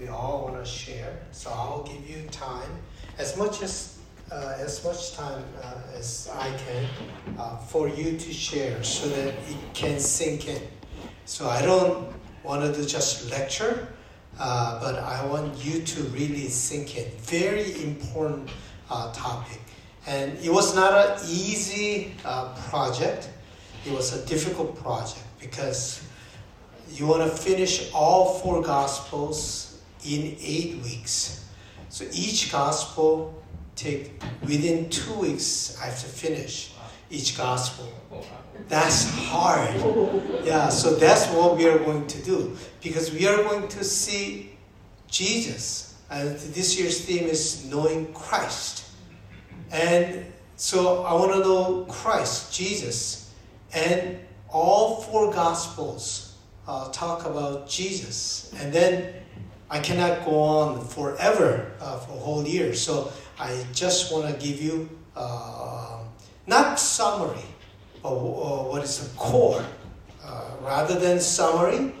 we 0.00 0.08
all 0.08 0.44
want 0.44 0.64
to 0.64 0.64
share. 0.64 1.18
So 1.30 1.50
I'll 1.50 1.82
give 1.82 2.08
you 2.08 2.26
time, 2.30 2.70
as 3.18 3.36
much 3.36 3.62
as 3.62 3.98
uh, 4.32 4.54
as 4.58 4.84
much 4.84 5.16
time 5.16 5.42
uh, 5.60 5.98
as 5.98 6.30
I 6.32 6.50
can, 6.56 6.86
uh, 7.36 7.56
for 7.56 7.88
you 7.88 8.16
to 8.16 8.32
share, 8.32 8.82
so 8.82 9.08
that 9.08 9.34
it 9.34 9.74
can 9.74 9.98
sink 9.98 10.48
in. 10.48 10.62
So 11.26 11.48
I 11.48 11.62
don't 11.62 12.08
want 12.44 12.74
to 12.74 12.86
just 12.86 13.28
lecture, 13.30 13.88
uh, 14.38 14.80
but 14.80 14.96
I 15.00 15.26
want 15.26 15.64
you 15.64 15.82
to 15.82 16.02
really 16.04 16.48
sink 16.48 16.96
in. 16.96 17.10
Very 17.18 17.82
important 17.82 18.50
uh, 18.88 19.12
topic, 19.12 19.60
and 20.06 20.38
it 20.38 20.50
was 20.50 20.74
not 20.74 20.92
an 20.94 21.18
easy 21.28 22.14
uh, 22.24 22.54
project. 22.68 23.28
It 23.84 23.92
was 23.92 24.12
a 24.12 24.24
difficult 24.26 24.76
project 24.76 25.26
because 25.40 26.04
you 26.92 27.06
want 27.06 27.22
to 27.22 27.36
finish 27.36 27.90
all 27.92 28.38
four 28.38 28.62
gospels 28.62 29.69
in 30.04 30.36
eight 30.40 30.82
weeks. 30.82 31.48
So 31.88 32.04
each 32.12 32.52
gospel 32.52 33.42
take 33.74 34.22
within 34.42 34.90
two 34.90 35.14
weeks 35.14 35.78
I 35.80 35.86
have 35.86 35.98
to 36.00 36.06
finish 36.06 36.72
each 37.10 37.36
gospel. 37.36 37.92
That's 38.68 39.10
hard. 39.10 39.74
Yeah, 40.44 40.68
so 40.68 40.94
that's 40.94 41.26
what 41.28 41.56
we 41.56 41.66
are 41.66 41.78
going 41.78 42.06
to 42.06 42.22
do 42.22 42.56
because 42.82 43.12
we 43.12 43.26
are 43.26 43.42
going 43.42 43.68
to 43.68 43.84
see 43.84 44.56
Jesus. 45.08 45.98
And 46.10 46.38
this 46.38 46.78
year's 46.78 47.04
theme 47.04 47.24
is 47.24 47.64
knowing 47.66 48.12
Christ. 48.12 48.86
And 49.72 50.26
so 50.56 51.04
I 51.04 51.14
want 51.14 51.32
to 51.32 51.38
know 51.40 51.86
Christ, 51.88 52.52
Jesus, 52.52 53.32
and 53.72 54.18
all 54.48 55.00
four 55.02 55.32
gospels 55.32 56.36
uh, 56.66 56.90
talk 56.90 57.26
about 57.26 57.68
Jesus. 57.68 58.52
And 58.58 58.72
then 58.72 59.14
I 59.70 59.78
cannot 59.78 60.24
go 60.24 60.40
on 60.40 60.84
forever 60.84 61.70
uh, 61.80 61.98
for 61.98 62.12
a 62.12 62.18
whole 62.18 62.46
year. 62.46 62.74
So 62.74 63.12
I 63.38 63.64
just 63.72 64.12
want 64.12 64.26
to 64.26 64.34
give 64.44 64.60
you 64.60 64.90
uh, 65.14 66.00
not 66.48 66.80
summary, 66.80 67.46
but 68.02 68.10
uh, 68.10 68.64
what 68.64 68.82
is 68.82 68.98
the 68.98 69.16
core. 69.16 69.64
Uh, 70.24 70.50
rather 70.62 70.98
than 70.98 71.20
summary, 71.20 71.92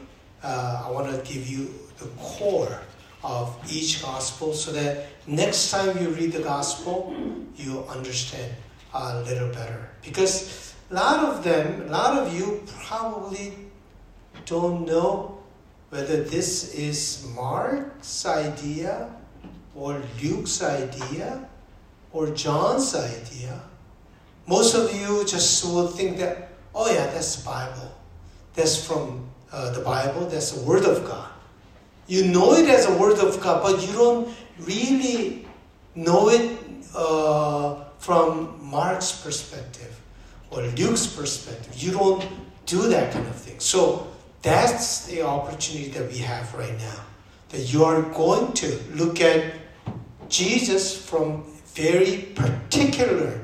uh, 0.42 0.82
I 0.84 0.90
want 0.90 1.14
to 1.14 1.32
give 1.32 1.46
you 1.48 1.72
the 1.98 2.06
core 2.18 2.80
of 3.22 3.56
each 3.70 4.02
gospel 4.02 4.52
so 4.52 4.72
that 4.72 5.06
next 5.26 5.70
time 5.70 5.96
you 6.02 6.10
read 6.10 6.32
the 6.32 6.42
gospel, 6.42 7.14
you 7.54 7.84
understand 7.88 8.52
a 8.94 9.20
little 9.22 9.48
better. 9.50 9.90
Because 10.02 10.74
a 10.90 10.94
lot 10.94 11.24
of 11.24 11.44
them, 11.44 11.82
a 11.82 11.92
lot 11.92 12.18
of 12.18 12.34
you 12.36 12.62
probably 12.82 13.52
don't 14.46 14.86
know 14.86 15.39
whether 15.90 16.22
this 16.22 16.72
is 16.74 17.26
Mark's 17.34 18.24
idea 18.24 19.10
or 19.74 20.02
Luke's 20.22 20.62
idea 20.62 21.48
or 22.12 22.30
John's 22.30 22.94
idea. 22.94 23.60
Most 24.46 24.74
of 24.74 24.94
you 24.94 25.24
just 25.26 25.64
will 25.64 25.88
think 25.88 26.18
that, 26.18 26.50
oh 26.74 26.90
yeah, 26.90 27.06
that's 27.06 27.36
the 27.36 27.44
Bible. 27.44 27.94
That's 28.54 28.84
from 28.84 29.28
uh, 29.52 29.70
the 29.72 29.80
Bible, 29.80 30.26
that's 30.26 30.52
the 30.52 30.62
Word 30.62 30.84
of 30.84 31.04
God. 31.04 31.28
You 32.06 32.24
know 32.24 32.54
it 32.54 32.68
as 32.68 32.86
a 32.86 32.96
Word 32.96 33.18
of 33.18 33.40
God, 33.40 33.62
but 33.62 33.86
you 33.86 33.92
don't 33.92 34.34
really 34.60 35.46
know 35.94 36.28
it 36.28 36.58
uh, 36.94 37.84
from 37.98 38.58
Mark's 38.62 39.12
perspective 39.12 40.00
or 40.50 40.62
Luke's 40.62 41.06
perspective. 41.06 41.76
You 41.76 41.92
don't 41.92 42.24
do 42.66 42.88
that 42.88 43.12
kind 43.12 43.26
of 43.26 43.34
thing. 43.34 43.58
So 43.60 44.10
that's 44.42 45.06
the 45.06 45.22
opportunity 45.22 45.90
that 45.90 46.10
we 46.10 46.18
have 46.18 46.54
right 46.54 46.76
now. 46.78 47.00
That 47.50 47.72
you 47.72 47.84
are 47.84 48.02
going 48.02 48.52
to 48.54 48.80
look 48.94 49.20
at 49.20 49.54
Jesus 50.28 50.96
from 50.96 51.44
very 51.74 52.28
particular 52.34 53.40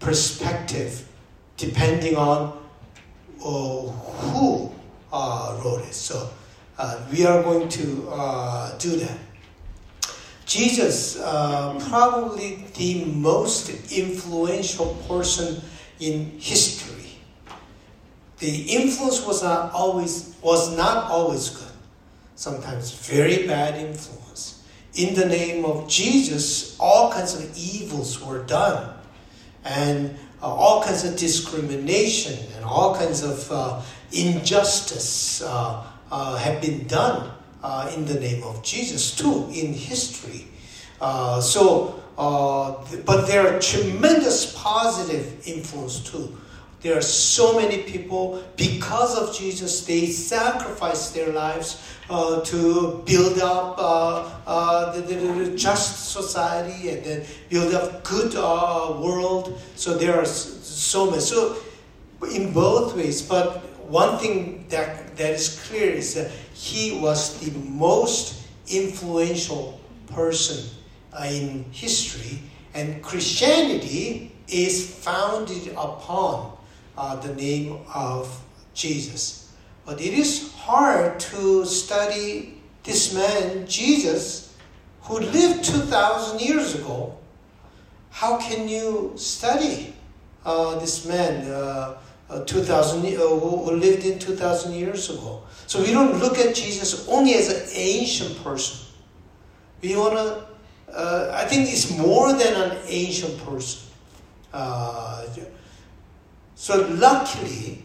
perspective, 0.00 1.06
depending 1.56 2.16
on 2.16 2.58
uh, 3.44 3.46
who 3.46 4.72
uh, 5.12 5.60
wrote 5.62 5.84
it. 5.84 5.94
So 5.94 6.30
uh, 6.78 7.00
we 7.12 7.26
are 7.26 7.42
going 7.42 7.68
to 7.68 8.08
uh, 8.10 8.78
do 8.78 8.96
that. 8.96 9.18
Jesus, 10.46 11.20
uh, 11.20 11.78
probably 11.90 12.64
the 12.74 13.04
most 13.04 13.92
influential 13.92 14.94
person 15.06 15.62
in 16.00 16.38
history 16.40 16.99
the 18.40 18.62
influence 18.62 19.24
was 19.24 19.42
not 19.42 19.72
always 19.72 20.34
was 20.42 20.76
not 20.76 21.10
always 21.10 21.50
good. 21.50 21.72
Sometimes 22.34 22.92
very 22.92 23.46
bad 23.46 23.78
influence. 23.78 24.64
In 24.94 25.14
the 25.14 25.26
name 25.26 25.64
of 25.64 25.88
Jesus, 25.88 26.76
all 26.80 27.12
kinds 27.12 27.34
of 27.34 27.56
evils 27.56 28.20
were 28.24 28.42
done, 28.44 28.94
and 29.64 30.16
uh, 30.42 30.46
all 30.46 30.82
kinds 30.82 31.04
of 31.04 31.16
discrimination 31.16 32.38
and 32.56 32.64
all 32.64 32.96
kinds 32.96 33.22
of 33.22 33.52
uh, 33.52 33.82
injustice 34.12 35.42
uh, 35.42 35.84
uh 36.10 36.36
have 36.38 36.60
been 36.60 36.86
done 36.86 37.30
uh, 37.62 37.92
in 37.94 38.06
the 38.06 38.18
name 38.18 38.42
of 38.42 38.62
Jesus 38.64 39.14
too 39.14 39.46
in 39.52 39.74
history. 39.74 40.46
Uh, 41.00 41.40
so, 41.40 42.02
but 42.16 43.26
there 43.26 43.46
are 43.46 43.60
tremendous 43.60 44.52
positive 44.56 45.46
influence 45.46 46.00
too 46.00 46.36
there 46.80 46.96
are 46.96 47.02
so 47.02 47.58
many 47.58 47.82
people, 47.82 48.42
because 48.56 49.16
of 49.18 49.36
Jesus, 49.36 49.84
they 49.84 50.06
sacrifice 50.06 51.10
their 51.10 51.30
lives 51.30 51.94
uh, 52.08 52.40
to 52.40 53.02
build 53.04 53.38
up 53.38 53.76
uh, 53.78 54.30
uh, 54.46 54.92
the, 54.92 55.02
the, 55.02 55.14
the, 55.14 55.56
just 55.56 56.10
society 56.10 56.88
and 56.88 57.04
then 57.04 57.26
build 57.50 57.74
up 57.74 58.02
good 58.02 58.34
uh, 58.34 58.96
world. 58.98 59.60
So 59.76 59.98
there 59.98 60.18
are 60.18 60.24
so 60.24 61.10
many. 61.10 61.20
So 61.20 61.56
in 62.32 62.52
both 62.52 62.96
ways, 62.96 63.20
but 63.20 63.58
one 63.86 64.18
thing 64.18 64.64
that, 64.70 65.16
that 65.16 65.32
is 65.32 65.60
clear 65.68 65.90
is 65.90 66.14
that 66.14 66.30
he 66.54 66.98
was 66.98 67.40
the 67.40 67.50
most 67.58 68.46
influential 68.68 69.78
person 70.06 70.64
in 71.28 71.64
history, 71.72 72.40
and 72.72 73.02
Christianity 73.02 74.32
is 74.48 74.94
founded 74.94 75.68
upon 75.76 76.56
uh, 77.00 77.16
the 77.16 77.34
name 77.34 77.78
of 77.94 78.28
Jesus. 78.74 79.52
But 79.86 80.00
it 80.02 80.12
is 80.12 80.52
hard 80.52 81.18
to 81.32 81.64
study 81.64 82.60
this 82.84 83.14
man, 83.14 83.66
Jesus, 83.66 84.54
who 85.02 85.18
lived 85.18 85.64
2,000 85.64 86.40
years 86.40 86.74
ago. 86.74 87.16
How 88.10 88.36
can 88.36 88.68
you 88.68 89.12
study 89.16 89.94
uh, 90.44 90.78
this 90.78 91.06
man 91.06 91.50
uh, 91.50 91.96
uh 92.28 92.44
2,000 92.44 93.00
uh, 93.00 93.10
who 93.18 93.70
lived 93.72 94.04
in 94.04 94.18
2,000 94.18 94.74
years 94.74 95.08
ago? 95.08 95.42
So 95.66 95.80
we 95.80 95.92
don't 95.92 96.18
look 96.18 96.38
at 96.38 96.54
Jesus 96.54 97.08
only 97.08 97.34
as 97.34 97.48
an 97.48 97.66
ancient 97.72 98.44
person. 98.44 98.86
We 99.80 99.96
want 99.96 100.14
to, 100.14 100.92
uh, 100.92 101.32
I 101.32 101.46
think 101.46 101.72
it's 101.72 101.96
more 101.96 102.34
than 102.34 102.54
an 102.54 102.76
ancient 102.86 103.38
person. 103.44 103.88
Uh, 104.52 105.24
so 106.54 106.86
luckily, 106.90 107.84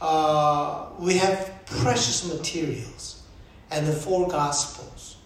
uh, 0.00 0.86
we 0.98 1.16
have 1.18 1.52
precious 1.66 2.26
materials 2.32 3.22
and 3.70 3.86
the 3.86 3.92
four 3.92 4.28
gospels. 4.28 5.16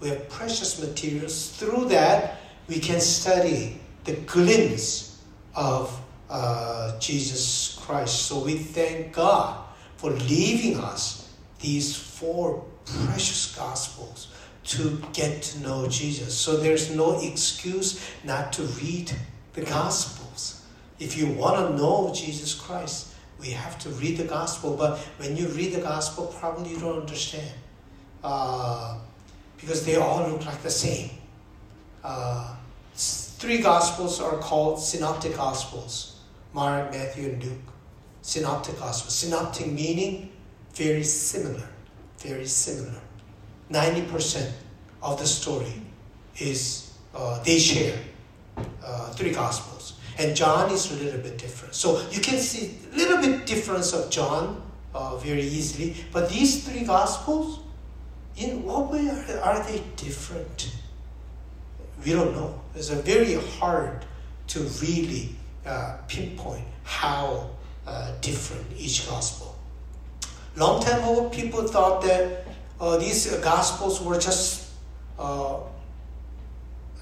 We 0.00 0.08
have 0.08 0.28
precious 0.28 0.80
materials. 0.80 1.50
Through 1.56 1.86
that, 1.86 2.40
we 2.68 2.80
can 2.80 3.00
study 3.00 3.80
the 4.04 4.14
glimpse 4.14 5.22
of 5.54 5.98
uh, 6.28 6.98
Jesus 6.98 7.78
Christ. 7.80 8.22
So 8.22 8.42
we 8.42 8.56
thank 8.56 9.12
God 9.12 9.64
for 9.96 10.10
leaving 10.10 10.78
us 10.78 11.32
these 11.60 11.94
four 11.94 12.64
precious 12.84 13.54
gospels 13.54 14.28
to 14.64 15.02
get 15.12 15.42
to 15.42 15.60
know 15.60 15.88
Jesus. 15.88 16.36
So 16.36 16.56
there's 16.56 16.94
no 16.94 17.20
excuse 17.20 18.04
not 18.24 18.52
to 18.54 18.62
read 18.62 19.12
the 19.52 19.62
gospels. 19.62 20.21
If 21.02 21.16
you 21.16 21.26
want 21.26 21.56
to 21.56 21.76
know 21.76 22.12
Jesus 22.14 22.54
Christ, 22.54 23.14
we 23.40 23.50
have 23.50 23.76
to 23.80 23.88
read 23.88 24.18
the 24.18 24.24
gospel. 24.24 24.76
But 24.76 24.98
when 25.18 25.36
you 25.36 25.48
read 25.48 25.72
the 25.72 25.80
gospel, 25.80 26.26
probably 26.38 26.70
you 26.70 26.78
don't 26.78 27.00
understand. 27.00 27.52
Uh, 28.22 28.98
because 29.56 29.84
they 29.84 29.96
all 29.96 30.28
look 30.28 30.46
like 30.46 30.62
the 30.62 30.70
same. 30.70 31.10
Uh, 32.04 32.54
three 32.94 33.60
gospels 33.60 34.20
are 34.20 34.38
called 34.38 34.80
synoptic 34.80 35.36
gospels 35.36 36.20
Mark, 36.52 36.92
Matthew, 36.92 37.30
and 37.30 37.42
Luke. 37.42 37.68
Synoptic 38.20 38.78
gospels. 38.78 39.14
Synoptic 39.14 39.66
meaning 39.66 40.30
very 40.74 41.02
similar. 41.02 41.68
Very 42.18 42.46
similar. 42.46 43.00
90% 43.70 44.52
of 45.02 45.18
the 45.18 45.26
story 45.26 45.82
is 46.38 46.92
uh, 47.14 47.42
they 47.42 47.58
share 47.58 47.98
uh, 48.84 49.10
three 49.10 49.32
gospels. 49.32 49.71
And 50.18 50.36
John 50.36 50.70
is 50.70 50.90
a 50.92 51.02
little 51.02 51.20
bit 51.20 51.38
different. 51.38 51.74
So 51.74 52.06
you 52.10 52.20
can 52.20 52.38
see 52.38 52.74
a 52.92 52.96
little 52.96 53.18
bit 53.18 53.46
difference 53.46 53.92
of 53.92 54.10
John 54.10 54.62
uh, 54.94 55.16
very 55.16 55.42
easily. 55.42 55.96
But 56.12 56.28
these 56.28 56.66
three 56.66 56.84
gospels, 56.84 57.60
in 58.36 58.62
what 58.64 58.90
way 58.90 59.08
are, 59.08 59.40
are 59.40 59.62
they 59.64 59.82
different? 59.96 60.72
We 62.04 62.12
don't 62.12 62.34
know. 62.34 62.60
It's 62.74 62.88
very 62.88 63.34
hard 63.58 64.04
to 64.48 64.60
really 64.82 65.30
uh, 65.64 65.98
pinpoint 66.08 66.64
how 66.84 67.50
uh, 67.86 68.12
different 68.20 68.66
each 68.76 69.08
gospel. 69.08 69.56
Long 70.56 70.82
time 70.82 71.02
ago, 71.02 71.28
people 71.30 71.66
thought 71.66 72.02
that 72.02 72.44
uh, 72.80 72.98
these 72.98 73.30
gospels 73.36 74.02
were 74.02 74.18
just 74.18 74.70
uh, 75.18 75.60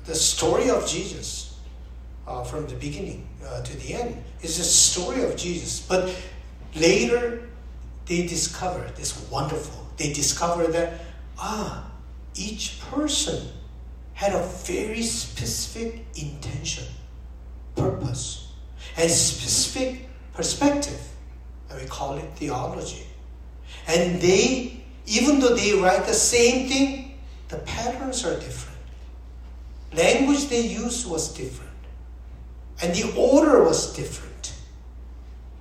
the 0.04 0.14
story 0.14 0.70
of 0.70 0.86
Jesus 0.86 1.49
uh, 2.30 2.44
from 2.44 2.66
the 2.66 2.76
beginning 2.76 3.26
uh, 3.44 3.60
to 3.62 3.76
the 3.78 3.94
end. 3.94 4.22
It's 4.40 4.58
a 4.58 4.64
story 4.64 5.24
of 5.24 5.36
Jesus. 5.36 5.80
But 5.80 6.14
later, 6.76 7.42
they 8.06 8.26
discovered 8.26 8.94
this 8.96 9.28
wonderful. 9.30 9.86
They 9.96 10.12
discovered 10.12 10.72
that 10.72 11.00
ah, 11.38 11.90
each 12.34 12.80
person 12.90 13.48
had 14.14 14.32
a 14.32 14.42
very 14.64 15.02
specific 15.02 16.04
intention, 16.14 16.84
purpose, 17.74 18.52
and 18.96 19.10
specific 19.10 20.08
perspective. 20.32 21.00
And 21.68 21.80
we 21.80 21.86
call 21.86 22.16
it 22.18 22.30
theology. 22.36 23.06
And 23.88 24.20
they, 24.20 24.82
even 25.06 25.40
though 25.40 25.54
they 25.54 25.72
write 25.74 26.06
the 26.06 26.14
same 26.14 26.68
thing, 26.68 27.18
the 27.48 27.58
patterns 27.58 28.24
are 28.24 28.38
different. 28.38 28.78
Language 29.92 30.48
they 30.48 30.60
used 30.60 31.08
was 31.08 31.34
different. 31.34 31.69
And 32.82 32.94
the 32.94 33.12
order 33.16 33.62
was 33.62 33.94
different. 33.94 34.54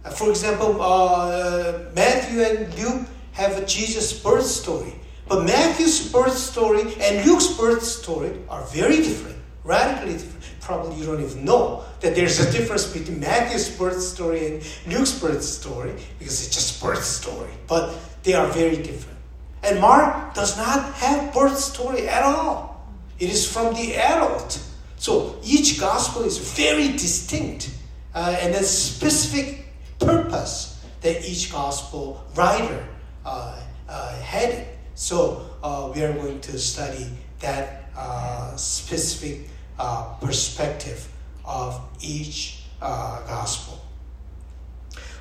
Uh, 0.06 0.10
for 0.10 0.30
example, 0.30 0.82
uh, 0.82 1.80
Matthew 1.94 2.42
and 2.42 2.74
Luke 2.76 3.08
have 3.34 3.58
a 3.58 3.66
Jesus 3.66 4.14
birth 4.14 4.46
story. 4.46 4.94
But 5.28 5.46
Matthew's 5.46 6.12
birth 6.12 6.36
story 6.36 6.82
and 7.00 7.26
Luke's 7.26 7.48
birth 7.48 7.84
story 7.84 8.34
are 8.50 8.64
very 8.64 8.98
different, 8.98 9.38
radically 9.64 10.14
different. 10.14 10.46
Probably 10.60 10.96
you 10.96 11.06
don't 11.06 11.22
even 11.24 11.46
know 11.46 11.84
that 12.00 12.16
there's 12.16 12.40
a 12.40 12.52
difference 12.52 12.92
between 12.92 13.20
Matthew's 13.20 13.70
birth 13.70 14.02
story 14.02 14.48
and 14.48 14.64
Luke's 14.88 15.20
birth 15.20 15.44
story 15.44 15.94
because 16.18 16.46
it's 16.46 16.56
just 16.56 16.82
birth 16.82 17.04
story. 17.04 17.52
But 17.68 17.96
they 18.24 18.34
are 18.34 18.48
very 18.48 18.78
different. 18.78 19.20
And 19.62 19.80
Mark 19.80 20.34
does 20.34 20.58
not 20.58 20.94
have 20.96 21.34
birth 21.34 21.58
story 21.58 22.08
at 22.08 22.24
all. 22.24 22.88
It 23.20 23.30
is 23.30 23.52
from 23.52 23.74
the 23.76 23.96
adult. 23.96 24.64
So 25.00 25.40
each 25.46 25.80
gospel 25.80 26.24
is 26.24 26.38
very 26.38 26.90
distinct 26.90 27.72
uh, 28.14 28.38
and 28.42 28.54
a 28.54 28.64
specific 28.64 29.66
purpose 29.98 30.86
that 31.00 31.26
each 31.26 31.52
gospel 31.52 32.22
writer 32.36 32.86
uh, 33.26 33.62
uh, 33.88 34.16
had. 34.20 34.68
So 34.96 35.50
uh, 35.64 35.92
we 35.96 36.04
are 36.04 36.12
going 36.12 36.42
to 36.42 36.60
study 36.60 37.08
that 37.40 37.86
uh, 37.96 38.58
specific 38.58 39.48
uh, 39.80 40.16
perspective 40.20 41.08
of 41.46 41.80
each 42.02 42.64
gospel. 42.82 43.80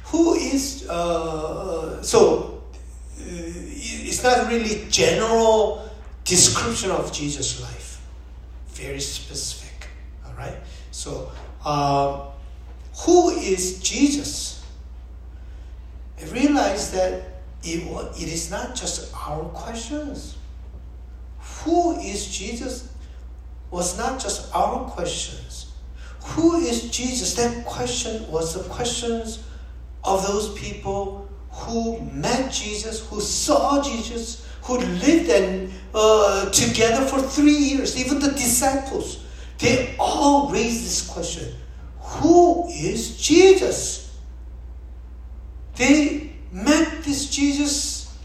Who 0.06 0.34
is 0.34 0.86
so? 2.02 2.54
it's 3.20 4.22
not 4.22 4.48
really 4.48 4.86
general 4.90 5.88
description 6.24 6.90
of 6.90 7.12
Jesus' 7.12 7.60
life. 7.60 8.00
Very 8.68 9.00
specific. 9.00 9.67
Right. 10.38 10.56
So, 10.92 11.32
uh, 11.64 12.26
who 13.00 13.30
is 13.30 13.80
Jesus? 13.80 14.64
I 16.20 16.24
realize 16.30 16.92
that 16.92 17.24
it, 17.64 17.82
it 18.16 18.28
is 18.28 18.50
not 18.50 18.74
just 18.76 19.12
our 19.14 19.44
questions. 19.46 20.36
Who 21.64 21.98
is 21.98 22.26
Jesus 22.26 22.88
was 23.70 23.98
not 23.98 24.20
just 24.20 24.54
our 24.54 24.88
questions. 24.90 25.72
Who 26.24 26.56
is 26.56 26.90
Jesus? 26.90 27.34
That 27.34 27.64
question 27.66 28.30
was 28.30 28.54
the 28.54 28.68
questions 28.68 29.44
of 30.04 30.26
those 30.26 30.58
people 30.58 31.28
who 31.50 32.00
met 32.12 32.52
Jesus, 32.52 33.06
who 33.08 33.20
saw 33.20 33.82
Jesus, 33.82 34.46
who 34.62 34.78
lived 34.78 35.30
and, 35.30 35.72
uh, 35.94 36.50
together 36.50 37.04
for 37.04 37.20
three 37.20 37.56
years, 37.56 37.96
even 37.98 38.18
the 38.18 38.30
disciples, 38.32 39.24
they 39.58 39.96
all 39.98 40.50
raised 40.50 40.84
this 40.84 41.08
question 41.08 41.54
Who 42.00 42.68
is 42.68 43.16
Jesus? 43.16 44.18
They 45.76 46.32
met 46.52 47.04
this 47.04 47.30
Jesus. 47.30 48.16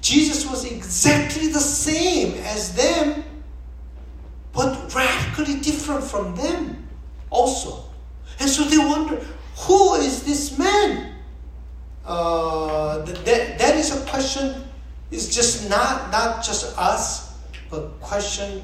Jesus 0.00 0.48
was 0.50 0.64
exactly 0.64 1.48
the 1.48 1.60
same 1.60 2.34
as 2.44 2.74
them, 2.74 3.24
but 4.52 4.92
radically 4.94 5.60
different 5.60 6.02
from 6.02 6.34
them 6.34 6.88
also. 7.30 7.84
And 8.40 8.50
so 8.50 8.64
they 8.64 8.78
wonder 8.78 9.24
who 9.56 9.94
is 9.94 10.24
this 10.24 10.58
man? 10.58 11.12
uh, 12.04 12.98
that, 12.98 13.58
that 13.58 13.76
is 13.76 13.96
a 13.96 14.04
question, 14.06 14.64
it's 15.10 15.34
just 15.34 15.68
not, 15.68 16.10
not 16.10 16.44
just 16.44 16.76
us, 16.78 17.38
but 17.70 18.00
question 18.00 18.62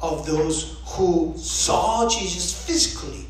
of 0.00 0.26
those 0.26 0.80
who 0.86 1.34
saw 1.36 2.08
Jesus 2.08 2.52
physically, 2.66 3.26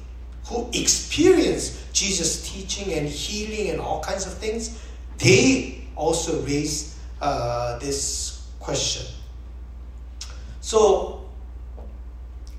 who 0.46 0.68
experienced 0.72 1.92
Jesus 1.92 2.48
teaching 2.50 2.92
and 2.94 3.08
healing 3.08 3.70
and 3.70 3.80
all 3.80 4.00
kinds 4.00 4.26
of 4.26 4.34
things. 4.34 4.82
They 5.18 5.88
also 5.96 6.40
raise 6.42 6.98
uh, 7.20 7.78
this 7.78 8.46
question. 8.60 9.06
So, 10.60 11.24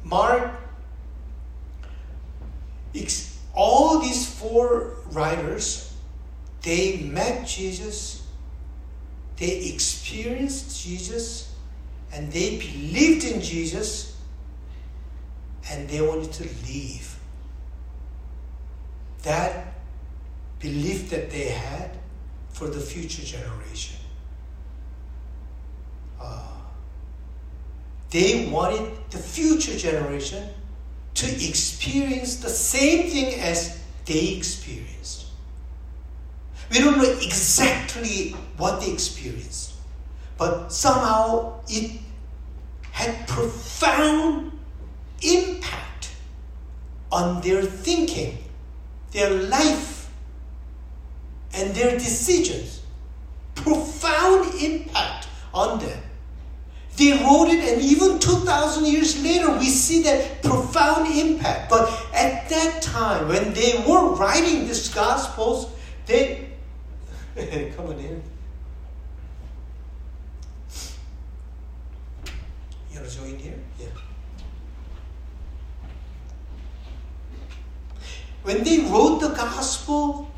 Mark, 0.03 0.51
all 3.53 3.99
these 3.99 4.27
four 4.27 4.95
writers 5.11 5.91
they 6.61 6.97
met 6.97 7.47
Jesus, 7.47 8.23
they 9.37 9.71
experienced 9.73 10.83
Jesus, 10.83 11.50
and 12.13 12.31
they 12.31 12.57
believed 12.57 13.23
in 13.23 13.41
Jesus, 13.41 14.17
and 15.69 15.87
they 15.89 16.01
wanted 16.01 16.31
to 16.33 16.43
leave. 16.67 17.17
That 19.23 19.73
belief 20.59 21.09
that 21.09 21.29
they 21.31 21.49
had 21.49 21.91
for 22.49 22.67
the 22.67 22.79
future 22.79 23.23
generation. 23.23 23.97
Uh, 26.21 26.43
they 28.09 28.49
wanted 28.51 28.91
the 29.09 29.17
future 29.17 29.77
generation 29.77 30.49
to 31.13 31.27
experience 31.27 32.37
the 32.37 32.49
same 32.49 33.09
thing 33.09 33.39
as 33.39 33.81
they 34.05 34.35
experienced. 34.35 35.25
We 36.71 36.79
don't 36.79 36.97
know 36.97 37.11
exactly 37.21 38.31
what 38.57 38.81
they 38.81 38.91
experienced, 38.91 39.70
but 40.41 40.73
somehow 40.73 41.53
it 41.67 42.01
had 42.91 43.27
profound 43.27 44.51
impact 45.21 46.15
on 47.11 47.39
their 47.41 47.61
thinking, 47.61 48.39
their 49.11 49.29
life, 49.29 50.09
and 51.53 51.75
their 51.75 51.91
decisions. 51.91 52.81
Profound 53.53 54.55
impact 54.59 55.27
on 55.53 55.77
them. 55.77 56.01
They 56.97 57.11
wrote 57.11 57.49
it, 57.49 57.63
and 57.73 57.79
even 57.79 58.17
2,000 58.17 58.85
years 58.85 59.23
later, 59.23 59.51
we 59.59 59.67
see 59.67 60.01
that 60.01 60.41
profound 60.41 61.15
impact. 61.15 61.69
But 61.69 61.87
at 62.15 62.49
that 62.49 62.81
time, 62.81 63.27
when 63.27 63.53
they 63.53 63.83
were 63.87 64.15
writing 64.15 64.65
these 64.65 64.89
Gospels, 64.89 65.69
they 66.07 66.49
Come 67.77 67.85
on 67.85 67.99
in. 67.99 68.30
You 72.91 72.99
want 72.99 73.09
to 73.09 73.17
join 73.17 73.37
here? 73.37 73.59
Yeah. 73.79 73.87
When 78.43 78.63
they 78.63 78.79
wrote 78.79 79.19
the 79.19 79.29
gospel, 79.29 80.29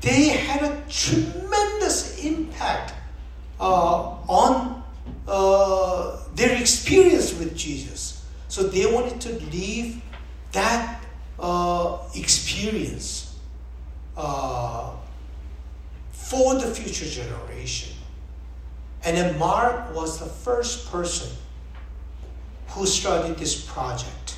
they 0.00 0.28
had 0.28 0.62
a 0.62 0.82
tremendous 0.88 2.24
impact 2.24 2.92
uh, 3.60 4.16
on 4.28 4.82
uh, 5.28 6.18
their 6.34 6.60
experience 6.60 7.32
with 7.38 7.56
Jesus. 7.56 8.24
So 8.48 8.64
they 8.64 8.84
wanted 8.86 9.20
to 9.22 9.32
leave 9.46 10.02
that 10.50 11.02
uh, 11.38 11.98
experience 12.14 13.38
uh, 14.16 14.90
for 16.10 16.54
the 16.56 16.66
future 16.66 17.06
generation. 17.06 17.94
And 19.04 19.16
then 19.16 19.38
Mark 19.38 19.94
was 19.94 20.18
the 20.18 20.26
first 20.26 20.90
person 20.90 21.30
who 22.72 22.86
started 22.86 23.36
this 23.36 23.64
project. 23.64 24.36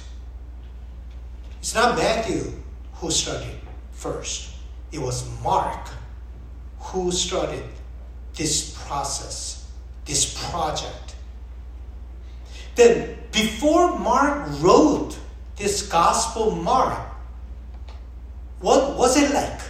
It's 1.60 1.74
not 1.74 1.96
Matthew 1.96 2.52
who 2.94 3.10
started 3.10 3.58
first, 3.92 4.50
it 4.92 4.98
was 4.98 5.28
Mark 5.42 5.88
who 6.78 7.10
started 7.10 7.64
this 8.34 8.76
process 8.86 9.64
this 10.04 10.50
project. 10.50 11.16
Then, 12.74 13.16
before 13.32 13.98
Mark 13.98 14.46
wrote 14.60 15.16
this 15.56 15.86
Gospel 15.88 16.50
Mark, 16.50 16.98
what 18.60 18.96
was 18.96 19.16
it 19.16 19.32
like? 19.32 19.60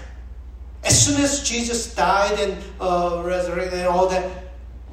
As 0.84 1.04
soon 1.04 1.20
as 1.22 1.42
Jesus 1.48 1.94
died 1.94 2.38
and 2.38 2.62
uh, 2.80 3.22
resurrected 3.24 3.80
and 3.80 3.88
all 3.88 4.08
that, 4.08 4.43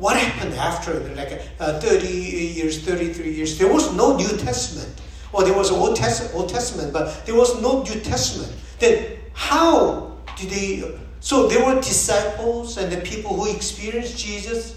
what 0.01 0.17
happened 0.17 0.55
after 0.55 0.99
like 1.13 1.39
uh, 1.59 1.79
30 1.79 2.07
years, 2.07 2.81
33 2.81 3.33
years? 3.33 3.59
There 3.59 3.71
was 3.71 3.93
no 3.95 4.17
New 4.17 4.35
Testament. 4.35 4.99
Or 5.31 5.43
there 5.43 5.53
was 5.53 5.69
Old, 5.69 5.95
Test- 5.95 6.33
Old 6.33 6.49
Testament, 6.49 6.91
but 6.91 7.23
there 7.27 7.35
was 7.35 7.61
no 7.61 7.83
New 7.83 7.99
Testament. 8.01 8.51
Then 8.79 9.19
how 9.33 10.17
did 10.35 10.49
they? 10.49 10.97
So 11.19 11.47
there 11.47 11.63
were 11.63 11.75
disciples 11.75 12.77
and 12.77 12.91
the 12.91 12.99
people 13.01 13.35
who 13.35 13.53
experienced 13.53 14.17
Jesus. 14.17 14.75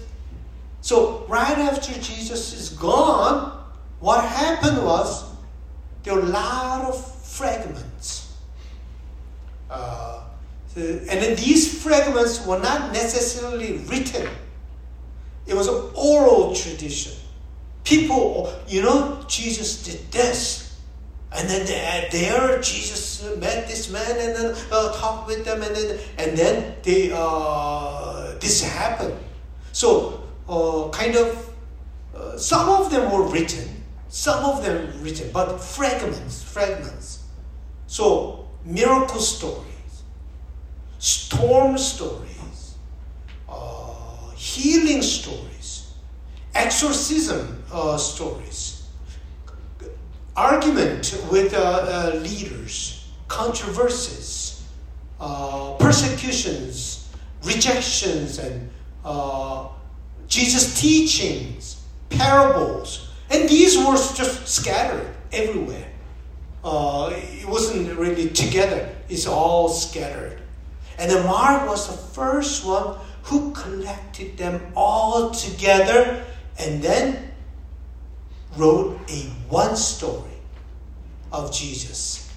So 0.81 1.25
right 1.27 1.57
after 1.57 1.93
Jesus 1.93 2.53
is 2.53 2.69
gone, 2.69 3.65
what 4.01 4.23
happened 4.23 4.85
was 4.85 5.25
there 6.03 6.13
were 6.13 6.21
a 6.21 6.25
lot 6.25 6.85
of 6.85 7.25
fragments. 7.25 8.37
Uh, 9.71 10.21
and 10.75 11.07
then 11.07 11.35
these 11.35 11.81
fragments 11.81 12.45
were 12.45 12.59
not 12.59 12.93
necessarily 12.93 13.79
written. 13.89 14.29
It 15.47 15.53
was 15.53 15.67
an 15.67 15.91
oral 15.95 16.55
tradition. 16.55 17.13
People, 17.83 18.53
you 18.67 18.81
know, 18.81 19.23
Jesus 19.27 19.83
did 19.83 20.11
this. 20.11 20.65
And 21.31 21.49
then 21.49 21.65
there, 22.11 22.61
Jesus 22.61 23.23
met 23.37 23.67
this 23.67 23.91
man 23.91 24.09
and 24.09 24.35
then 24.35 24.55
uh, 24.71 24.93
talked 24.93 25.27
with 25.27 25.43
them, 25.43 25.61
and 25.61 25.75
then 25.75 25.99
and 26.17 26.37
then 26.37 26.75
they 26.81 27.11
uh, 27.13 28.35
this 28.39 28.63
happened. 28.63 29.17
So 29.73 30.23
uh, 30.47 30.89
kind 30.91 31.15
of 31.17 31.53
uh, 32.15 32.37
some 32.37 32.69
of 32.69 32.89
them 32.89 33.11
were 33.11 33.27
written, 33.27 33.83
some 34.07 34.45
of 34.45 34.63
them 34.63 34.93
written, 35.01 35.29
but 35.33 35.57
fragments, 35.59 36.41
fragments. 36.41 37.25
So 37.87 38.47
miracle 38.63 39.19
stories, 39.19 40.03
storm 40.99 41.77
stories, 41.77 42.34
healing 44.55 45.01
stories, 45.01 45.93
exorcism 46.53 47.63
uh, 47.71 47.97
stories, 47.97 48.87
argument 50.35 51.21
with 51.31 51.53
uh, 51.53 51.57
uh, 51.57 52.19
leaders, 52.21 53.09
controversies, 53.27 54.63
uh, 55.19 55.73
persecutions, 55.79 57.09
rejections, 57.43 58.39
and 58.39 58.69
uh, 59.03 59.67
Jesus' 60.27 60.79
teachings, 60.79 61.83
parables, 62.09 63.09
and 63.29 63.49
these 63.49 63.77
were 63.77 63.95
just 64.15 64.47
scattered 64.47 65.13
everywhere. 65.31 65.91
Uh, 66.63 67.11
it 67.13 67.47
wasn't 67.47 67.97
really 67.97 68.29
together, 68.29 68.89
it's 69.09 69.27
all 69.27 69.69
scattered. 69.69 70.41
And 70.97 71.11
then 71.11 71.25
Mark 71.25 71.67
was 71.67 71.87
the 71.87 71.97
first 72.13 72.65
one 72.65 72.97
who 73.25 73.51
collected 73.53 74.37
them 74.37 74.61
all 74.75 75.31
together 75.31 76.23
and 76.59 76.81
then 76.81 77.31
wrote 78.55 78.99
a 79.09 79.21
one 79.49 79.75
story 79.75 80.37
of 81.31 81.51
Jesus. 81.51 82.31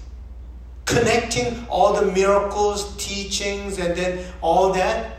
Connecting 0.87 1.67
all 1.69 1.93
the 1.93 2.11
miracles, 2.13 2.97
teachings, 2.97 3.79
and 3.79 3.95
then 3.95 4.25
all 4.41 4.73
that, 4.73 5.19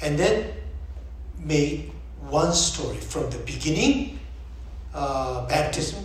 and 0.00 0.18
then 0.18 0.54
made 1.38 1.92
one 2.30 2.54
story 2.54 2.96
from 2.96 3.28
the 3.28 3.38
beginning, 3.38 4.18
uh, 4.94 5.46
baptism, 5.48 6.02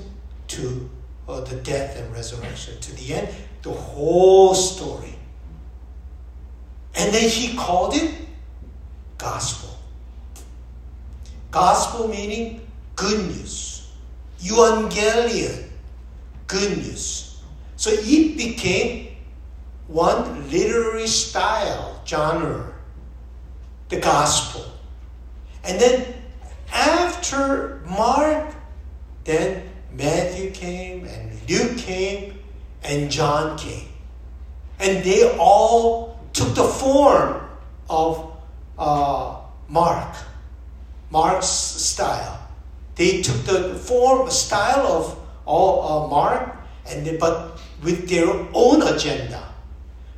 to 0.50 0.90
uh, 1.30 1.40
the 1.40 1.56
death 1.62 1.98
and 1.98 2.12
resurrection, 2.12 2.78
to 2.82 2.94
the 2.98 3.14
end, 3.14 3.30
the 3.62 3.72
whole 3.72 4.54
story. 4.54 5.16
And 6.96 7.14
then 7.14 7.30
he 7.30 7.56
called 7.56 7.96
it 7.96 8.14
gospel. 9.18 9.70
Gospel 11.52 12.08
meaning 12.08 12.62
good 12.96 13.20
news. 13.20 13.92
Evangelion, 14.42 15.70
good 16.48 16.78
news. 16.78 17.42
So 17.76 17.92
it 17.94 18.38
became 18.38 19.16
one 19.88 20.50
literary 20.50 21.08
style, 21.08 22.02
genre, 22.06 22.74
the 23.90 24.00
gospel. 24.00 24.66
And 25.64 25.80
then 25.80 26.14
after 26.72 27.82
Mark, 27.86 28.56
then 29.24 29.70
Matthew 29.92 30.52
came 30.52 31.06
and 31.06 31.50
Luke 31.50 31.78
came 31.78 32.40
and 32.84 33.10
John 33.10 33.58
came. 33.58 33.88
And 34.80 35.04
they 35.04 35.38
all 35.38 36.20
took 36.34 36.56
the 36.56 36.64
form 36.64 37.48
of 37.90 38.33
uh, 38.78 39.40
Mark, 39.70 40.16
Mark's 41.10 41.48
style. 41.48 42.40
They 42.96 43.22
took 43.22 43.44
the 43.46 43.76
form, 43.76 44.30
style 44.30 44.86
of 44.88 45.20
all, 45.46 46.06
uh, 46.06 46.08
Mark, 46.08 46.56
and 46.88 47.06
they, 47.06 47.18
but 47.18 47.60
with 47.84 48.08
their 48.10 48.28
own 48.54 48.82
agenda, 48.84 49.50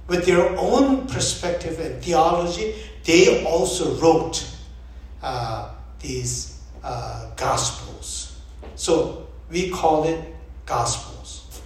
with 0.08 0.26
their 0.26 0.56
own 0.58 1.08
perspective 1.08 1.80
and 1.80 2.04
theology, 2.04 2.76
they 3.04 3.46
also 3.46 3.96
wrote 3.96 4.48
uh, 5.22 5.70
these 6.00 6.62
uh, 6.84 7.30
gospels. 7.36 8.40
So 8.76 9.28
we 9.50 9.70
call 9.70 10.04
it 10.04 10.20
gospels. 10.66 11.62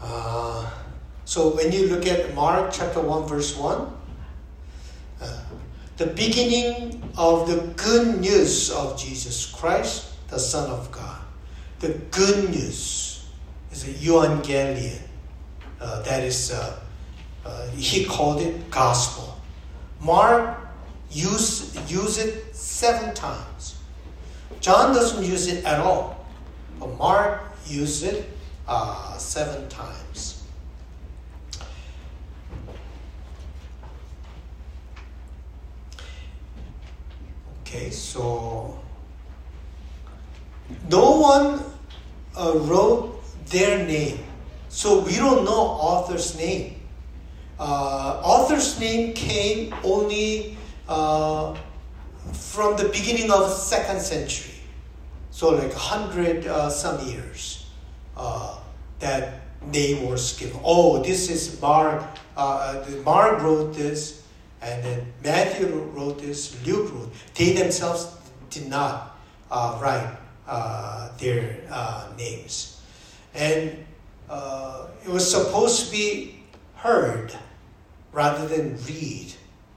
Uh, 0.00 0.70
so 1.34 1.48
when 1.48 1.72
you 1.72 1.88
look 1.88 2.06
at 2.06 2.32
Mark 2.32 2.70
chapter 2.72 3.00
1, 3.00 3.26
verse 3.26 3.56
1, 3.56 3.92
uh, 5.20 5.40
the 5.96 6.06
beginning 6.06 7.02
of 7.18 7.48
the 7.48 7.74
good 7.74 8.20
news 8.20 8.70
of 8.70 8.96
Jesus 8.96 9.50
Christ, 9.50 10.14
the 10.28 10.38
Son 10.38 10.70
of 10.70 10.92
God. 10.92 11.20
The 11.80 11.94
good 12.12 12.50
news 12.50 13.26
is 13.72 13.82
a 13.82 13.92
evangelion. 13.94 15.00
Uh, 15.80 16.02
that 16.02 16.22
is, 16.22 16.52
uh, 16.52 16.78
uh, 17.44 17.66
he 17.70 18.04
called 18.04 18.40
it 18.40 18.70
gospel. 18.70 19.36
Mark 20.00 20.56
use, 21.10 21.74
use 21.90 22.16
it 22.18 22.54
seven 22.54 23.12
times. 23.12 23.80
John 24.60 24.94
doesn't 24.94 25.24
use 25.24 25.48
it 25.48 25.64
at 25.64 25.80
all, 25.80 26.28
but 26.78 26.96
Mark 26.96 27.42
uses 27.66 28.04
it 28.04 28.30
uh, 28.68 29.16
seven 29.18 29.68
times. 29.68 30.03
Okay, 37.74 37.90
so 37.90 38.78
no 40.88 41.18
one 41.18 41.60
uh, 42.38 42.52
wrote 42.54 43.20
their 43.46 43.84
name, 43.84 44.20
so 44.68 45.00
we 45.00 45.16
don't 45.16 45.44
know 45.44 45.74
author's 45.82 46.38
name. 46.38 46.80
Uh, 47.58 48.22
author's 48.22 48.78
name 48.78 49.12
came 49.12 49.74
only 49.82 50.56
uh, 50.88 51.58
from 52.32 52.76
the 52.76 52.84
beginning 52.90 53.32
of 53.32 53.50
second 53.50 54.00
century, 54.00 54.54
so 55.32 55.50
like 55.50 55.72
hundred 55.72 56.46
uh, 56.46 56.70
some 56.70 57.04
years. 57.08 57.66
Uh, 58.16 58.56
that 59.00 59.40
name 59.66 60.08
was 60.08 60.38
given. 60.38 60.60
Oh, 60.62 61.02
this 61.02 61.28
is 61.28 61.60
Mark. 61.60 62.04
Uh, 62.36 62.84
Mark 63.04 63.42
wrote 63.42 63.74
this 63.74 64.23
and 64.64 64.82
then 64.82 65.12
Matthew 65.22 65.68
wrote 65.94 66.20
this, 66.20 66.56
Luke 66.66 66.90
wrote. 66.92 67.12
They 67.34 67.52
themselves 67.52 68.16
did 68.48 68.68
not 68.68 69.18
uh, 69.50 69.78
write 69.80 70.16
uh, 70.48 71.14
their 71.18 71.60
uh, 71.70 72.08
names. 72.16 72.80
And 73.34 73.84
uh, 74.30 74.86
it 75.04 75.10
was 75.10 75.30
supposed 75.30 75.86
to 75.86 75.92
be 75.92 76.40
heard 76.76 77.36
rather 78.12 78.48
than 78.48 78.78
read 78.86 79.34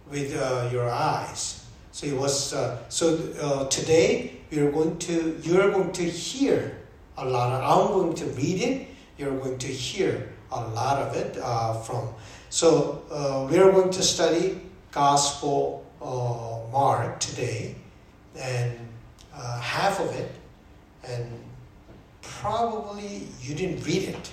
with 0.09 0.33
uh, 0.37 0.69
your 0.71 0.89
eyes. 0.89 1.65
So 1.91 2.07
it 2.07 2.15
was. 2.15 2.53
Uh, 2.53 2.77
so 2.87 3.67
today 3.69 4.39
we 4.51 4.59
are 4.59 4.71
going 4.71 4.99
to. 4.99 5.37
You 5.43 5.59
are 5.59 5.71
going 5.71 5.91
to 5.93 6.03
hear 6.03 6.77
a 7.17 7.25
lot. 7.25 7.51
Of, 7.51 7.63
I'm 7.63 7.93
going 7.93 8.15
to 8.15 8.25
read 8.39 8.61
it. 8.61 8.87
You're 9.17 9.37
going 9.37 9.57
to 9.57 9.67
hear 9.67 10.31
a 10.51 10.61
lot 10.61 11.01
of 11.01 11.15
it 11.17 11.35
from. 11.83 12.13
So 12.49 13.01
we 13.49 13.57
are 13.57 13.71
going 13.71 13.89
to 13.89 14.03
study 14.03 14.61
Gospel 14.91 15.85
uh, 16.01 16.71
Mark 16.71 17.19
today, 17.19 17.75
and 18.39 18.73
uh, 19.33 19.59
half 19.59 19.99
of 19.99 20.13
it, 20.15 20.31
and 21.07 21.25
probably 22.21 23.27
you 23.41 23.55
didn't 23.55 23.85
read 23.85 24.03
it. 24.03 24.31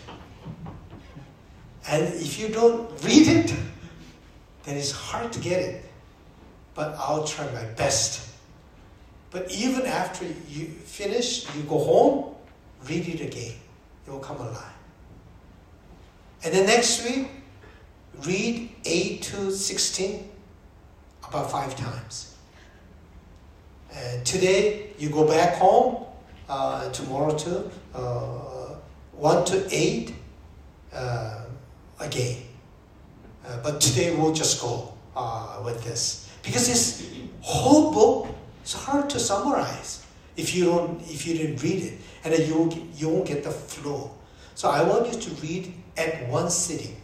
And 1.88 2.04
if 2.14 2.38
you 2.38 2.48
don't 2.48 2.90
read 3.04 3.28
it, 3.28 3.54
then 4.64 4.76
it's 4.76 4.90
hard 4.90 5.32
to 5.32 5.40
get 5.40 5.60
it. 5.60 5.84
but 6.74 6.96
I'll 6.98 7.24
try 7.24 7.46
my 7.52 7.64
best. 7.76 8.28
But 9.30 9.50
even 9.50 9.86
after 9.86 10.24
you 10.48 10.66
finish, 10.66 11.46
you 11.54 11.62
go 11.62 11.78
home, 11.78 12.34
read 12.88 13.08
it 13.08 13.20
again. 13.20 13.54
It 14.06 14.10
will 14.10 14.18
come 14.18 14.36
alive. 14.38 14.74
And 16.44 16.52
then 16.52 16.66
next 16.66 17.04
week, 17.04 17.28
read 18.26 18.70
8 18.84 19.22
to 19.22 19.50
16 19.50 20.30
about 21.34 21.50
five 21.50 21.74
times. 21.74 22.36
And 23.92 24.24
today, 24.24 24.90
you 24.98 25.10
go 25.10 25.26
back 25.26 25.56
home, 25.56 26.04
uh, 26.48 26.90
tomorrow 26.90 27.36
too, 27.36 27.70
uh, 27.94 28.74
1 29.12 29.44
to 29.46 29.66
8 29.70 30.14
uh, 30.92 31.44
again. 31.98 32.42
Uh, 33.46 33.58
but 33.62 33.80
today 33.80 34.14
we'll 34.14 34.32
just 34.32 34.60
go 34.60 34.94
uh, 35.16 35.60
with 35.64 35.82
this. 35.82 36.30
Because 36.42 36.68
this 36.68 37.10
whole 37.40 37.92
book 37.92 38.34
is 38.64 38.72
hard 38.72 39.10
to 39.10 39.18
summarize 39.18 40.04
if 40.36 40.54
you 40.54 40.64
don't 40.64 41.00
if 41.02 41.26
you 41.26 41.34
didn't 41.34 41.62
read 41.62 41.82
it. 41.82 41.98
And 42.24 42.32
then 42.32 42.48
you 42.48 42.58
won't, 42.58 42.74
you 42.96 43.08
won't 43.08 43.26
get 43.26 43.44
the 43.44 43.50
flow. 43.50 44.10
So 44.54 44.70
I 44.70 44.82
want 44.82 45.12
you 45.12 45.20
to 45.20 45.30
read 45.42 45.74
at 45.96 46.28
one 46.28 46.48
sitting, 46.50 46.96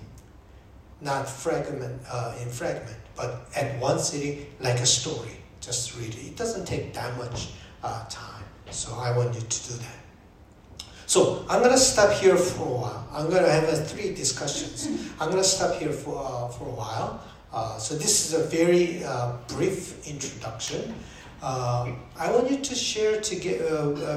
not 1.00 1.28
fragment 1.28 2.00
uh, 2.10 2.34
in 2.40 2.48
fragment, 2.48 2.96
but 3.20 3.46
at 3.54 3.78
one 3.78 3.98
sitting 3.98 4.46
like 4.60 4.80
a 4.80 4.86
story. 4.86 5.36
Just 5.60 5.94
read 5.98 6.14
it. 6.14 6.26
It 6.28 6.36
doesn't 6.36 6.64
take 6.66 6.94
that 6.94 7.14
much 7.18 7.50
uh, 7.84 8.06
time. 8.08 8.44
So 8.70 8.94
I 8.94 9.14
want 9.14 9.34
you 9.34 9.42
to 9.42 9.68
do 9.68 9.74
that. 9.76 10.84
So 11.04 11.44
I'm 11.50 11.60
going 11.60 11.72
to 11.72 11.78
stop 11.78 12.12
here 12.12 12.36
for 12.36 12.62
a 12.62 12.80
while. 12.80 13.08
I'm 13.12 13.28
going 13.28 13.42
to 13.42 13.50
have 13.50 13.64
uh, 13.64 13.76
three 13.84 14.14
discussions. 14.14 14.88
I'm 15.20 15.28
going 15.30 15.42
to 15.42 15.48
stop 15.56 15.74
here 15.74 15.92
for, 15.92 16.16
uh, 16.16 16.48
for 16.48 16.64
a 16.64 16.76
while. 16.82 17.22
Uh, 17.52 17.76
so 17.76 17.94
this 17.94 18.26
is 18.26 18.40
a 18.40 18.44
very 18.44 19.04
uh, 19.04 19.36
brief 19.48 20.08
introduction. 20.08 20.94
Uh, 21.42 21.92
I 22.18 22.30
want 22.30 22.50
you 22.50 22.58
to 22.58 22.74
share 22.74 23.20
to 23.20 23.36
get, 23.36 23.60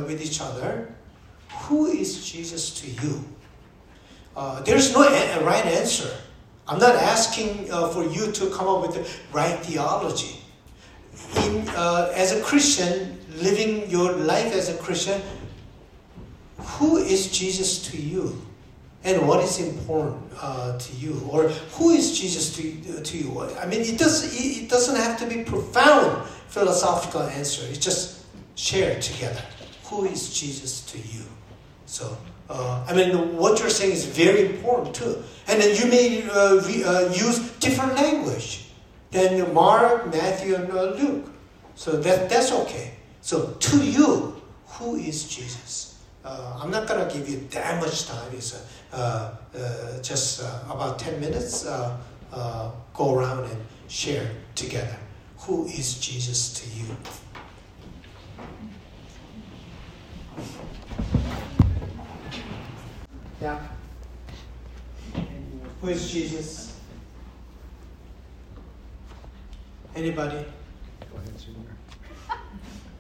with 0.08 0.22
each 0.22 0.40
other 0.40 0.94
who 1.66 1.88
is 1.88 2.26
Jesus 2.26 2.72
to 2.82 2.90
you? 2.90 3.24
there's 4.66 4.94
no 4.94 5.02
right 5.02 5.66
answer. 5.66 6.10
I'm 6.68 6.80
not 6.80 6.96
asking 6.96 7.72
uh, 7.72 7.90
for 7.90 8.04
you 8.06 8.32
to 8.32 8.50
come 8.52 8.68
up 8.68 8.82
with 8.82 8.94
the 8.96 9.38
right 9.38 9.60
theology. 9.60 10.40
In, 11.38 11.68
uh, 11.70 12.12
as 12.16 12.32
a 12.32 12.42
Christian, 12.42 13.20
living 13.38 13.90
your 13.90 14.14
life 14.14 14.54
as 14.54 14.70
a 14.70 14.78
Christian, 14.78 15.22
who 16.58 16.98
is 16.98 17.32
Jesus 17.32 17.92
to 17.92 17.98
you? 17.98 18.42
And 19.04 19.28
what 19.28 19.44
is 19.44 19.60
important 19.60 20.32
uh, 20.40 20.78
to 20.78 20.96
you? 20.96 21.22
Or 21.30 21.50
who 21.50 21.90
is 21.90 22.18
Jesus 22.18 22.56
to, 22.56 22.98
uh, 22.98 23.04
to 23.04 23.18
you? 23.18 23.42
I 23.60 23.66
mean, 23.66 23.82
it, 23.82 24.00
does, 24.00 24.34
it 24.34 24.70
doesn't 24.70 24.96
have 24.96 25.20
to 25.20 25.28
be 25.28 25.44
profound 25.44 26.26
philosophical 26.48 27.24
answer. 27.24 27.66
It's 27.68 27.80
just 27.80 28.26
share 28.56 29.00
together. 29.02 29.42
Who 29.86 30.06
is 30.06 30.34
Jesus 30.34 30.86
to 30.86 30.98
you? 30.98 31.26
So, 31.86 32.18
uh, 32.50 32.86
I 32.88 32.94
mean, 32.94 33.38
what 33.38 33.60
you're 33.60 33.70
saying 33.70 33.94
is 33.94 34.06
very 34.06 34.46
important 34.46 34.96
too. 34.96 35.24
And 35.48 35.62
then 35.62 35.76
you 35.76 35.90
may 35.90 36.30
uh, 36.30 36.62
re, 36.62 36.84
uh, 36.84 37.14
use 37.14 37.40
different 37.60 37.96
language 37.96 38.66
than 39.12 39.54
Mark, 39.54 40.08
Matthew, 40.08 40.56
and 40.56 40.72
uh, 40.72 40.92
Luke. 40.92 41.32
So 41.76 41.92
that, 42.02 42.30
that's 42.30 42.52
okay. 42.52 42.96
So 43.22 43.56
to 43.60 43.78
you, 43.84 44.42
who 44.68 44.96
is 44.96 45.28
Jesus? 45.28 46.02
Uh, 46.26 46.60
I'm 46.62 46.72
not 46.72 46.88
gonna 46.88 47.10
give 47.12 47.28
you 47.30 47.48
that 47.52 47.82
much 47.82 48.08
time. 48.08 48.32
It's 48.34 48.62
uh, 48.92 49.36
just 50.02 50.42
about 50.42 51.00
10 51.00 51.20
minutes. 51.20 51.66
go 52.94 53.16
around 53.16 53.46
and 53.46 53.58
share 53.88 54.30
together. 54.56 54.98
Who 55.40 55.66
is 55.66 55.96
Jesus 56.00 56.54
to 56.54 56.70
you? 56.70 56.86
Yeah. 63.44 63.60
Who 65.82 65.90
is 65.90 66.10
Jesus? 66.10 66.80
Anybody? 69.94 70.46
Go 71.12 71.18
ahead, 71.18 71.38
Senior. 71.38 71.76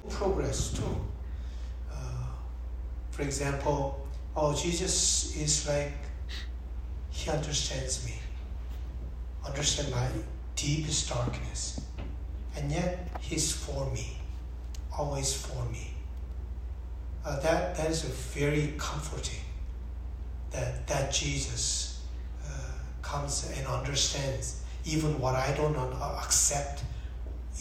Progress 0.09 0.73
too. 0.73 0.97
Uh, 1.89 1.95
for 3.11 3.21
example, 3.21 4.05
oh, 4.35 4.53
Jesus 4.53 5.33
is 5.37 5.65
like, 5.65 5.93
he 7.09 7.31
understands 7.31 8.05
me, 8.05 8.15
understand 9.47 9.91
my 9.91 10.09
deepest 10.57 11.07
darkness, 11.07 11.79
and 12.57 12.69
yet 12.69 13.07
he's 13.21 13.49
for 13.49 13.89
me, 13.91 14.17
always 14.97 15.33
for 15.33 15.63
me. 15.71 15.93
Uh, 17.23 17.39
that, 17.39 17.77
that 17.77 17.89
is 17.89 18.03
a 18.03 18.07
very 18.07 18.73
comforting 18.77 19.39
that, 20.53 20.87
that 20.87 21.11
Jesus 21.11 22.01
uh, 22.45 22.49
comes 23.01 23.51
and 23.57 23.67
understands 23.67 24.61
even 24.85 25.19
what 25.19 25.35
I 25.35 25.53
don't 25.55 25.75
accept, 26.23 26.83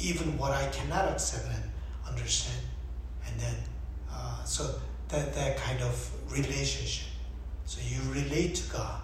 even 0.01 0.39
what 0.39 0.53
I 0.53 0.67
cannot 0.69 1.09
accept 1.09 1.47
and 1.47 1.71
understand. 2.07 2.61
And 3.27 3.41
then, 3.41 3.55
uh, 4.11 4.45
so 4.45 4.75
that, 5.09 5.35
that 5.35 5.57
kind 5.57 5.81
of 5.81 6.11
relationship. 6.31 7.09
So 7.65 7.81
you 7.89 8.01
relate 8.13 8.57
to 8.57 8.73
God 8.73 9.01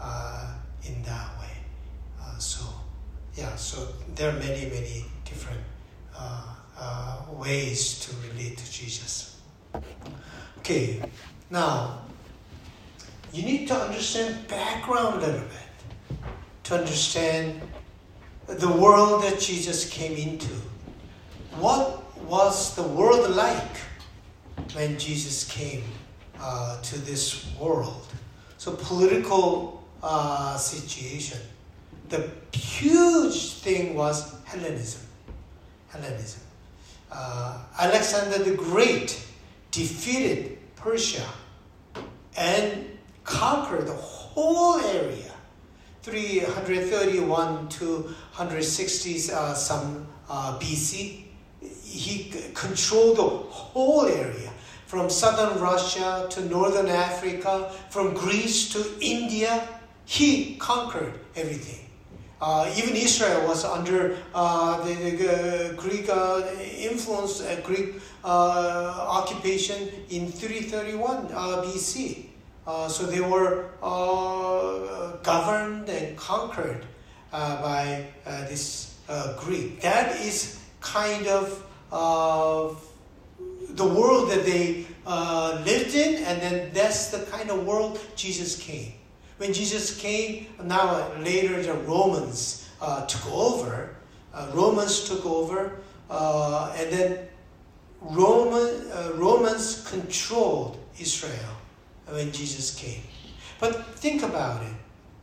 uh, 0.00 0.54
in 0.84 1.02
that 1.02 1.38
way. 1.40 1.56
Uh, 2.20 2.38
so, 2.38 2.64
yeah, 3.34 3.56
so 3.56 3.88
there 4.14 4.30
are 4.30 4.38
many, 4.38 4.66
many 4.66 5.04
different 5.24 5.60
uh, 6.16 6.54
uh, 6.78 7.18
ways 7.32 8.00
to 8.00 8.14
relate 8.28 8.58
to 8.58 8.70
Jesus. 8.70 9.40
Okay, 10.58 11.02
now 11.50 12.02
you 13.34 13.42
need 13.42 13.66
to 13.66 13.74
understand 13.74 14.46
background 14.46 15.16
a 15.16 15.26
little 15.26 15.40
bit 15.40 16.18
to 16.62 16.78
understand 16.78 17.60
the 18.46 18.70
world 18.70 19.24
that 19.24 19.40
Jesus 19.40 19.90
came 19.90 20.16
into. 20.16 20.54
What 21.58 22.16
was 22.22 22.76
the 22.76 22.84
world 22.84 23.34
like 23.34 23.76
when 24.74 24.96
Jesus 24.98 25.42
came 25.50 25.82
uh, 26.38 26.80
to 26.82 26.98
this 27.00 27.52
world? 27.58 28.06
So 28.56 28.76
political 28.76 29.82
uh, 30.00 30.56
situation. 30.56 31.40
The 32.10 32.30
huge 32.52 33.54
thing 33.54 33.96
was 33.96 34.36
Hellenism. 34.44 35.02
Hellenism. 35.88 36.40
Uh, 37.10 37.58
Alexander 37.80 38.38
the 38.38 38.54
Great 38.54 39.20
defeated 39.72 40.58
Persia 40.76 41.26
and 42.36 42.93
conquer 43.24 43.82
the 43.82 43.92
whole 43.92 44.78
area. 44.80 45.32
331 46.02 47.68
to 47.68 48.02
160 48.36 49.32
uh, 49.32 49.54
some 49.54 50.06
uh, 50.28 50.58
BC. 50.58 51.24
He 51.82 52.32
controlled 52.54 53.16
the 53.16 53.22
whole 53.22 54.06
area 54.06 54.52
from 54.86 55.08
southern 55.08 55.58
Russia 55.60 56.26
to 56.30 56.44
northern 56.44 56.88
Africa, 56.88 57.72
from 57.90 58.14
Greece 58.14 58.68
to 58.72 58.84
India. 59.00 59.66
He 60.04 60.56
conquered 60.56 61.14
everything. 61.34 61.84
Uh, 62.40 62.70
even 62.76 62.94
Israel 62.94 63.48
was 63.48 63.64
under 63.64 64.18
uh, 64.34 64.84
the, 64.84 64.94
the 64.94 65.74
Greek 65.78 66.10
uh, 66.10 66.42
influence, 66.76 67.42
Greek 67.62 67.94
uh, 68.22 69.06
occupation 69.08 69.88
in 70.10 70.30
331 70.30 71.28
BC. 71.64 72.26
Uh, 72.66 72.88
so 72.88 73.04
they 73.04 73.20
were 73.20 73.66
uh, 73.82 75.16
governed 75.22 75.86
and 75.88 76.16
conquered 76.16 76.86
uh, 77.32 77.60
by 77.60 78.06
uh, 78.24 78.40
this 78.48 78.96
uh, 79.08 79.36
Greek. 79.38 79.82
That 79.82 80.18
is 80.20 80.60
kind 80.80 81.26
of 81.26 81.62
the 81.90 83.84
world 83.84 84.30
that 84.30 84.44
they 84.46 84.86
lived 85.64 85.94
in, 85.94 86.24
and 86.24 86.40
then 86.40 86.70
that's 86.72 87.10
the 87.10 87.26
kind 87.26 87.50
of 87.50 87.66
world 87.66 88.00
Jesus 88.16 88.58
came. 88.58 88.94
When 89.36 89.52
Jesus 89.52 89.98
came, 89.98 90.46
now 90.62 91.12
later 91.18 91.62
the 91.62 91.74
Romans 91.74 92.68
took 93.08 93.30
over. 93.30 93.94
Romans 94.52 95.08
took 95.08 95.26
over, 95.26 95.80
and 96.08 96.92
then 96.92 97.28
Roman, 98.00 98.88
Romans 99.18 99.86
controlled 99.90 100.78
Israel 100.98 101.53
when 102.08 102.32
Jesus 102.32 102.74
came. 102.74 103.02
But 103.60 103.94
think 103.96 104.22
about 104.22 104.62
it. 104.62 104.72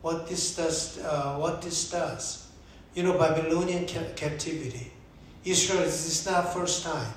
What 0.02 0.28
this 0.28 0.56
does. 0.56 1.00
Uh, 1.00 1.38
what 1.38 1.62
this 1.62 1.89
does. 1.91 2.48
You 2.94 3.04
know, 3.04 3.17
Babylonian 3.17 3.88
ca- 3.88 4.13
captivity. 4.15 4.91
Israel 5.44 5.82
this 5.82 6.06
is 6.06 6.26
not 6.26 6.54
first 6.54 6.84
time. 6.84 7.13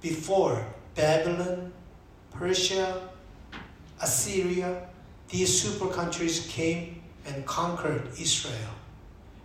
Before 0.00 0.66
Babylon, 0.94 1.72
Persia, 2.32 3.08
Assyria, 4.00 4.88
these 5.28 5.62
super 5.62 5.88
countries 5.88 6.46
came 6.50 7.02
and 7.26 7.46
conquered 7.46 8.08
Israel. 8.20 8.74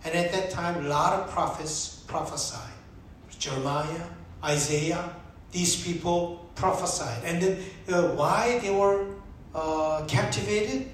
And 0.04 0.14
at 0.14 0.32
that 0.32 0.50
time, 0.50 0.84
a 0.84 0.88
lot 0.88 1.12
of 1.14 1.30
prophets 1.30 2.04
prophesied. 2.06 2.72
Jeremiah, 3.38 4.04
Isaiah, 4.44 5.10
these 5.52 5.82
people 5.82 6.50
prophesied. 6.54 7.24
And 7.24 7.42
then 7.42 7.58
uh, 7.88 8.14
why 8.14 8.58
they 8.58 8.70
were 8.70 9.06
uh, 9.54 10.04
captivated? 10.06 10.88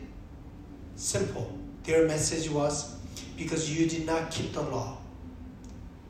Simple. 0.97 1.59
Their 1.85 2.07
message 2.07 2.51
was 2.51 2.97
because 3.37 3.77
you 3.77 3.89
did 3.89 4.07
not 4.07 4.31
keep 4.31 4.53
the 4.53 4.63
law. 4.63 4.97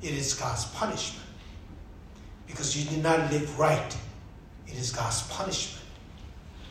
It 0.03 0.13
is 0.13 0.35
God's 0.35 0.67
punishment. 0.67 1.27
Because 2.47 2.77
you 2.77 2.89
did 2.89 3.03
not 3.03 3.33
live 3.33 3.59
right. 3.59 3.97
It 4.67 4.75
is 4.75 4.93
God's 4.93 5.23
punishment. 5.29 5.85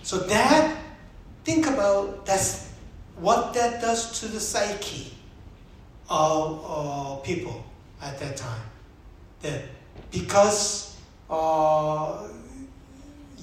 So 0.03 0.19
that, 0.19 0.77
think 1.43 1.65
about 1.65 2.25
that's 2.25 2.69
what 3.17 3.53
that 3.53 3.81
does 3.81 4.19
to 4.19 4.27
the 4.27 4.39
psyche 4.39 5.13
of 6.09 6.65
uh, 6.67 7.15
people 7.21 7.63
at 8.01 8.19
that 8.19 8.37
time. 8.37 8.61
That 9.41 9.61
because 10.11 10.97
uh, 11.29 12.27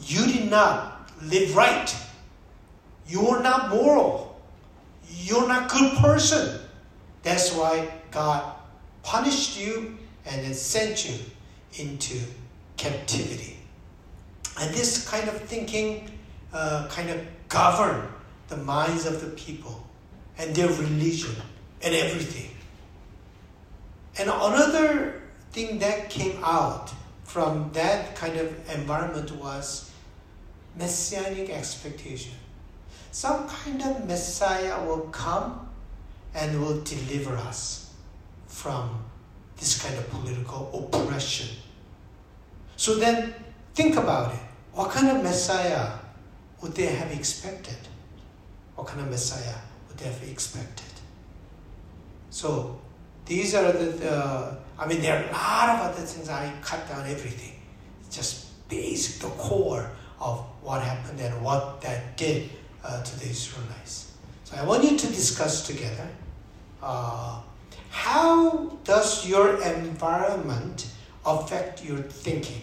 you 0.05 0.27
did 0.27 0.51
not 0.51 1.11
live 1.23 1.55
right, 1.57 1.95
you 3.11 3.27
are 3.29 3.43
not 3.43 3.71
moral, 3.71 4.41
you're 5.09 5.49
not 5.49 5.71
a 5.71 5.77
good 5.77 5.99
person. 5.99 6.61
That's 7.23 7.53
why 7.53 7.91
God 8.13 8.55
punished 9.03 9.59
you 9.61 9.99
and 10.25 10.45
then 10.45 10.55
sent 10.55 11.09
you 11.09 11.19
into 11.75 12.19
captivity. 12.77 13.57
And 14.61 14.73
this 14.73 15.09
kind 15.09 15.29
of 15.29 15.41
thinking 15.43 16.09
uh, 16.53 16.87
kind 16.89 17.11
of 17.11 17.21
govern 17.49 18.09
the 18.49 18.57
minds 18.57 19.07
of 19.07 19.21
the 19.21 19.29
people 19.31 19.85
and 20.39 20.55
their 20.55 20.69
religion 20.69 21.35
and 21.83 21.95
everything. 21.95 22.51
And 24.19 24.29
another 24.29 25.23
thing 25.53 25.79
that 25.81 26.11
came 26.11 26.39
out 26.45 26.93
from 27.25 27.71
that 27.73 28.15
kind 28.17 28.37
of 28.37 28.71
environment 28.71 29.31
was 29.33 29.91
messianic 30.77 31.51
expectation. 31.51 32.33
Some 33.13 33.49
kind 33.49 33.83
of 33.83 34.07
Messiah 34.07 34.85
will 34.87 35.09
come 35.11 35.69
and 36.35 36.61
will 36.61 36.81
deliver 36.83 37.37
us 37.37 37.93
from 38.47 39.05
this 39.57 39.83
kind 39.83 39.99
of 39.99 40.09
political 40.11 40.71
oppression. 40.73 41.57
So 42.77 42.95
then 42.95 43.35
think 43.75 43.97
about 43.97 44.35
it. 44.35 44.41
What 44.73 44.91
kind 44.91 45.09
of 45.09 45.23
Messiah 45.23 45.99
would 46.63 46.75
they 46.75 46.87
have 46.87 47.11
expected? 47.11 47.77
What 48.77 48.87
kind 48.87 49.01
of 49.01 49.11
Messiah 49.11 49.59
would 49.89 49.99
they 49.99 50.07
have 50.07 50.23
expected? 50.23 50.87
So 52.31 52.81
these 53.27 53.55
are 53.55 53.73
the, 53.73 54.57
I 54.79 54.87
mean, 54.87 55.03
there 55.03 55.19
are 55.19 55.29
a 55.29 55.33
lot 55.33 55.69
of 55.71 55.93
other 55.93 56.07
things. 56.07 56.29
I 56.29 56.53
cut 56.63 56.89
down 56.89 57.07
everything. 57.09 57.61
It's 58.07 58.17
just 58.17 58.69
basic, 58.69 59.21
the 59.21 59.29
core 59.31 59.91
of 60.21 60.39
what 60.63 60.81
happened 60.83 61.21
and 61.21 61.43
what 61.43 61.81
that 61.81 62.17
did 62.17 62.51
uh, 62.85 63.03
to 63.03 63.21
the 63.21 63.29
Israelites. 63.29 64.13
So 64.45 64.57
I 64.57 64.65
want 64.65 64.85
you 64.85 64.97
to 64.97 65.07
discuss 65.07 65.67
together 65.67 66.09
uh, 66.83 67.41
how 67.91 68.79
does 68.85 69.27
your 69.27 69.63
environment 69.63 70.91
affect 71.27 71.85
your 71.85 71.99
thinking? 71.99 72.63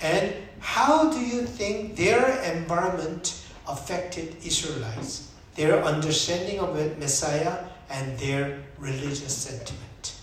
And 0.00 0.34
how 0.60 1.10
do 1.10 1.20
you 1.20 1.42
think 1.42 1.96
their 1.96 2.40
environment 2.42 3.44
affected 3.66 4.36
Israelites, 4.44 5.30
their 5.54 5.82
understanding 5.84 6.58
of 6.60 6.74
Messiah, 6.98 7.64
and 7.90 8.18
their 8.18 8.58
religious 8.78 9.34
sentiment? 9.34 10.14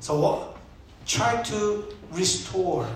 So, 0.00 0.54
try 1.06 1.42
to 1.42 1.84
restore 2.12 2.86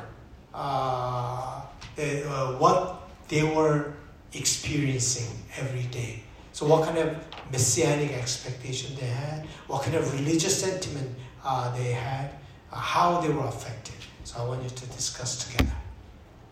uh, 0.55 1.63
uh, 1.99 2.53
what 2.59 3.09
they 3.29 3.43
were 3.43 3.93
experiencing 4.35 5.37
every 5.59 5.85
day. 5.85 6.23
So, 6.53 6.67
what 6.67 6.85
kind 6.85 6.99
of 6.99 7.17
messianic 7.51 8.13
expectation 8.13 8.95
they 9.01 9.07
had, 9.07 9.47
what 9.67 9.83
kind 9.83 9.97
of 9.97 10.13
religious 10.15 10.61
sentiment 10.61 11.11
uh, 11.45 11.75
they 11.77 11.93
had, 11.93 12.31
uh, 12.73 12.77
how 12.77 13.21
they 13.21 13.31
were 13.31 13.47
affected. 13.47 13.95
So, 14.25 14.43
I 14.43 14.49
want 14.49 14.63
you 14.63 14.71
to 14.71 14.87
discuss 14.87 15.47
together 15.47 15.73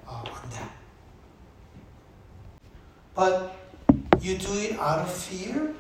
uh, 0.09 0.13
on 0.13 0.51
that. 0.53 0.73
But 3.15 3.57
you 4.21 4.39
do 4.39 4.53
it 4.55 4.79
out 4.79 5.01
of 5.01 5.13
fear 5.13 5.75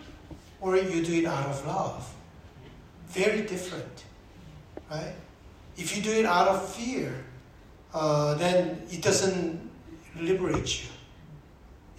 or 0.61 0.77
you 0.77 1.03
do 1.03 1.15
it 1.15 1.27
out 1.27 1.47
of 1.47 1.67
love. 1.67 2.15
Very 3.09 3.43
different, 3.43 4.05
right? 4.91 5.15
If 5.77 5.97
you 5.97 6.03
do 6.03 6.11
it 6.13 6.27
out 6.27 6.49
of 6.49 6.69
fear, 6.75 7.13
uh, 7.95 8.35
then 8.35 8.83
it 8.91 9.03
doesn't 9.03 9.71
liberate 10.17 10.83
you. 10.83 10.89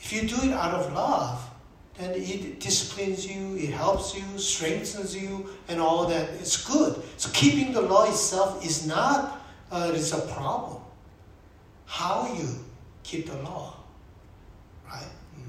If 0.01 0.11
you 0.11 0.27
do 0.27 0.35
it 0.43 0.51
out 0.51 0.73
of 0.73 0.93
love, 0.93 1.47
then 1.95 2.11
it 2.15 2.59
disciplines 2.59 3.25
you, 3.25 3.55
it 3.55 3.69
helps 3.69 4.15
you, 4.15 4.23
strengthens 4.37 5.15
you, 5.15 5.49
and 5.67 5.79
all 5.79 6.07
that. 6.07 6.29
It's 6.31 6.65
good. 6.65 7.01
So 7.17 7.29
keeping 7.33 7.73
the 7.73 7.81
law 7.81 8.09
itself 8.09 8.65
is 8.65 8.87
not 8.87 9.41
uh, 9.71 9.91
it's 9.93 10.11
a 10.11 10.21
problem. 10.21 10.81
How 11.85 12.33
you 12.35 12.47
keep 13.03 13.27
the 13.27 13.37
law, 13.37 13.75
right? 14.85 15.01
Mm. 15.37 15.45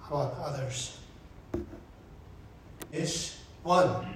How 0.00 0.16
about 0.16 0.38
others? 0.38 0.98
Is 2.92 3.36
one 3.62 4.06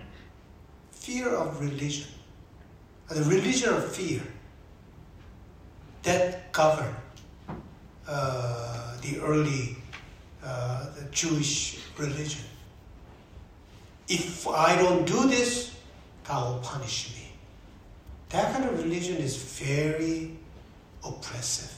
fear 0.93 1.29
of 1.35 1.61
religion, 1.61 2.07
the 3.09 3.23
religion 3.25 3.75
of 3.75 3.95
fear 3.95 4.23
that 6.05 6.53
govern 6.53 6.95
uh, 8.09 8.97
the 9.01 9.21
early 9.21 9.77
uh, 10.45 10.87
the 10.95 11.05
Jewish 11.11 11.79
religion. 11.99 12.45
If 14.09 14.47
I 14.49 14.77
don't 14.77 15.07
do 15.07 15.29
this, 15.29 15.75
God 16.25 16.51
will 16.51 16.61
punish 16.61 17.11
me. 17.15 17.33
That 18.31 18.53
kind 18.53 18.65
of 18.65 18.83
religion 18.83 19.17
is 19.17 19.37
very 19.37 20.37
oppressive. 21.05 21.73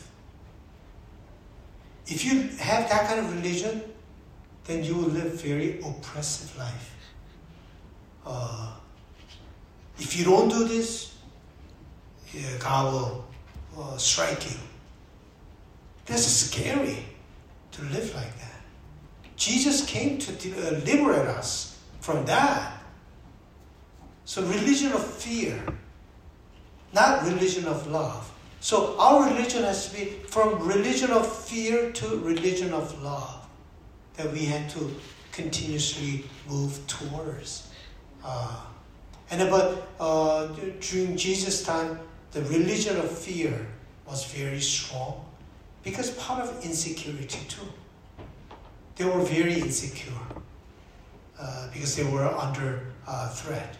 If 2.06 2.24
you 2.24 2.48
have 2.58 2.88
that 2.88 3.06
kind 3.08 3.20
of 3.20 3.34
religion, 3.34 3.82
then 4.64 4.84
you 4.84 4.94
will 4.94 5.08
live 5.08 5.40
very 5.42 5.80
oppressive 5.80 6.56
life. 6.58 6.94
Uh, 8.26 8.72
if 9.98 10.16
you 10.16 10.24
don't 10.24 10.48
do 10.48 10.66
this, 10.66 11.14
God 12.58 12.92
will 12.92 13.24
uh, 13.78 13.96
strike 13.96 14.50
you. 14.50 14.56
That's 16.06 16.26
scary 16.26 17.06
to 17.72 17.82
live 17.82 18.14
like 18.14 18.38
that. 18.38 18.60
Jesus 19.36 19.84
came 19.86 20.18
to 20.18 20.32
uh, 20.32 20.70
liberate 20.84 21.26
us 21.26 21.78
from 22.00 22.24
that. 22.26 22.82
So, 24.24 24.42
religion 24.42 24.92
of 24.92 25.04
fear, 25.04 25.60
not 26.92 27.24
religion 27.24 27.66
of 27.66 27.86
love. 27.86 28.30
So, 28.60 28.96
our 28.98 29.28
religion 29.28 29.64
has 29.64 29.90
to 29.90 29.96
be 29.96 30.04
from 30.28 30.66
religion 30.66 31.10
of 31.10 31.30
fear 31.30 31.90
to 31.92 32.16
religion 32.18 32.72
of 32.72 33.02
love 33.02 33.46
that 34.16 34.32
we 34.32 34.44
had 34.44 34.70
to 34.70 34.94
continuously 35.32 36.24
move 36.48 36.86
towards. 36.86 37.68
Uh, 38.24 38.60
and 39.30 39.50
but 39.50 39.88
uh, 39.98 40.46
during 40.80 41.16
Jesus' 41.16 41.64
time, 41.64 41.98
the 42.32 42.42
religion 42.42 42.96
of 42.96 43.10
fear 43.10 43.66
was 44.06 44.24
very 44.32 44.60
strong 44.60 45.23
because 45.84 46.10
part 46.12 46.42
of 46.42 46.64
insecurity 46.64 47.40
too. 47.46 47.68
They 48.96 49.04
were 49.04 49.22
very 49.22 49.54
insecure 49.54 50.12
uh, 51.38 51.68
because 51.72 51.94
they 51.94 52.04
were 52.04 52.26
under 52.26 52.86
uh, 53.06 53.28
threat. 53.28 53.76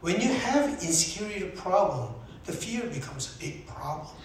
When 0.00 0.20
you 0.20 0.32
have 0.32 0.82
insecurity 0.82 1.44
problem, 1.54 2.14
the 2.44 2.52
fear 2.52 2.82
becomes 2.86 3.36
a 3.36 3.38
big 3.38 3.66
problem. 3.66 4.16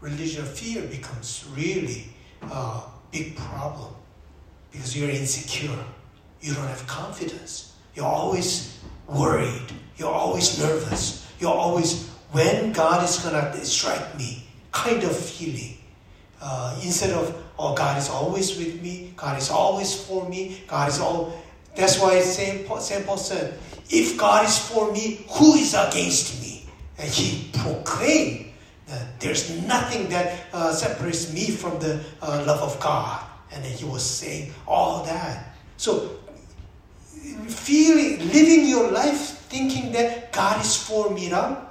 Religion 0.00 0.42
of 0.42 0.52
fear 0.52 0.82
becomes 0.82 1.46
really 1.54 2.08
a 2.42 2.80
big 3.12 3.36
problem 3.36 3.94
because 4.72 4.96
you're 4.96 5.10
insecure. 5.10 5.78
You 6.40 6.54
don't 6.54 6.66
have 6.66 6.86
confidence. 6.86 7.74
You're 7.94 8.06
always 8.06 8.78
worried. 9.06 9.72
You're 9.96 10.12
always 10.12 10.58
nervous. 10.58 11.26
You're 11.38 11.54
always, 11.54 12.08
when 12.32 12.72
God 12.72 13.04
is 13.04 13.18
going 13.18 13.34
to 13.34 13.64
strike 13.64 14.18
me, 14.18 14.44
kind 14.72 15.02
of 15.04 15.16
feeling 15.16 15.78
uh, 16.40 16.78
instead 16.82 17.12
of 17.12 17.34
oh 17.58 17.74
God 17.74 17.98
is 17.98 18.08
always 18.08 18.56
with 18.58 18.82
me, 18.82 19.12
God 19.16 19.38
is 19.38 19.50
always 19.50 19.94
for 19.94 20.28
me, 20.28 20.62
God 20.66 20.88
is 20.88 21.00
all. 21.00 21.32
That's 21.74 22.00
why 22.00 22.20
Saint 22.20 22.66
Paul, 22.66 22.80
said, 22.80 23.58
"If 23.90 24.16
God 24.16 24.46
is 24.46 24.58
for 24.58 24.92
me, 24.92 25.26
who 25.30 25.54
is 25.54 25.74
against 25.74 26.40
me?" 26.42 26.64
And 26.98 27.08
he 27.08 27.50
proclaimed 27.52 28.52
that 28.86 29.20
there's 29.20 29.50
nothing 29.66 30.08
that 30.08 30.46
uh, 30.52 30.72
separates 30.72 31.32
me 31.32 31.50
from 31.50 31.78
the 31.78 32.00
uh, 32.22 32.44
love 32.46 32.62
of 32.62 32.80
God. 32.80 33.24
And 33.52 33.64
then 33.64 33.72
he 33.72 33.84
was 33.84 34.02
saying 34.02 34.52
all 34.66 35.04
that. 35.04 35.54
So, 35.76 36.18
feeling, 37.48 38.18
living 38.28 38.66
your 38.66 38.90
life 38.90 39.42
thinking 39.48 39.92
that 39.92 40.32
God 40.32 40.60
is 40.60 40.76
for 40.76 41.10
Mira, 41.10 41.66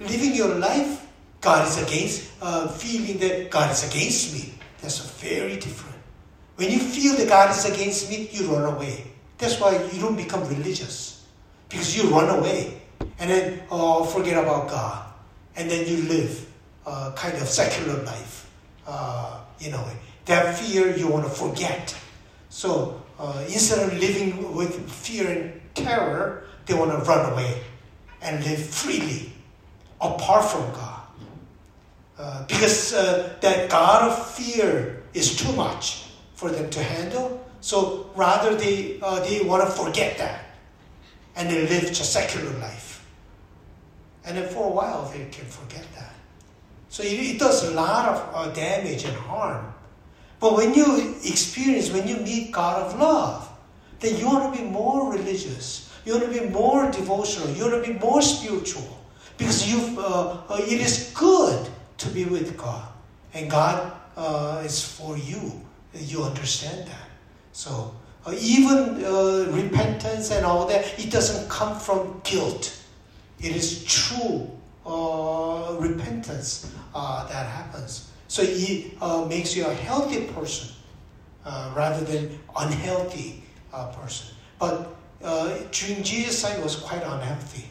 living 0.00 0.34
your 0.34 0.54
life, 0.56 1.06
God 1.40 1.66
is 1.68 1.82
against, 1.82 2.30
uh, 2.42 2.68
feeling 2.68 3.18
that 3.18 3.50
God 3.50 3.70
is 3.70 3.88
against 3.88 4.34
me. 4.34 4.54
That's 4.80 4.98
very 5.20 5.56
different. 5.56 5.96
When 6.56 6.70
you 6.70 6.78
feel 6.78 7.16
that 7.16 7.28
God 7.28 7.50
is 7.50 7.64
against 7.64 8.10
me, 8.10 8.28
you 8.32 8.52
run 8.52 8.74
away. 8.74 9.04
That's 9.38 9.60
why 9.60 9.80
you 9.92 10.00
don't 10.00 10.16
become 10.16 10.42
religious. 10.48 11.24
Because 11.68 11.96
you 11.96 12.10
run 12.10 12.28
away 12.36 12.80
and 13.18 13.30
then 13.30 13.62
uh, 13.70 14.04
forget 14.04 14.42
about 14.42 14.68
God. 14.68 15.06
And 15.56 15.70
then 15.70 15.86
you 15.86 16.02
live 16.08 16.48
uh, 16.86 17.12
kind 17.14 17.36
of 17.36 17.48
secular 17.48 18.02
life, 18.02 18.50
uh, 18.86 19.40
a 19.60 19.70
way. 19.70 19.96
That 20.24 20.56
fear 20.58 20.96
you 20.96 21.08
want 21.08 21.24
to 21.24 21.30
forget. 21.30 21.96
So 22.48 23.02
uh, 23.18 23.44
instead 23.46 23.86
of 23.86 23.98
living 23.98 24.54
with 24.54 24.90
fear 24.90 25.30
and 25.30 25.60
terror, 25.74 26.44
they 26.66 26.74
want 26.74 26.90
to 26.90 26.98
run 26.98 27.32
away 27.32 27.62
and 28.22 28.44
live 28.44 28.60
freely 28.64 29.32
apart 30.00 30.44
from 30.44 30.62
God. 30.72 30.97
Uh, 32.18 32.44
because 32.48 32.94
uh, 32.94 33.32
that 33.40 33.70
God 33.70 34.10
of 34.10 34.30
fear 34.32 35.02
is 35.14 35.36
too 35.36 35.52
much 35.52 36.06
for 36.34 36.50
them 36.50 36.68
to 36.70 36.82
handle. 36.82 37.46
So 37.60 38.10
rather 38.16 38.56
they, 38.56 38.98
uh, 39.00 39.20
they 39.20 39.42
want 39.42 39.62
to 39.62 39.70
forget 39.70 40.18
that 40.18 40.46
and 41.36 41.48
they 41.48 41.68
live 41.68 41.86
just 41.86 42.12
secular 42.12 42.50
life. 42.58 43.06
And 44.24 44.36
then 44.36 44.48
for 44.48 44.66
a 44.66 44.70
while 44.70 45.08
they 45.12 45.26
can 45.30 45.44
forget 45.46 45.86
that. 45.94 46.14
So 46.88 47.04
it, 47.04 47.12
it 47.12 47.38
does 47.38 47.70
a 47.70 47.74
lot 47.74 48.08
of 48.08 48.30
uh, 48.34 48.52
damage 48.52 49.04
and 49.04 49.14
harm. 49.14 49.72
But 50.40 50.56
when 50.56 50.74
you 50.74 51.14
experience, 51.24 51.92
when 51.92 52.08
you 52.08 52.16
meet 52.16 52.50
God 52.50 52.82
of 52.82 52.98
love, 52.98 53.48
then 54.00 54.18
you 54.18 54.26
want 54.26 54.54
to 54.54 54.60
be 54.60 54.68
more 54.68 55.12
religious. 55.12 55.92
You 56.04 56.18
want 56.18 56.32
to 56.32 56.40
be 56.40 56.48
more 56.48 56.90
devotional. 56.90 57.48
You 57.50 57.70
want 57.70 57.84
to 57.84 57.92
be 57.92 57.98
more 57.98 58.22
spiritual. 58.22 58.98
Because 59.36 59.70
you, 59.70 60.00
uh, 60.00 60.40
uh, 60.48 60.56
it 60.58 60.80
is 60.80 61.12
good 61.14 61.68
to 61.98 62.08
be 62.10 62.24
with 62.24 62.56
God. 62.56 62.88
And 63.34 63.50
God 63.50 63.92
uh, 64.16 64.62
is 64.64 64.82
for 64.82 65.16
you. 65.16 65.52
You 65.94 66.24
understand 66.24 66.88
that. 66.88 67.08
So 67.52 67.94
uh, 68.26 68.34
even 68.38 69.04
uh, 69.04 69.48
repentance 69.50 70.30
and 70.30 70.44
all 70.44 70.66
that, 70.66 70.98
it 70.98 71.10
doesn't 71.10 71.48
come 71.48 71.78
from 71.78 72.20
guilt. 72.24 72.76
It 73.40 73.54
is 73.54 73.84
true 73.84 74.50
uh, 74.86 75.76
repentance 75.78 76.72
that 76.94 77.46
happens. 77.46 78.10
So 78.26 78.42
it 78.44 79.28
makes 79.28 79.56
you 79.56 79.66
a 79.66 79.74
healthy 79.74 80.26
person 80.26 80.74
rather 81.44 82.04
than 82.04 82.38
unhealthy 82.58 83.42
person. 83.70 84.34
But 84.58 84.94
during 85.70 86.02
Jesus' 86.02 86.42
time, 86.42 86.60
was 86.62 86.76
quite 86.76 87.02
unhealthy. 87.02 87.68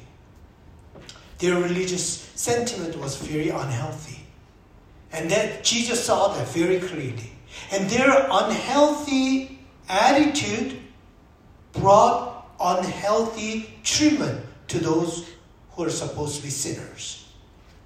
Their 1.40 1.60
religious 1.62 2.32
sentiment 2.36 2.96
was 2.98 3.18
very 3.18 3.50
unhealthy. 3.50 4.17
And 5.12 5.30
that 5.32 5.64
Jesus 5.64 6.04
saw 6.04 6.34
that 6.34 6.48
very 6.50 6.80
clearly. 6.80 7.32
And 7.72 7.90
their 7.90 8.28
unhealthy 8.30 9.60
attitude 9.90 10.80
brought 11.74 12.46
unhealthy 12.60 13.74
treatment 13.84 14.46
to 14.68 14.80
those 14.80 15.30
who 15.72 15.86
are 15.86 15.90
supposed 15.90 16.38
to 16.38 16.44
be 16.44 16.50
sinners. 16.50 17.30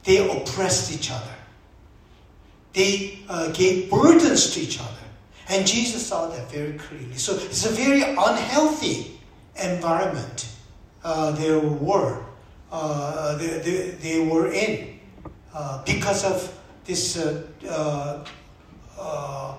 They 0.03 0.27
oppressed 0.27 0.93
each 0.93 1.11
other. 1.11 1.35
They 2.73 3.19
uh, 3.29 3.51
gave 3.51 3.91
burdens 3.91 4.53
to 4.55 4.61
each 4.61 4.79
other. 4.79 4.87
And 5.49 5.67
Jesus 5.67 6.07
saw 6.07 6.27
that 6.27 6.49
very 6.49 6.77
clearly. 6.77 7.15
So 7.15 7.35
it's 7.35 7.65
a 7.65 7.69
very 7.69 8.01
unhealthy 8.01 9.19
environment 9.61 10.47
uh, 11.03 11.31
there 11.31 11.59
were 11.59 12.23
uh, 12.71 13.37
they, 13.37 13.59
they, 13.59 13.89
they, 14.01 14.19
were 14.19 14.51
in 14.51 14.99
uh, 15.53 15.83
because 15.83 16.23
of 16.23 16.57
this 16.91 17.15
uh, 17.15 17.41
uh, 17.69 18.25
uh, 18.99 19.55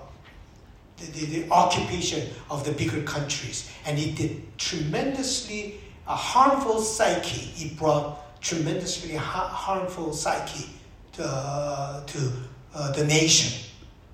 the, 0.97 1.05
the, 1.11 1.25
the, 1.25 1.49
occupation 1.49 2.29
of 2.51 2.63
the 2.63 2.71
bigger 2.71 3.01
countries. 3.01 3.71
And 3.85 3.97
it 3.97 4.15
did 4.15 4.57
tremendously 4.59 5.79
a 6.07 6.15
harmful 6.15 6.79
psyche. 6.79 7.65
It 7.65 7.75
brought 7.75 8.39
tremendously 8.39 9.15
ha- 9.15 9.47
harmful 9.47 10.13
psyche 10.13 10.69
to, 11.13 12.03
to 12.05 12.19
the 12.95 13.05
nation. 13.05 13.59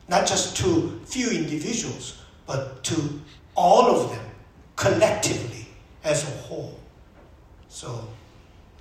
Not 0.08 0.26
just 0.26 0.56
to 0.58 1.02
few 1.06 1.30
individuals, 1.30 2.22
but 2.48 2.84
to 2.86 3.22
all 3.56 3.86
of 3.96 4.12
them 4.12 4.26
collectively 4.78 5.68
as 6.06 6.24
a 6.24 6.32
whole. 6.48 6.80
So 7.68 8.08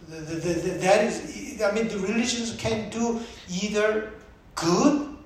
the, 0.08 0.16
the, 0.16 0.36
the, 0.36 0.70
that 0.78 1.04
is, 1.04 1.60
I 1.60 1.72
mean, 1.72 1.88
the 1.88 1.98
religions 1.98 2.54
can 2.56 2.88
do 2.88 3.20
either 3.50 4.12
good 4.60 5.16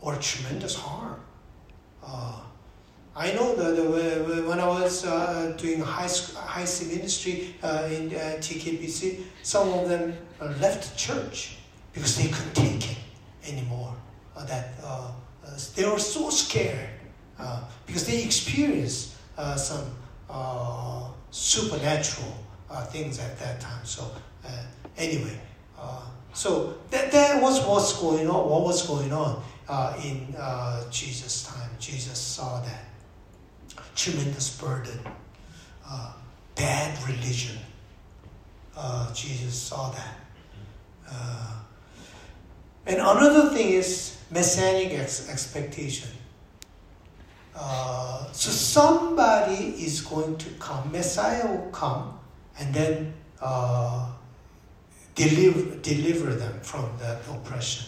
or 0.00 0.16
tremendous 0.16 0.74
harm. 0.74 1.20
Uh, 2.02 2.40
I 3.14 3.32
know 3.32 3.54
that 3.54 4.46
when 4.46 4.60
I 4.60 4.66
was 4.66 5.04
uh, 5.04 5.54
doing 5.58 5.80
high, 5.80 6.08
high 6.36 6.64
C 6.64 6.94
ministry 6.96 7.54
uh, 7.62 7.88
in 7.90 8.08
uh, 8.14 8.38
TKBC, 8.38 9.22
some 9.42 9.68
of 9.70 9.88
them 9.88 10.16
uh, 10.40 10.46
left 10.60 10.90
the 10.90 10.96
church 10.96 11.58
because 11.92 12.16
they 12.16 12.28
couldn't 12.28 12.54
take 12.54 12.92
it 12.92 12.98
anymore. 13.46 13.94
Uh, 14.36 14.44
that 14.46 14.74
they 15.74 15.84
were 15.84 15.98
so 15.98 16.30
scared 16.30 16.88
because 17.86 18.06
they 18.06 18.22
experienced 18.22 19.16
some 19.56 19.84
supernatural 21.30 22.34
things 22.88 23.18
at 23.18 23.38
that 23.38 23.60
time. 23.60 23.84
So 23.84 24.10
anyway, 24.96 25.38
so 26.32 26.74
that, 26.90 27.10
that 27.12 27.42
was 27.42 27.64
what's 27.66 28.00
going 28.00 28.28
on. 28.28 28.48
What 28.48 28.62
was 28.62 28.86
going 28.86 29.12
on 29.12 29.42
uh, 29.68 30.00
in 30.04 30.34
uh, 30.38 30.88
Jesus' 30.90 31.44
time? 31.44 31.70
Jesus 31.78 32.18
saw 32.18 32.60
that 32.60 32.84
tremendous 33.94 34.58
burden, 34.58 34.98
uh, 35.86 36.12
bad 36.54 36.96
religion. 37.08 37.58
Uh, 38.76 39.12
Jesus 39.12 39.54
saw 39.54 39.90
that. 39.90 40.16
Uh, 41.10 41.56
and 42.86 42.96
another 42.96 43.50
thing 43.50 43.68
is 43.70 44.16
messianic 44.30 44.92
ex- 44.92 45.28
expectation. 45.28 46.08
Uh, 47.54 48.30
so 48.32 48.50
somebody 48.50 49.74
is 49.84 50.00
going 50.00 50.36
to 50.38 50.48
come, 50.58 50.90
Messiah 50.92 51.46
will 51.46 51.70
come, 51.70 52.18
and 52.58 52.72
then 52.72 53.12
deliver, 55.14 55.76
deliver 55.76 56.34
them 56.34 56.60
from 56.60 56.90
that 56.98 57.22
oppression. 57.28 57.86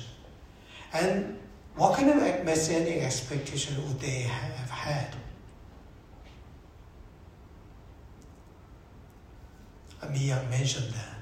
And 0.93 1.39
what 1.77 1.97
kind 1.97 2.11
of 2.11 2.17
messianic 2.45 3.03
expectation 3.03 3.77
would 3.87 4.01
they 4.01 4.21
have 4.21 4.71
had? 4.71 5.17
Mia 10.13 10.45
mentioned 10.51 10.93
that. 10.93 11.17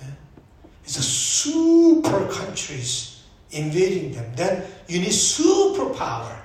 Yeah? 0.00 0.10
It's 0.84 0.96
a 0.98 1.02
super 1.02 2.26
countries 2.28 3.22
invading 3.50 4.12
them. 4.12 4.32
Then 4.34 4.64
you 4.88 5.00
need 5.00 5.10
superpower 5.10 6.38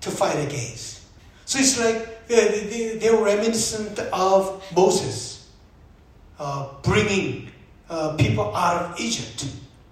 to 0.00 0.10
fight 0.10 0.36
against. 0.36 1.02
So 1.46 1.58
it's 1.58 1.78
like 1.78 2.26
they, 2.28 2.98
they, 3.00 3.08
are 3.08 3.24
reminiscent 3.24 3.98
of 4.12 4.62
Moses 4.74 5.48
uh, 6.38 6.68
bringing 6.82 7.49
uh, 7.90 8.16
people 8.16 8.54
out 8.54 8.82
of 8.82 9.00
Egypt, 9.00 9.46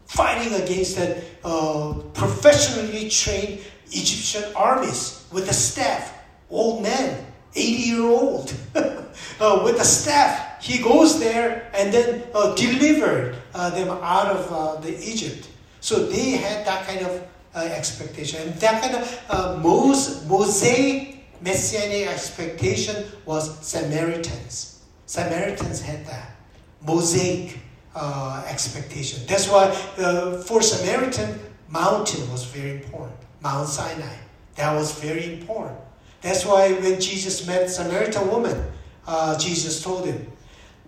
fighting 0.06 0.54
against 0.54 0.96
that 0.96 1.22
uh, 1.44 1.94
professionally 2.14 3.10
trained 3.10 3.60
Egyptian 3.90 4.44
armies 4.54 5.26
with 5.32 5.50
a 5.50 5.52
staff, 5.52 6.14
old 6.48 6.82
men, 6.82 7.26
80 7.54 7.70
year 7.70 8.02
old, 8.02 8.54
uh, 8.74 9.60
with 9.64 9.80
a 9.80 9.84
staff. 9.84 10.62
He 10.62 10.82
goes 10.82 11.18
there 11.18 11.70
and 11.74 11.92
then 11.92 12.24
uh, 12.34 12.54
delivered 12.54 13.36
uh, 13.54 13.70
them 13.70 13.88
out 14.02 14.26
of 14.26 14.82
the 14.82 14.96
Egypt. 15.06 15.48
So 15.80 16.06
they 16.06 16.30
had 16.30 16.66
that 16.66 16.86
kind 16.86 17.04
of 17.04 17.26
expectation. 17.54 18.40
And 18.42 18.54
that 18.60 18.82
kind 18.82 18.94
of 18.94 19.62
Mos- 19.62 20.24
Mosaic 20.26 21.18
messianic 21.40 22.08
expectation 22.08 23.04
was 23.24 23.58
Samaritans. 23.66 24.82
Samaritans 25.06 25.80
had 25.80 26.06
that. 26.06 26.36
Mosaic 26.82 27.58
uh, 27.98 28.44
expectation. 28.48 29.24
That's 29.26 29.48
why 29.48 29.64
uh, 29.98 30.38
for 30.42 30.62
Samaritan, 30.62 31.38
mountain 31.68 32.30
was 32.30 32.44
very 32.44 32.82
important. 32.82 33.16
Mount 33.42 33.68
Sinai. 33.68 34.16
That 34.54 34.74
was 34.74 34.98
very 35.00 35.34
important. 35.34 35.78
That's 36.20 36.44
why 36.44 36.72
when 36.72 37.00
Jesus 37.00 37.46
met 37.46 37.70
Samaritan 37.70 38.28
woman, 38.28 38.56
uh, 39.06 39.38
Jesus 39.38 39.82
told 39.82 40.06
him, 40.06 40.26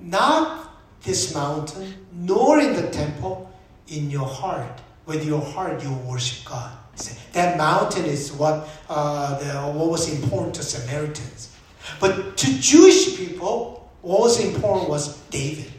not 0.00 0.72
this 1.02 1.34
mountain, 1.34 1.94
nor 2.12 2.60
in 2.60 2.74
the 2.74 2.88
temple, 2.90 3.50
in 3.88 4.10
your 4.10 4.26
heart. 4.26 4.80
With 5.06 5.26
your 5.26 5.40
heart, 5.40 5.82
you 5.82 5.92
worship 6.06 6.48
God. 6.48 6.72
That 7.32 7.56
mountain 7.56 8.04
is 8.04 8.32
what, 8.32 8.68
uh, 8.88 9.38
the, 9.38 9.78
what 9.78 9.90
was 9.90 10.12
important 10.12 10.54
to 10.56 10.62
Samaritans. 10.62 11.56
But 11.98 12.36
to 12.36 12.58
Jewish 12.60 13.16
people, 13.16 13.90
what 14.02 14.20
was 14.20 14.44
important 14.44 14.88
was 14.88 15.18
David. 15.30 15.69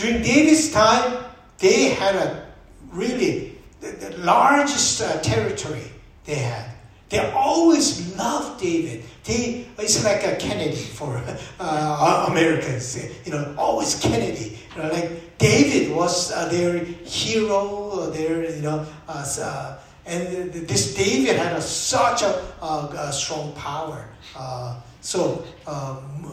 During 0.00 0.22
David's 0.22 0.72
time, 0.72 1.24
they 1.58 1.90
had 1.90 2.14
a 2.14 2.46
really 2.90 3.58
the, 3.80 3.88
the 3.88 4.16
largest 4.18 5.02
uh, 5.02 5.20
territory 5.20 5.92
they 6.24 6.36
had. 6.36 6.70
They 7.10 7.18
always 7.32 8.16
loved 8.16 8.62
David. 8.62 9.04
They, 9.24 9.66
it's 9.76 10.02
like 10.02 10.24
a 10.24 10.36
Kennedy 10.36 10.74
for 10.76 11.22
uh, 11.60 12.26
Americans. 12.30 12.96
You 13.26 13.32
know, 13.32 13.54
always 13.58 14.00
Kennedy. 14.00 14.58
You 14.74 14.82
know, 14.82 14.88
like 14.88 15.36
David 15.36 15.94
was 15.94 16.32
uh, 16.32 16.48
their 16.48 16.78
hero. 16.82 18.08
Their 18.10 18.56
you 18.56 18.62
know, 18.62 18.86
uh, 19.06 19.26
uh 19.38 19.78
and 20.06 20.50
this 20.52 20.94
David 20.94 21.36
had 21.36 21.54
a, 21.56 21.60
such 21.60 22.22
a, 22.22 22.42
a, 22.62 23.12
strong 23.12 23.52
power. 23.52 24.08
Uh, 24.34 24.80
so 25.02 25.44
um, 25.66 26.32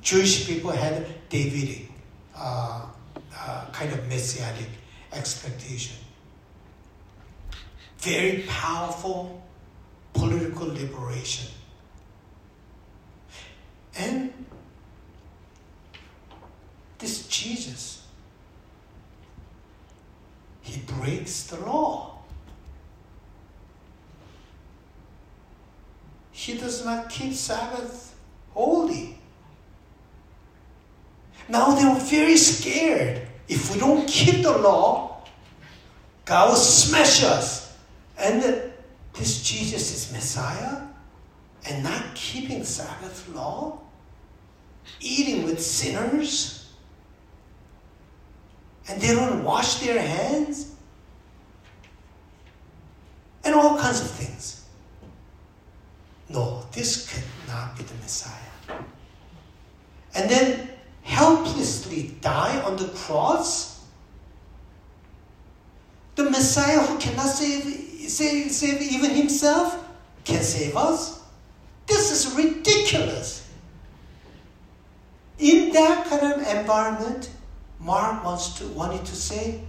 Jewish 0.00 0.46
people 0.46 0.70
had 0.70 1.06
Davidic 1.28 1.90
uh, 3.36 3.66
kind 3.72 3.92
of 3.92 4.08
messianic 4.08 4.68
expectation. 5.12 5.96
Very 7.98 8.44
powerful 8.48 9.42
political 10.12 10.66
liberation. 10.66 11.50
And 13.96 14.32
this 16.98 17.26
Jesus, 17.28 18.06
he 20.62 20.80
breaks 20.80 21.44
the 21.44 21.60
law. 21.60 22.18
He 26.30 26.56
does 26.56 26.84
not 26.84 27.10
keep 27.10 27.34
Sabbath 27.34 28.14
holy. 28.54 29.19
Now 31.50 31.74
they 31.74 31.84
were 31.84 31.98
very 31.98 32.36
scared. 32.36 33.26
If 33.48 33.72
we 33.72 33.80
don't 33.80 34.06
keep 34.06 34.44
the 34.44 34.56
law, 34.56 35.24
God 36.24 36.50
will 36.50 36.56
smash 36.56 37.24
us. 37.24 37.76
And 38.16 38.42
this 39.14 39.42
Jesus 39.42 39.92
is 39.92 40.12
Messiah 40.12 40.82
and 41.68 41.82
not 41.82 42.14
keeping 42.14 42.62
Sabbath 42.62 43.28
law, 43.34 43.80
eating 45.00 45.44
with 45.44 45.60
sinners, 45.60 46.70
and 48.88 49.00
they 49.00 49.14
don't 49.14 49.42
wash 49.42 49.80
their 49.80 50.00
hands, 50.00 50.74
and 53.44 53.54
all 53.54 53.76
kinds 53.76 54.00
of 54.00 54.10
things. 54.10 54.64
No, 56.28 56.64
this 56.72 57.10
cannot 57.10 57.76
be 57.76 57.82
the 57.82 57.94
Messiah. 57.94 58.34
And 60.14 60.30
then 60.30 60.69
helplessly 61.02 62.14
die 62.20 62.60
on 62.62 62.76
the 62.76 62.88
cross? 62.88 63.84
The 66.14 66.24
Messiah 66.24 66.80
who 66.80 66.98
cannot 66.98 67.28
save 67.28 67.64
save, 68.10 68.50
save 68.50 68.82
even 68.82 69.10
himself, 69.10 69.88
can 70.24 70.42
save 70.42 70.76
us. 70.76 71.22
This 71.86 72.10
is 72.12 72.34
ridiculous. 72.34 73.48
In 75.38 75.72
that 75.72 76.06
kind 76.06 76.32
of 76.32 76.46
environment, 76.46 77.30
Mark 77.78 78.22
wants 78.24 78.58
to 78.58 78.66
wanted 78.68 79.04
to 79.06 79.16
say, 79.16 79.60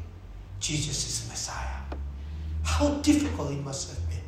Jesus 0.60 1.08
is 1.08 1.30
Messiah. 1.30 1.68
How 2.64 2.90
difficult 2.96 3.52
it 3.52 3.64
must 3.64 3.90
have 3.90 4.10
been. 4.10 4.20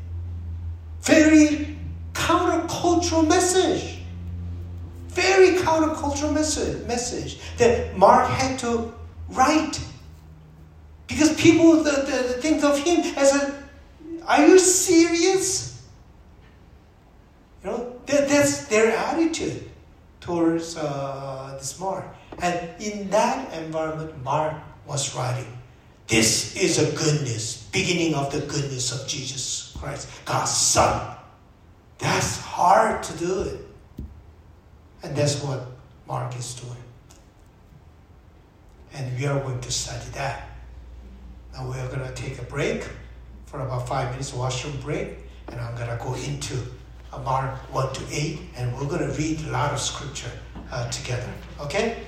Very 1.01 1.77
countercultural 2.13 3.27
message. 3.27 3.92
Very 5.13 5.57
countercultural 5.57 6.33
message, 6.33 6.85
message 6.87 7.39
that 7.57 7.95
Mark 7.97 8.27
had 8.29 8.59
to 8.59 8.93
write. 9.29 9.79
Because 11.07 11.35
people 11.35 11.83
think 11.83 12.63
of 12.63 12.79
him 12.79 13.01
as 13.17 13.35
a 13.35 13.63
are 14.27 14.47
you 14.47 14.59
serious? 14.59 15.81
You 17.63 17.69
know, 17.69 17.95
that, 18.05 18.27
that's 18.29 18.65
their 18.67 18.95
attitude 18.95 19.69
towards 20.19 20.77
uh, 20.77 21.55
this 21.59 21.79
Mark. 21.79 22.05
And 22.39 22.69
in 22.81 23.09
that 23.09 23.53
environment, 23.53 24.23
Mark 24.23 24.55
was 24.85 25.15
writing, 25.15 25.47
This 26.07 26.55
is 26.55 26.79
a 26.79 26.95
goodness, 26.95 27.63
beginning 27.71 28.15
of 28.15 28.31
the 28.31 28.39
goodness 28.39 28.91
of 28.91 29.07
Jesus 29.07 29.75
Christ, 29.77 30.09
God's 30.25 30.51
Son. 30.51 31.17
That's 31.99 32.39
hard 32.39 33.03
to 33.03 33.17
do 33.17 33.41
it. 33.41 33.67
And 35.03 35.15
that's 35.15 35.43
what 35.43 35.67
Mark 36.07 36.35
is 36.37 36.55
doing. 36.55 36.83
And 38.93 39.17
we 39.19 39.25
are 39.25 39.39
going 39.39 39.59
to 39.61 39.71
study 39.71 40.09
that. 40.13 40.49
Now 41.53 41.69
we 41.69 41.77
are 41.77 41.87
going 41.87 42.07
to 42.07 42.13
take 42.13 42.39
a 42.39 42.43
break 42.43 42.87
for 43.53 43.59
about 43.59 43.87
five 43.87 44.09
minutes 44.09 44.33
a 44.33 44.37
washroom 44.37 44.75
break, 44.81 45.09
and 45.47 45.61
I'm 45.61 45.75
gonna 45.77 45.99
go 46.01 46.15
into 46.15 46.55
Mark 47.23 47.53
1 47.71 47.93
to 47.93 48.03
8, 48.09 48.39
and 48.57 48.75
we're 48.75 48.87
gonna 48.87 49.13
read 49.13 49.41
a 49.41 49.51
lot 49.51 49.71
of 49.71 49.79
scripture 49.79 50.31
uh, 50.71 50.89
together. 50.89 51.29
Okay? 51.59 52.01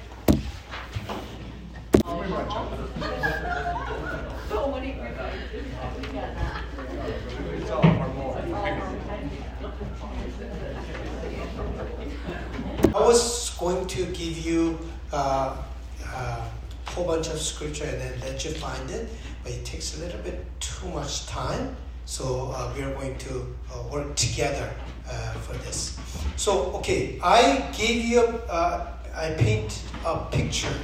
I 12.95 12.99
was 13.01 13.49
going 13.59 13.85
to 13.87 14.05
give 14.05 14.37
you 14.37 14.79
uh, 15.11 15.57
uh, 16.05 16.41
a 16.87 16.89
whole 16.91 17.05
bunch 17.05 17.27
of 17.27 17.41
scripture 17.41 17.83
and 17.83 17.99
then 17.99 18.19
let 18.21 18.45
you 18.45 18.51
find 18.51 18.89
it 18.89 19.09
but 19.43 19.51
it 19.51 19.65
takes 19.65 19.97
a 19.97 19.99
little 19.99 20.21
bit 20.21 20.45
too 20.61 20.87
much 20.87 21.27
time. 21.27 21.75
So 22.05 22.53
uh, 22.55 22.71
we 22.73 22.83
are 22.83 22.93
going 22.93 23.17
to 23.17 23.53
uh, 23.69 23.83
work 23.91 24.15
together 24.15 24.73
uh, 25.09 25.33
for 25.33 25.57
this. 25.65 25.99
So 26.37 26.71
okay, 26.77 27.19
I 27.21 27.69
gave 27.77 28.05
you, 28.05 28.21
uh, 28.49 28.87
I 29.13 29.31
paint 29.31 29.83
a 30.05 30.23
picture 30.31 30.77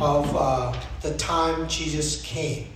of 0.00 0.34
uh, 0.34 0.72
the 1.02 1.12
time 1.18 1.68
Jesus 1.68 2.22
came 2.22 2.68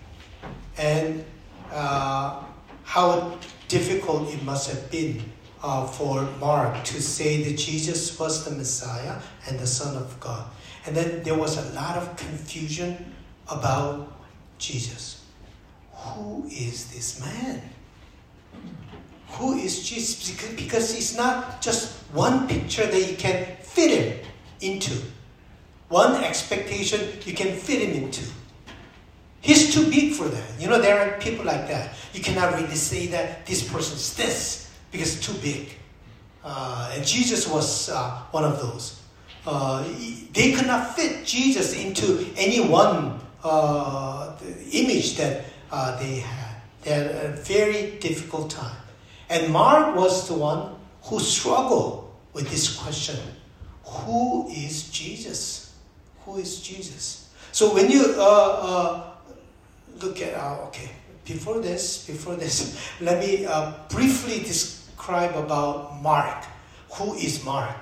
and 0.77 1.25
uh, 1.73 2.45
how 2.85 3.39
difficult 3.69 4.29
it 4.35 4.43
must 4.43 4.71
have 4.71 4.91
been 4.91 5.23
Uh, 5.61 5.85
for 5.85 6.23
Mark 6.38 6.85
to 6.85 7.03
say 7.03 7.42
that 7.42 7.59
Jesus 7.59 8.16
was 8.16 8.44
the 8.44 8.55
Messiah 8.55 9.21
and 9.49 9.59
the 9.59 9.66
Son 9.66 9.97
of 9.97 10.18
God. 10.21 10.47
And 10.87 10.94
then 10.94 11.25
there 11.25 11.35
was 11.35 11.59
a 11.59 11.75
lot 11.75 11.97
of 11.97 12.16
confusion 12.16 13.12
about 13.51 14.12
Jesus. 14.59 15.25
Who 15.92 16.47
is 16.47 16.92
this 16.92 17.21
man? 17.21 17.61
Who 19.31 19.55
is 19.59 19.88
Jesus? 19.88 20.31
Because 20.55 20.94
he's 20.94 21.16
not 21.16 21.61
just 21.61 21.92
one 22.12 22.47
picture 22.47 22.87
that 22.87 23.11
you 23.11 23.16
can 23.16 23.57
fit 23.57 23.90
him 23.90 24.27
into, 24.61 24.94
one 25.88 26.23
expectation 26.23 27.01
you 27.25 27.35
can 27.35 27.57
fit 27.57 27.83
him 27.83 28.05
into. 28.05 28.25
He's 29.40 29.75
too 29.75 29.90
big 29.90 30.14
for 30.14 30.29
that. 30.29 30.61
You 30.61 30.68
know, 30.68 30.81
there 30.81 30.99
are 31.01 31.18
people 31.18 31.44
like 31.44 31.68
that. 31.68 31.94
You 32.12 32.23
cannot 32.23 32.55
really 32.55 32.75
say 32.75 33.07
that 33.09 33.47
this 33.47 33.68
person's 33.68 34.14
this 34.16 34.68
because 34.90 35.16
it's 35.16 35.27
too 35.27 35.35
big. 35.40 35.79
Uh, 36.44 36.92
and 36.94 37.07
Jesus 37.07 37.46
was 37.48 37.90
uh, 37.90 38.11
one 38.31 38.44
of 38.44 38.61
those. 38.61 39.03
Uh, 39.46 39.85
they 40.33 40.53
could 40.53 40.66
not 40.66 40.94
fit 40.94 41.24
Jesus 41.24 41.77
into 41.77 42.27
any 42.37 42.61
one 42.61 43.20
uh, 43.42 44.37
image 44.72 45.16
that 45.16 45.44
uh, 45.70 45.98
they 45.98 46.16
had. 46.16 46.57
They 46.83 46.90
had 46.90 47.07
a 47.07 47.29
very 47.37 47.98
difficult 47.98 48.51
time. 48.51 48.77
And 49.29 49.53
Mark 49.53 49.96
was 49.96 50.29
the 50.29 50.35
one 50.35 50.77
who 51.03 51.18
struggled 51.18 52.14
with 52.32 52.51
this 52.51 52.76
question 52.76 53.18
Who 53.84 54.49
is 54.49 54.91
Jesus? 54.91 55.74
Who 56.24 56.36
is 56.36 56.62
Jesus? 56.62 57.28
So 57.53 57.74
when 57.74 57.91
you 57.91 58.14
uh, 58.16 59.11
look 60.01 60.22
at, 60.22 60.34
okay, 60.68 60.91
before 61.24 61.59
this, 61.59 62.07
before 62.07 62.36
this, 62.36 62.78
let 63.01 63.18
me 63.18 63.47
briefly 63.89 64.39
describe 65.09 65.37
about 65.37 66.03
Mark. 66.03 66.45
Who 66.97 67.15
is 67.15 67.43
Mark? 67.43 67.77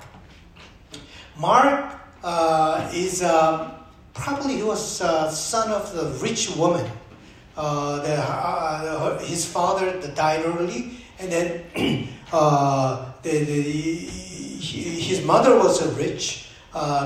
Mark 1.37 1.99
uh, 2.23 2.89
is 2.95 3.21
uh, 3.21 3.69
probably 4.15 4.57
he 4.57 4.63
was 4.63 5.01
uh, 5.01 5.29
son 5.29 5.73
of 5.73 5.93
the 5.93 6.05
rich 6.25 6.55
woman. 6.55 6.89
Uh, 7.57 8.01
the, 8.03 8.15
uh, 8.15 9.19
his 9.19 9.45
father 9.45 10.01
died 10.15 10.45
early, 10.47 10.99
and 11.19 11.33
then 11.33 12.09
uh, 12.33 13.11
the, 13.23 13.45
the, 13.45 13.95
his 15.03 15.25
mother 15.25 15.59
was 15.59 15.83
rich 15.99 16.49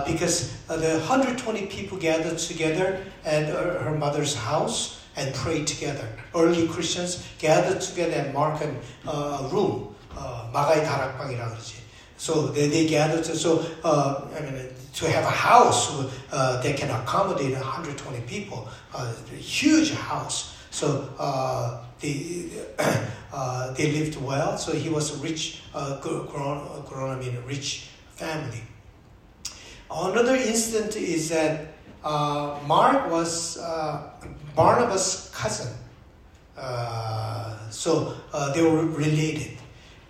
because 0.07 0.53
the 0.67 1.01
120 1.09 1.67
people 1.67 1.97
gathered 1.97 2.37
together 2.37 3.03
at 3.25 3.49
her 3.49 3.97
mother's 3.97 4.35
house 4.35 5.01
and 5.17 5.35
prayed 5.35 5.67
together. 5.67 6.07
Early 6.35 6.69
Christians 6.69 7.27
gathered 7.39 7.81
together 7.81 8.13
at 8.13 8.35
Markan 8.35 8.77
uh, 9.07 9.49
room, 9.53 9.90
uh, 10.16 10.50
마가의 10.54 10.86
다락방이라 10.86 11.50
그러지. 11.50 11.76
So 12.18 12.48
they, 12.54 12.70
they 12.70 12.88
gathered. 12.88 13.26
So 13.26 13.66
uh, 13.84 14.28
I 14.36 14.42
mean 14.42 14.70
to 14.96 15.12
have 15.12 15.26
a 15.26 15.30
house 15.30 15.92
uh, 16.32 16.62
that 16.62 16.78
can 16.78 16.90
accommodate 16.90 17.52
120 17.52 18.22
people, 18.22 18.68
uh, 18.94 19.12
a 19.32 19.36
huge 19.36 19.92
house. 19.94 20.56
So 20.72 21.10
uh, 21.20 21.84
they, 22.00 22.50
uh, 23.34 23.74
they 23.74 23.92
lived 23.92 24.22
well. 24.22 24.58
So 24.58 24.72
he 24.72 24.90
was 24.90 25.18
a 25.18 25.24
rich, 25.24 25.64
uh, 25.74 26.00
grown, 26.00 26.84
grown, 26.86 27.18
I 27.18 27.20
mean, 27.20 27.36
a 27.36 27.42
rich 27.42 27.90
family. 28.12 28.62
Another 29.92 30.36
incident 30.36 30.96
is 30.96 31.30
that 31.30 31.74
uh, 32.04 32.58
Mark 32.66 33.12
was 33.12 33.58
uh, 33.58 34.10
Barnabas' 34.56 35.30
cousin. 35.34 35.74
Uh, 36.58 37.70
so 37.70 38.16
uh, 38.32 38.54
they 38.54 38.62
were 38.62 38.86
related. 38.86 39.58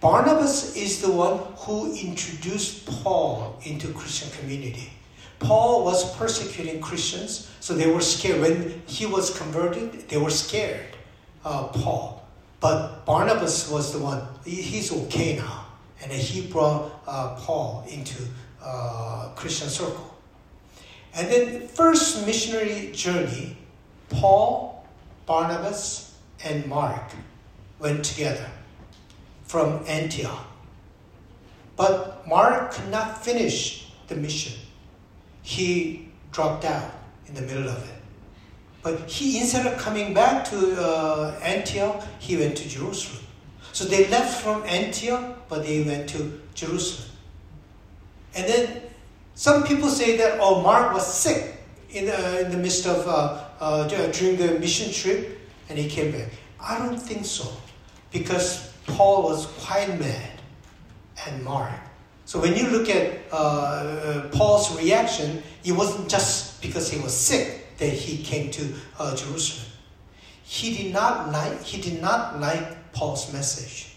Barnabas 0.00 0.76
is 0.76 1.02
the 1.02 1.10
one 1.10 1.40
who 1.58 1.94
introduced 1.94 2.86
Paul 2.86 3.60
into 3.64 3.92
Christian 3.92 4.30
community. 4.40 4.90
Paul 5.38 5.84
was 5.84 6.16
persecuting 6.16 6.80
Christians, 6.80 7.50
so 7.60 7.74
they 7.74 7.90
were 7.90 8.00
scared. 8.00 8.40
When 8.40 8.82
he 8.86 9.04
was 9.04 9.36
converted, 9.36 10.08
they 10.08 10.16
were 10.16 10.30
scared, 10.30 10.96
uh, 11.44 11.68
Paul. 11.68 12.26
But 12.60 13.04
Barnabas 13.04 13.70
was 13.70 13.92
the 13.92 13.98
one, 13.98 14.26
he's 14.44 14.90
okay 14.90 15.36
now. 15.36 15.66
And 16.02 16.10
he 16.10 16.46
brought 16.46 16.90
uh, 17.06 17.36
Paul 17.36 17.84
into 17.86 18.22
uh, 18.62 19.32
Christian 19.36 19.68
circle. 19.68 20.14
And 21.14 21.28
then 21.28 21.68
first 21.68 22.26
missionary 22.26 22.90
journey, 22.92 23.58
Paul, 24.08 24.86
Barnabas, 25.26 26.14
and 26.42 26.64
Mark 26.66 27.10
went 27.78 28.02
together 28.02 28.50
from 29.50 29.82
Antioch. 29.88 30.46
But 31.74 32.24
Mark 32.28 32.70
could 32.70 32.88
not 32.88 33.24
finish 33.24 33.90
the 34.06 34.14
mission. 34.14 34.56
He 35.42 36.08
dropped 36.30 36.64
out 36.64 36.92
in 37.26 37.34
the 37.34 37.42
middle 37.42 37.68
of 37.68 37.82
it. 37.82 37.96
But 38.84 39.10
he, 39.10 39.40
instead 39.40 39.66
of 39.66 39.76
coming 39.76 40.14
back 40.14 40.44
to 40.50 40.80
uh, 40.80 41.40
Antioch, 41.42 42.00
he 42.20 42.36
went 42.36 42.56
to 42.58 42.68
Jerusalem. 42.68 43.24
So 43.72 43.86
they 43.86 44.06
left 44.06 44.40
from 44.40 44.62
Antioch, 44.62 45.48
but 45.48 45.64
they 45.64 45.82
went 45.82 46.08
to 46.10 46.40
Jerusalem. 46.54 47.10
And 48.36 48.46
then 48.46 48.82
some 49.34 49.64
people 49.64 49.88
say 49.88 50.16
that, 50.18 50.38
oh, 50.40 50.62
Mark 50.62 50.94
was 50.94 51.12
sick 51.12 51.56
in, 51.90 52.08
uh, 52.08 52.44
in 52.44 52.52
the 52.52 52.56
midst 52.56 52.86
of, 52.86 53.04
uh, 53.08 53.42
uh, 53.58 53.88
during 54.12 54.36
the 54.36 54.60
mission 54.60 54.92
trip, 54.92 55.40
and 55.68 55.76
he 55.76 55.88
came 55.90 56.12
back. 56.12 56.30
I 56.60 56.78
don't 56.78 57.02
think 57.02 57.24
so, 57.24 57.50
because 58.12 58.69
Paul 58.90 59.22
was 59.22 59.46
quite 59.46 59.98
mad 59.98 60.40
at 61.26 61.42
Mark. 61.42 61.72
So 62.24 62.40
when 62.40 62.54
you 62.56 62.68
look 62.68 62.88
at 62.88 63.18
uh, 63.32 63.36
uh, 63.36 64.28
Paul's 64.28 64.76
reaction, 64.78 65.42
it 65.64 65.72
wasn't 65.72 66.08
just 66.08 66.62
because 66.62 66.90
he 66.90 67.00
was 67.00 67.16
sick 67.16 67.76
that 67.78 67.88
he 67.88 68.22
came 68.22 68.50
to 68.52 68.72
uh, 68.98 69.16
Jerusalem. 69.16 69.66
He 70.44 70.76
did 70.76 70.92
not 70.92 71.32
like 71.32 71.62
he 71.62 71.80
did 71.80 72.00
not 72.00 72.40
like 72.40 72.92
Paul's 72.92 73.32
message. 73.32 73.94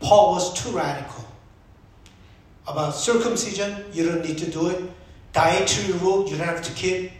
Paul 0.00 0.32
was 0.32 0.62
too 0.62 0.70
radical 0.76 1.24
about 2.66 2.94
circumcision, 2.94 3.84
you 3.92 4.06
don't 4.08 4.24
need 4.24 4.38
to 4.38 4.50
do 4.50 4.68
it. 4.68 4.82
Dietary 5.32 5.98
rule, 5.98 6.28
you 6.28 6.36
don't 6.36 6.46
have 6.46 6.62
to 6.62 6.72
keep. 6.72 7.12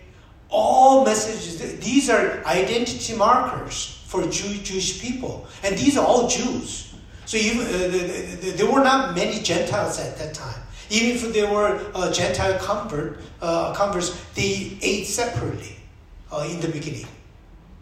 All 0.49 1.05
messages, 1.05 1.81
these 1.81 2.09
are 2.09 2.45
identity 2.47 3.17
markers 3.17 4.04
for 4.15 4.31
Jew, 4.31 4.55
Jewish 4.63 5.03
people. 5.03 5.47
And 5.65 5.77
these 5.77 5.97
are 5.97 6.07
all 6.07 6.29
Jews. 6.29 6.95
So 7.27 7.37
even, 7.37 7.67
uh, 7.67 8.57
there 8.57 8.71
were 8.71 8.85
not 8.85 9.15
many 9.15 9.41
Gentiles 9.43 9.99
at 9.99 10.17
that 10.19 10.35
time. 10.35 10.61
Even 10.91 11.17
if 11.17 11.33
there 11.33 11.51
were 11.53 11.81
uh, 11.95 12.13
Gentile 12.13 12.59
convert, 12.61 13.19
uh, 13.41 13.75
converts, 13.75 14.15
they 14.35 14.79
ate 14.83 15.07
separately 15.07 15.77
uh, 16.31 16.47
in 16.49 16.61
the 16.61 16.69
beginning. 16.69 17.07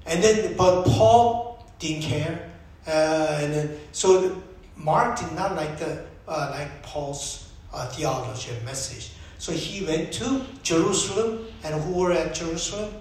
And 0.07 0.23
then, 0.23 0.57
but 0.57 0.85
Paul 0.85 1.67
didn't 1.79 2.03
care. 2.03 2.51
Uh, 2.87 3.41
and 3.43 3.53
then, 3.53 3.81
so 3.93 4.43
Mark 4.77 5.19
did 5.19 5.33
not 5.33 5.55
like 5.55 5.79
the 5.79 6.05
uh, 6.27 6.49
like 6.53 6.83
Paul's 6.83 7.53
theology 7.91 8.51
and 8.51 8.65
message. 8.65 9.11
So 9.39 9.53
he 9.53 9.85
went 9.85 10.13
to 10.15 10.43
Jerusalem, 10.63 11.47
and 11.65 11.75
who 11.83 11.93
were 12.01 12.13
at 12.13 12.35
Jerusalem? 12.35 12.95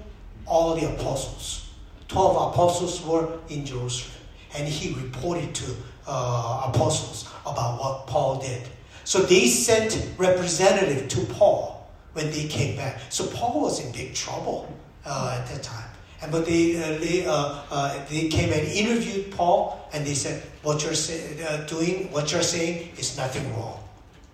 All 0.46 0.76
the 0.76 0.92
apostles. 0.94 1.71
Twelve 2.12 2.51
apostles 2.51 3.01
were 3.05 3.39
in 3.47 3.64
Jerusalem, 3.66 4.12
and 4.53 4.68
he 4.68 4.93
reported 4.95 5.55
to 5.55 5.76
uh, 6.05 6.68
apostles 6.68 7.30
about 7.45 7.80
what 7.80 8.05
Paul 8.07 8.41
did. 8.41 8.68
So 9.05 9.20
they 9.20 9.47
sent 9.47 9.95
representative 10.18 11.07
to 11.07 11.34
Paul 11.34 11.89
when 12.12 12.30
they 12.32 12.47
came 12.47 12.76
back. 12.76 12.99
So 13.09 13.28
Paul 13.28 13.62
was 13.62 13.80
in 13.80 13.93
big 13.93 14.14
trouble 14.14 14.68
uh, 15.05 15.39
at 15.39 15.47
that 15.47 15.64
time. 15.64 15.88
And 16.22 16.34
but 16.34 16.45
they 16.45 16.76
uh, 16.76 16.99
they, 16.99 17.26
uh, 17.26 17.64
uh, 17.72 18.05
they 18.09 18.28
came 18.28 18.51
and 18.51 18.68
interviewed 18.68 19.32
Paul, 19.32 19.89
and 19.93 20.05
they 20.05 20.14
said, 20.14 20.43
"What 20.64 20.84
you're 20.84 20.93
say, 20.93 21.41
uh, 21.47 21.64
doing, 21.66 22.12
what 22.12 22.30
you're 22.34 22.43
saying, 22.43 22.91
is 22.97 23.16
nothing 23.16 23.47
wrong." 23.55 23.80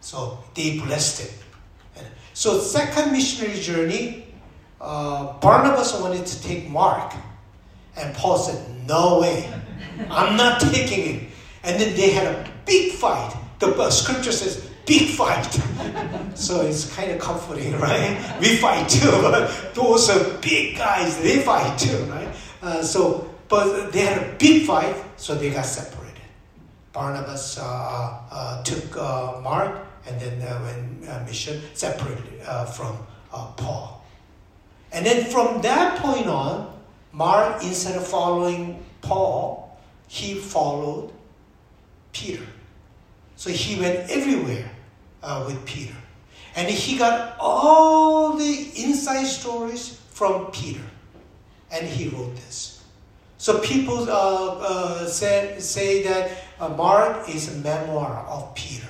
So 0.01 0.39
they 0.55 0.79
blessed 0.79 1.29
him. 1.29 1.33
So 2.33 2.59
second 2.59 3.11
missionary 3.11 3.59
journey, 3.59 4.25
uh, 4.81 5.37
Barnabas 5.39 5.93
wanted 6.01 6.25
to 6.25 6.43
take 6.43 6.69
Mark, 6.69 7.13
and 7.97 8.15
Paul 8.15 8.37
said, 8.37 8.59
"No 8.87 9.19
way, 9.19 9.51
I'm 10.09 10.37
not 10.37 10.61
taking 10.61 11.03
him." 11.03 11.27
And 11.63 11.79
then 11.79 11.95
they 11.95 12.11
had 12.11 12.27
a 12.27 12.51
big 12.65 12.93
fight. 12.93 13.35
The 13.59 13.73
uh, 13.73 13.89
scripture 13.89 14.31
says, 14.31 14.69
"Big 14.85 15.09
fight." 15.09 15.51
so 16.35 16.61
it's 16.61 16.93
kind 16.95 17.11
of 17.11 17.19
comforting, 17.19 17.77
right? 17.79 18.17
We 18.39 18.57
fight 18.57 18.87
too, 18.89 19.11
those 19.73 20.09
are 20.09 20.37
big 20.39 20.77
guys. 20.77 21.17
They 21.17 21.39
fight 21.39 21.77
too, 21.77 21.97
right? 22.05 22.29
Uh, 22.61 22.81
so, 22.81 23.29
but 23.49 23.91
they 23.91 24.01
had 24.01 24.17
a 24.21 24.35
big 24.37 24.65
fight, 24.65 24.95
so 25.17 25.35
they 25.35 25.49
got 25.49 25.65
separated. 25.65 25.97
Barnabas 26.97 27.59
uh, 27.59 27.63
uh, 28.31 28.63
took 28.63 28.97
uh, 28.97 29.39
Mark 29.43 29.85
and 30.07 30.19
then 30.19 30.41
uh, 30.41 30.59
when 30.61 31.07
uh, 31.07 31.23
mission 31.27 31.61
separated 31.73 32.41
uh, 32.45 32.65
from 32.65 32.97
Paul. 33.29 34.03
And 34.91 35.05
then 35.05 35.29
from 35.29 35.61
that 35.61 35.99
point 35.99 36.25
on, 36.25 36.76
Mark, 37.11 37.63
instead 37.63 37.95
of 37.95 38.07
following 38.07 38.83
Paul, 39.01 39.77
he 40.07 40.35
followed 40.35 41.11
Peter. 42.13 42.45
So 43.35 43.49
he 43.49 43.79
went 43.79 44.09
everywhere 44.09 44.69
uh, 45.21 45.43
with 45.47 45.63
Peter. 45.65 45.95
And 46.55 46.67
he 46.67 46.97
got 46.97 47.37
all 47.39 48.33
the 48.33 48.71
inside 48.75 49.25
stories 49.25 50.01
from 50.09 50.47
Peter. 50.51 50.81
And 51.71 51.85
he 51.85 52.09
wrote 52.09 52.35
this. 52.35 52.83
So 53.37 53.59
people 53.59 54.09
uh, 54.09 54.55
uh, 54.59 55.05
say, 55.07 55.55
say 55.59 56.03
that 56.03 56.31
Mark 56.75 57.29
is 57.29 57.53
a 57.53 57.57
memoir 57.59 58.25
of 58.27 58.55
Peter. 58.55 58.87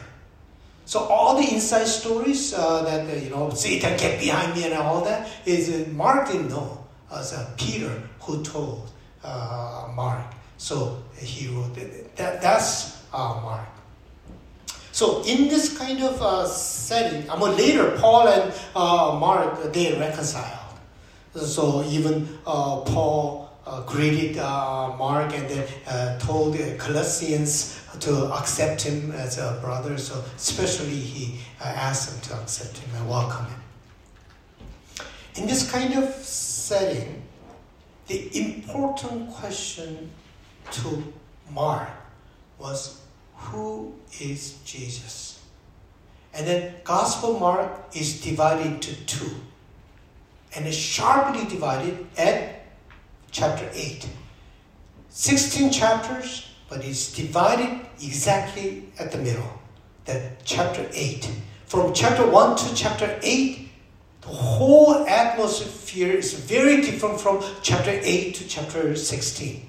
So 0.87 1.01
all 1.01 1.35
the 1.35 1.53
inside 1.53 1.85
stories 1.85 2.53
uh, 2.53 2.81
that 2.83 3.09
uh, 3.09 3.19
you 3.19 3.29
know 3.29 3.49
Satan 3.49 3.97
get 3.97 4.21
behind 4.21 4.55
me 4.55 4.63
and 4.63 4.73
all 4.73 5.03
that 5.03 5.27
is 5.45 5.67
uh, 5.69 5.89
Mark 5.91 6.31
didn't 6.31 6.47
know 6.47 6.86
as 7.11 7.33
uh, 7.33 7.49
Peter 7.57 8.01
who 8.21 8.43
told 8.43 8.89
uh, 9.23 9.89
Mark. 9.95 10.25
So 10.57 11.03
he 11.17 11.47
wrote 11.47 11.75
that. 11.75 12.41
That's 12.41 13.03
uh, 13.13 13.39
Mark. 13.43 13.67
So 14.91 15.23
in 15.25 15.47
this 15.47 15.77
kind 15.77 16.01
of 16.01 16.21
uh, 16.21 16.47
setting, 16.47 17.29
I 17.29 17.39
mean 17.39 17.55
later 17.55 17.97
Paul 17.97 18.27
and 18.27 18.53
Mark 18.75 19.71
they 19.73 19.97
reconciled. 19.97 20.57
So 21.35 21.83
even 21.83 22.27
Paul 22.45 23.47
uh, 23.67 23.81
greeted 23.81 24.37
uh, 24.37 24.95
Mark 24.97 25.33
and 25.33 25.49
then 25.49 25.67
uh, 25.87 26.17
told 26.19 26.53
the 26.53 26.75
Colossians 26.77 27.81
to 27.99 28.31
accept 28.33 28.81
him 28.81 29.11
as 29.11 29.37
a 29.37 29.59
brother. 29.61 29.97
So 29.97 30.23
especially 30.37 30.95
he 30.95 31.39
uh, 31.59 31.65
asked 31.65 32.09
them 32.09 32.21
to 32.29 32.41
accept 32.41 32.77
him 32.77 32.95
and 32.95 33.09
welcome 33.09 33.45
him. 33.45 33.59
In 35.35 35.47
this 35.47 35.69
kind 35.69 35.93
of 35.95 36.15
setting, 36.67 37.23
the 38.07 38.19
important 38.37 39.31
question 39.31 40.11
to 40.71 41.13
Mark 41.51 41.89
was, 42.59 43.01
who 43.35 43.93
is 44.19 44.59
Jesus? 44.65 45.41
And 46.33 46.45
then 46.45 46.75
Gospel 46.83 47.39
Mark 47.39 47.71
is 47.95 48.21
divided 48.21 48.65
into 48.65 48.93
two. 49.05 49.31
And 50.55 50.67
it's 50.67 50.75
sharply 50.75 51.45
divided 51.45 52.05
at 52.17 52.65
chapter 53.31 53.69
8. 53.73 54.09
16 55.09 55.71
chapters, 55.71 56.49
but 56.69 56.83
it's 56.83 57.13
divided 57.13 57.79
exactly 58.03 58.89
at 58.99 59.11
the 59.11 59.17
middle. 59.17 59.51
That 60.05 60.43
chapter 60.43 60.85
8. 60.93 61.31
From 61.65 61.93
chapter 61.93 62.27
1 62.27 62.57
to 62.57 62.75
chapter 62.75 63.19
8, 63.23 63.66
the 64.27 64.33
whole 64.33 65.07
atmosphere 65.07 66.11
is 66.11 66.33
very 66.33 66.81
different 66.81 67.19
from 67.19 67.41
chapter 67.61 67.91
8 67.91 68.35
to 68.35 68.47
chapter 68.47 68.93
16. 68.93 69.65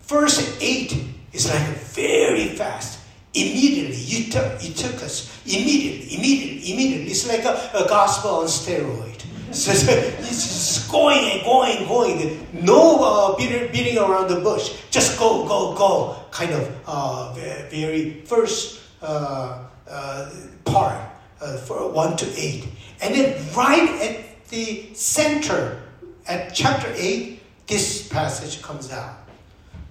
Verse 0.00 0.58
8 0.62 1.04
is 1.34 1.50
like 1.50 1.68
very 1.92 2.48
fast. 2.56 3.00
Immediately, 3.34 3.96
you 3.96 4.32
took, 4.32 4.44
euthus. 4.60 5.28
Immediately, 5.44 6.16
immediately, 6.16 6.72
immediately. 6.72 7.10
It's 7.10 7.28
like 7.28 7.44
a, 7.44 7.70
a 7.74 7.86
gospel 7.86 8.30
on 8.30 8.46
steroid. 8.46 9.24
It's 9.50 9.66
just 9.66 10.90
going 10.90 11.18
and 11.18 11.42
going, 11.44 11.76
and 11.78 11.86
going. 11.86 12.46
No 12.64 12.96
uh, 13.02 13.36
beating, 13.36 13.98
around 13.98 14.28
the 14.28 14.40
bush. 14.40 14.72
Just 14.90 15.18
go, 15.18 15.46
go, 15.46 15.74
go. 15.74 16.16
Kind 16.30 16.52
of 16.52 16.64
uh, 16.86 17.34
very 17.34 18.22
first 18.24 18.80
uh, 19.02 19.64
uh, 19.88 20.30
part 20.64 21.00
uh, 21.40 21.56
for 21.58 21.90
one 21.90 22.16
to 22.16 22.26
eight, 22.36 22.66
and 23.02 23.14
then 23.14 23.54
right 23.54 23.88
at 24.02 24.48
the 24.48 24.88
center 24.94 25.82
at 26.26 26.54
chapter 26.54 26.90
eight, 26.96 27.42
this 27.66 28.08
passage 28.08 28.62
comes 28.62 28.90
out. 28.92 29.18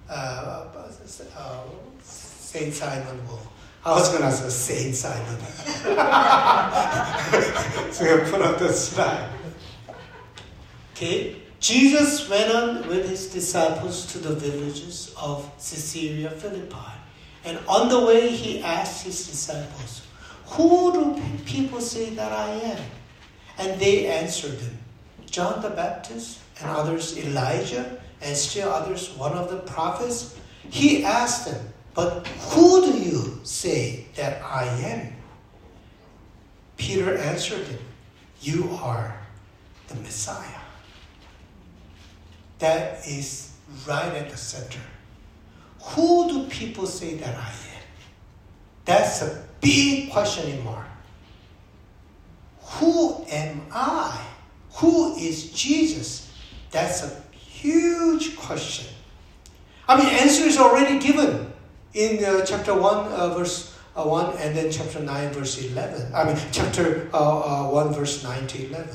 Uh, 0.08 0.66
uh, 1.36 1.62
Saint 2.02 2.74
Simon 2.74 3.26
will. 3.26 3.40
I 3.84 3.92
was 3.92 4.08
gonna 4.12 4.32
say 4.32 4.50
Saint 4.50 4.94
Simon. 4.94 5.40
so 7.92 8.04
I 8.04 8.18
put 8.30 8.42
up 8.42 8.58
the 8.58 8.72
slide. 8.72 9.30
Okay, 10.94 11.36
Jesus 11.60 12.28
went 12.28 12.54
on 12.54 12.86
with 12.88 13.08
his 13.08 13.28
disciples 13.28 14.06
to 14.12 14.18
the 14.18 14.34
villages 14.34 15.14
of 15.16 15.50
Caesarea 15.56 16.30
Philippi. 16.30 17.00
And 17.44 17.58
on 17.66 17.88
the 17.88 18.00
way, 18.00 18.30
he 18.30 18.62
asked 18.62 19.04
his 19.04 19.26
disciples, 19.26 20.02
Who 20.46 20.92
do 20.92 21.22
people 21.44 21.80
say 21.80 22.10
that 22.10 22.32
I 22.32 22.50
am? 22.50 22.82
And 23.60 23.78
they 23.78 24.06
answered 24.06 24.58
him, 24.58 24.78
John 25.26 25.60
the 25.60 25.68
Baptist, 25.68 26.40
and 26.60 26.70
others 26.70 27.16
Elijah, 27.18 28.00
and 28.22 28.34
still 28.34 28.70
others 28.70 29.10
one 29.10 29.32
of 29.32 29.50
the 29.50 29.58
prophets. 29.58 30.34
He 30.70 31.04
asked 31.04 31.44
them, 31.44 31.68
But 31.94 32.26
who 32.26 32.90
do 32.90 32.98
you 32.98 33.40
say 33.44 34.06
that 34.16 34.42
I 34.42 34.64
am? 34.64 35.12
Peter 36.78 37.18
answered 37.18 37.66
him, 37.66 37.80
You 38.40 38.70
are 38.82 39.14
the 39.88 39.96
Messiah 39.96 40.60
that 42.60 43.06
is 43.06 43.52
right 43.86 44.14
at 44.14 44.30
the 44.30 44.36
center. 44.36 44.80
Who 45.82 46.28
do 46.28 46.48
people 46.48 46.86
say 46.86 47.14
that 47.16 47.34
I 47.34 47.48
am? 47.48 47.82
That's 48.84 49.22
a 49.22 49.44
big 49.60 50.10
question 50.10 50.62
mark. 50.64 50.89
Who 52.80 53.24
am 53.30 53.60
I? 53.70 54.18
Who 54.76 55.14
is 55.16 55.52
Jesus? 55.52 56.32
That's 56.70 57.02
a 57.04 57.22
huge 57.36 58.36
question. 58.36 58.88
I 59.86 59.98
mean, 59.98 60.06
answer 60.06 60.44
is 60.44 60.56
already 60.56 60.98
given 60.98 61.52
in 61.92 62.24
uh, 62.24 62.44
chapter 62.46 62.74
1, 62.74 63.12
uh, 63.12 63.34
verse 63.34 63.76
uh, 63.96 64.04
1, 64.04 64.38
and 64.38 64.56
then 64.56 64.72
chapter 64.72 65.00
9, 65.00 65.32
verse 65.32 65.62
11. 65.62 66.14
I 66.14 66.24
mean, 66.24 66.38
chapter 66.52 67.10
uh, 67.12 67.66
uh, 67.66 67.70
1, 67.70 67.92
verse 67.92 68.24
9 68.24 68.46
to 68.46 68.66
11. 68.68 68.88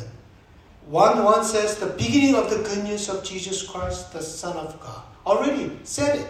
1 0.87 1.23
1 1.23 1.45
says, 1.45 1.77
the 1.77 1.87
beginning 1.87 2.35
of 2.35 2.49
the 2.49 2.57
good 2.57 2.83
news 2.83 3.09
of 3.09 3.23
Jesus 3.23 3.67
Christ, 3.67 4.13
the 4.13 4.21
Son 4.21 4.55
of 4.57 4.79
God. 4.79 5.03
Already 5.25 5.77
said 5.83 6.19
it. 6.19 6.27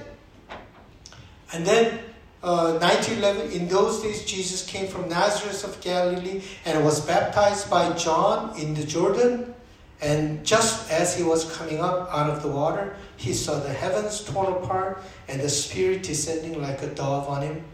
And 1.53 1.65
then 1.65 1.99
uh, 2.45 2.77
1911, 2.79 3.51
in 3.51 3.67
those 3.67 4.03
days, 4.03 4.23
Jesus 4.23 4.65
came 4.65 4.87
from 4.87 5.09
Nazareth 5.09 5.63
of 5.63 5.81
Galilee 5.81 6.43
and 6.63 6.85
was 6.85 7.03
baptized 7.05 7.69
by 7.69 7.91
John 7.93 8.57
in 8.59 8.75
the 8.75 8.85
Jordan. 8.85 9.55
And 10.01 10.45
just 10.45 10.91
as 10.91 11.17
he 11.17 11.23
was 11.23 11.57
coming 11.57 11.81
up 11.81 12.07
out 12.13 12.29
of 12.29 12.43
the 12.43 12.49
water, 12.49 12.95
he 13.17 13.33
saw 13.33 13.59
the 13.59 13.73
heavens 13.73 14.23
torn 14.23 14.53
apart 14.53 15.01
and 15.27 15.41
the 15.41 15.49
Spirit 15.49 16.03
descending 16.03 16.61
like 16.61 16.81
a 16.83 16.93
dove 16.93 17.27
on 17.27 17.41
him. 17.41 17.65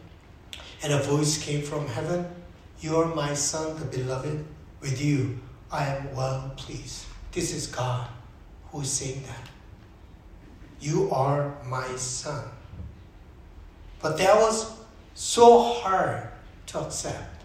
And 0.84 0.94
a 0.94 1.04
voice 1.04 1.44
came 1.44 1.62
from 1.62 1.88
heaven 1.88 2.26
You 2.80 2.96
are 2.98 3.14
my 3.14 3.34
Son, 3.34 3.78
the 3.78 3.86
beloved. 3.86 4.46
With 4.80 5.02
you 5.02 5.40
I 5.72 5.86
am 5.86 6.16
well 6.16 6.52
pleased. 6.56 7.06
This 7.32 7.54
is 7.54 7.68
God 7.68 8.08
who 8.72 8.82
is 8.82 8.92
saying 8.92 9.24
that. 9.24 9.50
You 10.82 11.12
are 11.12 11.56
my 11.66 11.88
son. 11.96 12.44
But 14.02 14.18
that 14.18 14.36
was 14.36 14.72
so 15.14 15.62
hard 15.62 16.28
to 16.68 16.80
accept. 16.80 17.44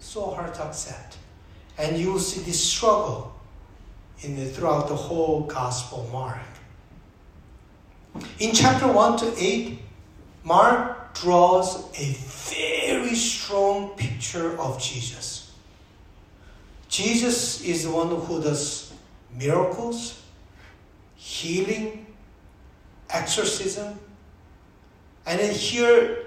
So 0.00 0.30
hard 0.30 0.54
to 0.54 0.64
accept. 0.64 1.18
And 1.76 1.96
you 1.98 2.12
will 2.12 2.20
see 2.20 2.40
this 2.40 2.62
struggle 2.62 3.34
in 4.22 4.36
the, 4.36 4.46
throughout 4.46 4.88
the 4.88 4.96
whole 4.96 5.42
Gospel 5.42 6.08
Mark. 6.12 6.38
In 8.38 8.52
chapter 8.52 8.90
1 8.90 9.18
to 9.18 9.34
8, 9.36 9.78
Mark 10.44 11.14
draws 11.14 11.84
a 11.98 12.12
very 12.14 13.14
strong 13.14 13.90
picture 13.90 14.58
of 14.58 14.80
Jesus. 14.80 15.52
Jesus 16.88 17.62
is 17.62 17.84
the 17.84 17.90
one 17.90 18.08
who 18.08 18.42
does 18.42 18.92
miracles, 19.36 20.22
healing, 21.16 22.06
exorcism. 23.10 23.98
And 25.28 25.38
then 25.38 25.52
here, 25.52 26.24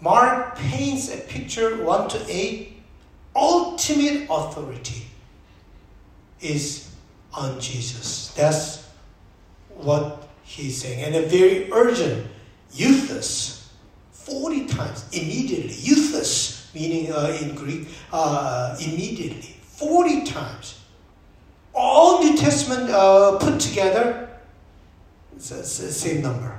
Mark 0.00 0.56
paints 0.56 1.12
a 1.12 1.18
picture 1.18 1.84
1 1.84 2.08
to 2.08 2.24
8. 2.26 2.72
Ultimate 3.36 4.26
authority 4.30 5.04
is 6.40 6.90
on 7.34 7.60
Jesus. 7.60 8.32
That's 8.34 8.88
what 9.76 10.26
he's 10.44 10.80
saying. 10.80 11.04
And 11.04 11.14
a 11.14 11.28
very 11.28 11.70
urgent, 11.70 12.26
euthus, 12.72 13.68
40 14.12 14.66
times, 14.66 15.04
immediately. 15.12 15.74
Euthus, 15.74 16.74
meaning 16.74 17.12
uh, 17.12 17.36
in 17.42 17.54
Greek, 17.54 17.86
uh, 18.12 18.74
immediately. 18.80 19.56
40 19.60 20.24
times. 20.24 20.80
All 21.74 22.24
New 22.24 22.34
Testament 22.34 22.88
uh, 22.88 23.36
put 23.38 23.60
together, 23.60 24.30
it's 25.36 25.50
the 25.50 25.62
same 25.64 26.22
number. 26.22 26.57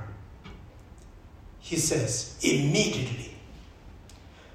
He 1.60 1.76
says, 1.76 2.38
immediately. 2.42 3.34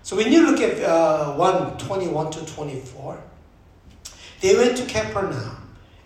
So 0.04 0.16
when 0.16 0.32
you 0.32 0.46
look 0.46 0.62
at 0.62 0.84
uh, 0.84 1.34
1 1.34 1.78
21 1.78 2.32
to 2.32 2.46
24, 2.46 3.20
they 4.42 4.56
went 4.56 4.78
to 4.78 4.86
Capernaum. 4.86 5.58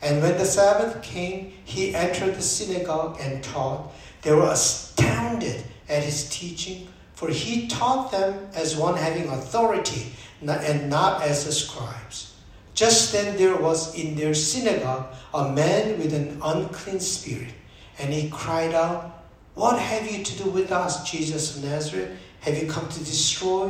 And 0.02 0.22
when 0.22 0.38
the 0.38 0.46
Sabbath 0.46 1.02
came, 1.02 1.52
he 1.66 1.94
entered 1.94 2.36
the 2.36 2.42
synagogue 2.42 3.18
and 3.20 3.44
taught. 3.44 3.92
They 4.22 4.34
were 4.34 4.50
astounded 4.50 5.64
at 5.90 6.04
his 6.04 6.30
teaching, 6.30 6.88
for 7.14 7.30
he 7.30 7.68
taught 7.68 8.12
them 8.12 8.48
as 8.54 8.78
one 8.78 8.96
having 8.96 9.28
authority 9.28 10.14
and 10.42 10.90
not 10.90 11.22
as 11.22 11.46
the 11.46 11.52
scribes. 11.52 12.34
Just 12.74 13.12
then 13.12 13.36
there 13.36 13.58
was 13.58 13.94
in 13.96 14.16
their 14.16 14.34
synagogue 14.34 15.08
a 15.34 15.52
man 15.52 15.98
with 16.00 16.14
an 16.14 16.40
unclean 16.42 17.02
spirit, 17.02 17.54
and 17.98 18.14
he 18.14 18.30
cried 18.30 18.74
out, 18.74 19.19
What 19.60 19.78
have 19.78 20.10
you 20.10 20.24
to 20.24 20.38
do 20.42 20.50
with 20.52 20.72
us, 20.72 21.04
Jesus 21.12 21.58
of 21.58 21.66
Nazareth? 21.66 22.18
Have 22.40 22.58
you 22.58 22.66
come 22.66 22.88
to 22.88 23.00
destroy, 23.00 23.70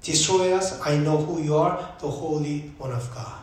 destroy 0.00 0.52
us? 0.52 0.80
I 0.86 0.96
know 0.96 1.16
who 1.16 1.42
you 1.42 1.56
are, 1.56 1.92
the 1.98 2.06
Holy 2.06 2.70
One 2.78 2.92
of 2.92 3.12
God. 3.12 3.42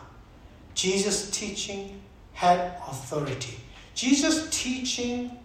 Jesus' 0.72 1.30
teaching 1.30 2.00
had 2.32 2.78
authority. 2.88 3.58
Jesus' 3.94 4.48
teaching 4.48 5.36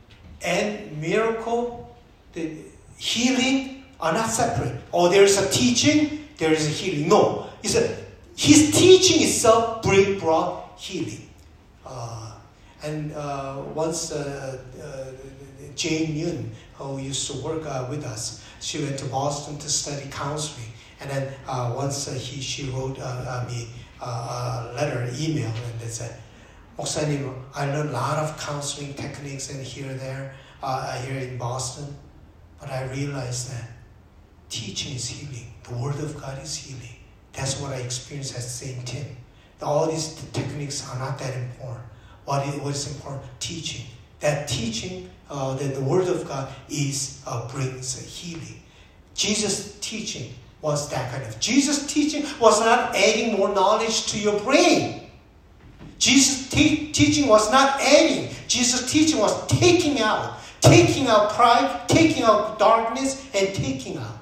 and 0.42 1.02
miracle, 1.02 1.94
the 2.32 2.60
healing 2.98 3.84
are 4.00 4.14
not 4.14 4.30
separate. 4.30 4.80
Oh, 4.94 5.10
there 5.10 5.24
is 5.24 5.38
a 5.38 5.52
teaching, 5.52 6.30
there 6.38 6.54
is 6.54 6.66
a 6.66 6.70
healing. 6.70 7.10
No, 7.10 7.50
it's 7.62 7.76
a 7.76 7.94
his 8.38 8.72
teaching 8.72 9.22
itself 9.24 9.84
bring, 9.84 10.18
brought 10.18 10.80
healing. 10.80 11.28
Uh, 11.86 12.32
and 12.84 13.12
uh, 13.12 13.62
once 13.76 14.14
uh, 14.14 14.58
Jane 15.76 16.16
Yun, 16.16 16.52
who 16.76 17.00
used 17.00 17.30
to 17.32 17.38
work 17.42 17.66
uh, 17.66 17.88
with 17.90 18.06
us. 18.06 18.44
She 18.60 18.84
went 18.84 18.98
to 19.00 19.06
Boston 19.06 19.58
to 19.58 19.70
study 19.70 20.08
counseling. 20.12 20.68
And 21.00 21.10
then 21.10 21.34
uh, 21.48 21.74
once 21.76 22.08
uh, 22.08 22.14
he, 22.14 22.42
she 22.42 22.70
wrote 22.70 23.00
uh, 23.00 23.04
uh, 23.04 23.46
me 23.50 23.68
a 24.02 24.72
letter, 24.76 25.10
email, 25.18 25.48
and 25.48 25.80
they 25.80 25.88
said, 25.88 26.16
Moksanim, 26.78 27.34
I 27.56 27.66
learned 27.66 27.90
a 27.90 27.94
lot 27.94 28.18
of 28.20 28.40
counseling 28.40 28.94
techniques 28.94 29.52
and 29.52 29.64
here 29.64 29.90
and 29.90 30.00
there, 30.00 30.34
here 31.04 31.20
in 31.20 31.38
Boston. 31.38 31.96
But 32.60 32.70
I 32.70 32.92
realized 32.92 33.52
that 33.52 33.70
teaching 34.50 34.96
is 34.96 35.08
healing. 35.08 35.54
The 35.64 35.76
Word 35.76 35.96
of 35.96 36.20
God 36.22 36.42
is 36.42 36.56
healing. 36.56 36.96
That's 37.34 37.60
what 37.60 37.72
I 37.74 37.78
experienced 37.78 38.36
at 38.36 38.44
St. 38.44 38.86
Tim. 38.86 39.06
All 39.62 39.90
these 39.90 40.16
techniques 40.34 40.88
are 40.90 40.98
not 40.98 41.20
that 41.20 41.36
important. 41.36 41.86
What 42.26 42.48
is, 42.48 42.56
what 42.62 42.76
is 42.76 42.96
important? 42.96 43.24
Teaching. 43.40 43.86
That 44.20 44.48
teaching 44.48 45.10
uh, 45.32 45.56
that 45.56 45.74
the 45.74 45.82
Word 45.82 46.08
of 46.08 46.28
God 46.28 46.54
is 46.70 47.22
uh, 47.26 47.48
brings 47.48 47.98
healing. 48.00 48.62
Jesus' 49.16 49.80
teaching 49.80 50.34
was 50.62 50.90
that 50.90 51.12
kind 51.12 51.24
of. 51.24 51.40
Jesus' 51.40 51.92
teaching 51.92 52.26
was 52.40 52.60
not 52.60 52.96
adding 52.96 53.38
more 53.38 53.50
knowledge 53.54 54.08
to 54.08 54.20
your 54.20 54.40
brain. 54.42 55.10
Jesus' 55.98 56.50
te- 56.50 56.92
teaching 56.92 57.28
was 57.28 57.52
not 57.52 57.80
adding. 57.80 58.30
Jesus' 58.48 58.92
teaching 58.92 59.20
was 59.20 59.48
taking 59.48 60.00
out, 60.00 60.40
taking 60.60 61.08
out 61.08 61.32
pride, 61.32 61.88
taking 61.88 62.24
out 62.24 62.60
darkness, 62.60 63.26
and 63.34 63.54
taking 63.56 63.98
out. 63.98 64.18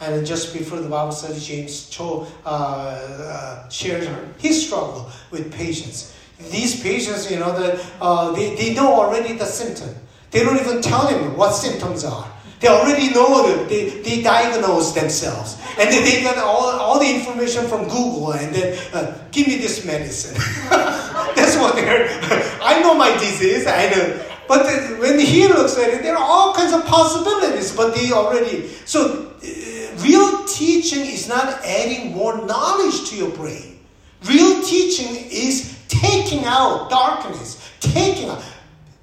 And 0.00 0.26
just 0.26 0.52
before 0.52 0.80
the 0.80 0.88
Bible 0.88 1.12
study, 1.12 1.38
James 1.38 1.88
Cho 1.88 2.26
uh, 2.44 2.48
uh, 2.48 3.68
shared 3.68 4.08
his 4.38 4.66
struggle 4.66 5.10
with 5.30 5.52
patients. 5.52 6.16
These 6.50 6.82
patients, 6.82 7.30
you 7.30 7.38
know, 7.38 7.52
the, 7.58 7.84
uh, 8.00 8.32
they, 8.32 8.54
they 8.56 8.74
know 8.74 8.92
already 8.94 9.34
the 9.34 9.44
symptom. 9.44 9.94
They 10.32 10.42
don't 10.42 10.58
even 10.58 10.82
tell 10.82 11.06
him 11.06 11.36
what 11.36 11.52
symptoms 11.52 12.04
are. 12.04 12.26
They 12.62 12.68
already 12.68 13.12
know 13.12 13.46
them. 13.46 13.68
They, 13.68 14.00
they 14.02 14.22
diagnose 14.22 14.92
themselves. 14.92 15.58
And 15.78 15.90
then 15.90 16.04
they 16.04 16.22
get 16.22 16.38
all, 16.38 16.70
all 16.70 16.98
the 16.98 17.12
information 17.12 17.66
from 17.66 17.82
Google 17.88 18.32
and 18.32 18.54
then, 18.54 18.78
uh, 18.94 19.18
give 19.30 19.48
me 19.48 19.56
this 19.56 19.84
medicine. 19.84 20.40
That's 20.70 21.56
what 21.56 21.74
they're, 21.74 22.08
I 22.62 22.80
know 22.80 22.94
my 22.94 23.12
disease, 23.18 23.66
I 23.66 23.90
know. 23.90 24.24
But 24.46 24.62
the, 24.64 24.96
when 25.00 25.18
he 25.18 25.48
looks 25.48 25.76
at 25.76 25.90
it, 25.90 26.02
there 26.02 26.16
are 26.16 26.24
all 26.24 26.54
kinds 26.54 26.72
of 26.72 26.84
possibilities, 26.86 27.74
but 27.76 27.94
they 27.94 28.12
already, 28.12 28.68
so 28.84 29.32
uh, 29.42 30.02
real 30.02 30.44
teaching 30.44 31.00
is 31.00 31.28
not 31.28 31.64
adding 31.64 32.12
more 32.12 32.46
knowledge 32.46 33.10
to 33.10 33.16
your 33.16 33.30
brain. 33.30 33.80
Real 34.24 34.62
teaching 34.62 35.16
is 35.30 35.76
taking 35.88 36.44
out 36.44 36.90
darkness, 36.90 37.68
taking 37.80 38.28
out. 38.28 38.42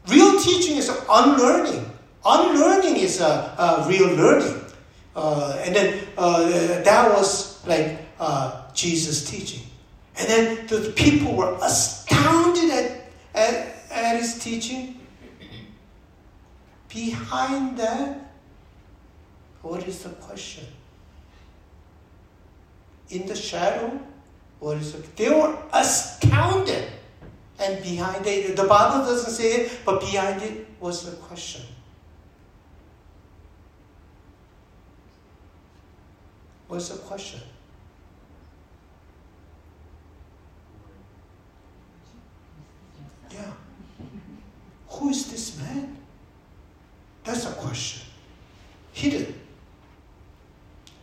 Real 0.09 0.39
teaching 0.39 0.77
is 0.77 0.89
unlearning. 1.09 1.85
Unlearning 2.25 2.97
is 2.97 3.21
a, 3.21 3.25
a 3.25 3.85
real 3.87 4.09
learning. 4.15 4.59
Uh, 5.15 5.61
and 5.65 5.75
then 5.75 6.07
uh, 6.17 6.43
that 6.83 7.11
was 7.13 7.65
like 7.67 7.99
uh, 8.19 8.71
Jesus' 8.73 9.29
teaching. 9.29 9.63
And 10.17 10.27
then 10.27 10.67
the 10.67 10.91
people 10.91 11.35
were 11.35 11.57
astounded 11.61 12.69
at, 12.71 13.11
at, 13.35 13.75
at 13.91 14.15
his 14.17 14.39
teaching. 14.39 14.99
Behind 16.89 17.77
that, 17.77 18.31
what 19.61 19.87
is 19.87 20.03
the 20.03 20.09
question? 20.09 20.65
In 23.09 23.27
the 23.27 23.35
shadow, 23.35 23.99
what 24.59 24.77
is 24.77 24.93
the, 24.93 24.99
they 25.15 25.29
were 25.29 25.57
astounded. 25.71 26.89
And 27.59 27.83
behind 27.83 28.25
it, 28.25 28.55
the 28.55 28.63
Bible 28.63 29.05
doesn't 29.05 29.33
say 29.33 29.51
it, 29.51 29.79
but 29.83 29.99
behind 29.99 30.41
it 30.41 30.65
was 30.79 31.09
the 31.09 31.17
question. 31.17 31.61
What's 36.69 36.87
the 36.89 36.99
question? 36.99 37.41
Yeah. 43.29 43.51
Who 44.87 45.09
is 45.09 45.29
this 45.29 45.59
man? 45.59 45.97
That's 47.25 47.45
a 47.45 47.51
question. 47.51 48.07
Hidden. 48.93 49.33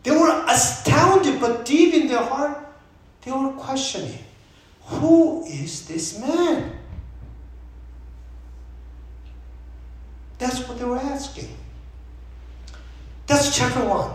They 0.05 0.13
were 0.13 0.45
astounded, 0.49 1.39
but 1.41 1.67
deep 1.67 1.93
in 1.93 2.07
their 2.07 2.23
heart, 2.23 2.59
they 3.23 3.33
were 3.33 3.53
questioning 3.53 4.26
Who 4.87 5.45
is 5.45 5.87
this 5.89 6.19
man? 6.19 6.73
That's 10.39 10.69
what 10.69 10.79
they 10.79 10.85
were 10.85 10.99
asking. 10.99 11.49
That's 13.27 13.57
chapter 13.57 13.85
1. 13.85 14.11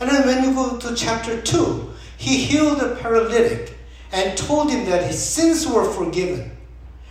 And 0.00 0.10
then 0.10 0.26
when 0.26 0.44
you 0.44 0.54
go 0.54 0.76
to 0.78 0.94
chapter 0.94 1.40
2, 1.40 1.90
he 2.18 2.36
healed 2.38 2.80
a 2.80 2.96
paralytic 2.96 3.74
and 4.12 4.36
told 4.36 4.70
him 4.70 4.84
that 4.86 5.04
his 5.04 5.22
sins 5.22 5.66
were 5.66 5.90
forgiven. 5.90 6.50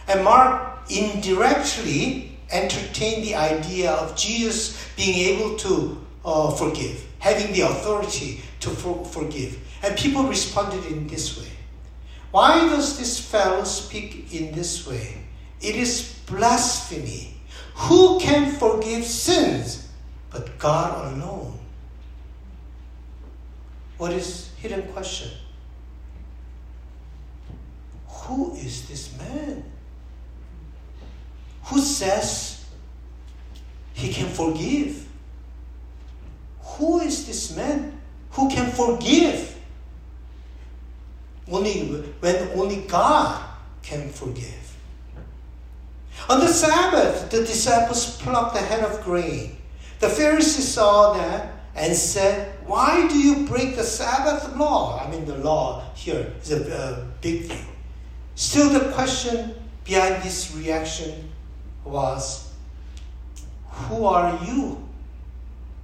And 0.07 0.23
Mark 0.23 0.81
indirectly 0.89 2.37
entertained 2.51 3.23
the 3.23 3.35
idea 3.35 3.91
of 3.91 4.15
Jesus 4.15 4.87
being 4.95 5.35
able 5.35 5.57
to 5.57 6.05
uh, 6.23 6.51
forgive, 6.51 7.05
having 7.19 7.51
the 7.53 7.61
authority 7.61 8.41
to 8.59 8.69
for- 8.69 9.03
forgive. 9.05 9.57
And 9.81 9.97
people 9.97 10.23
responded 10.23 10.85
in 10.85 11.07
this 11.07 11.39
way. 11.39 11.49
Why 12.33 12.67
does 12.67 12.97
this 12.97 13.19
fellow 13.19 13.63
speak 13.63 14.33
in 14.33 14.55
this 14.55 14.87
way? 14.87 15.23
It 15.61 15.75
is 15.75 16.19
blasphemy. 16.25 17.37
Who 17.75 18.19
can 18.19 18.53
forgive 18.53 19.05
sins 19.05 19.87
but 20.31 20.57
God 20.57 21.13
alone? 21.13 21.59
What 23.99 24.13
is 24.13 24.49
hidden 24.57 24.81
question? 24.93 25.29
Who 28.07 28.55
is 28.55 28.87
this 28.87 29.15
man? 29.19 29.63
Who 31.65 31.79
says 31.81 32.65
he 33.93 34.11
can 34.11 34.27
forgive? 34.27 35.07
Who 36.63 36.99
is 36.99 37.27
this 37.27 37.55
man 37.55 38.01
who 38.31 38.49
can 38.49 38.71
forgive? 38.71 39.52
Only 41.51 41.81
when 42.19 42.49
only 42.57 42.81
God 42.87 43.43
can 43.81 44.09
forgive. 44.09 44.77
On 46.29 46.39
the 46.39 46.47
Sabbath, 46.47 47.29
the 47.29 47.39
disciples 47.39 48.21
plucked 48.21 48.55
a 48.55 48.59
head 48.59 48.83
of 48.83 49.03
grain. 49.03 49.57
The 49.99 50.09
Pharisees 50.09 50.67
saw 50.67 51.13
that 51.13 51.51
and 51.75 51.93
said, 51.95 52.55
Why 52.65 53.07
do 53.07 53.17
you 53.17 53.45
break 53.47 53.75
the 53.75 53.83
Sabbath 53.83 54.55
law? 54.55 55.03
I 55.03 55.09
mean, 55.11 55.25
the 55.25 55.37
law 55.37 55.83
here 55.95 56.33
is 56.41 56.51
a, 56.51 56.61
a 56.71 57.05
big 57.21 57.45
thing. 57.45 57.65
Still, 58.35 58.69
the 58.69 58.91
question 58.93 59.53
behind 59.83 60.23
this 60.23 60.55
reaction 60.55 61.29
was, 61.83 62.53
Who 63.67 64.05
are 64.05 64.39
you 64.45 64.87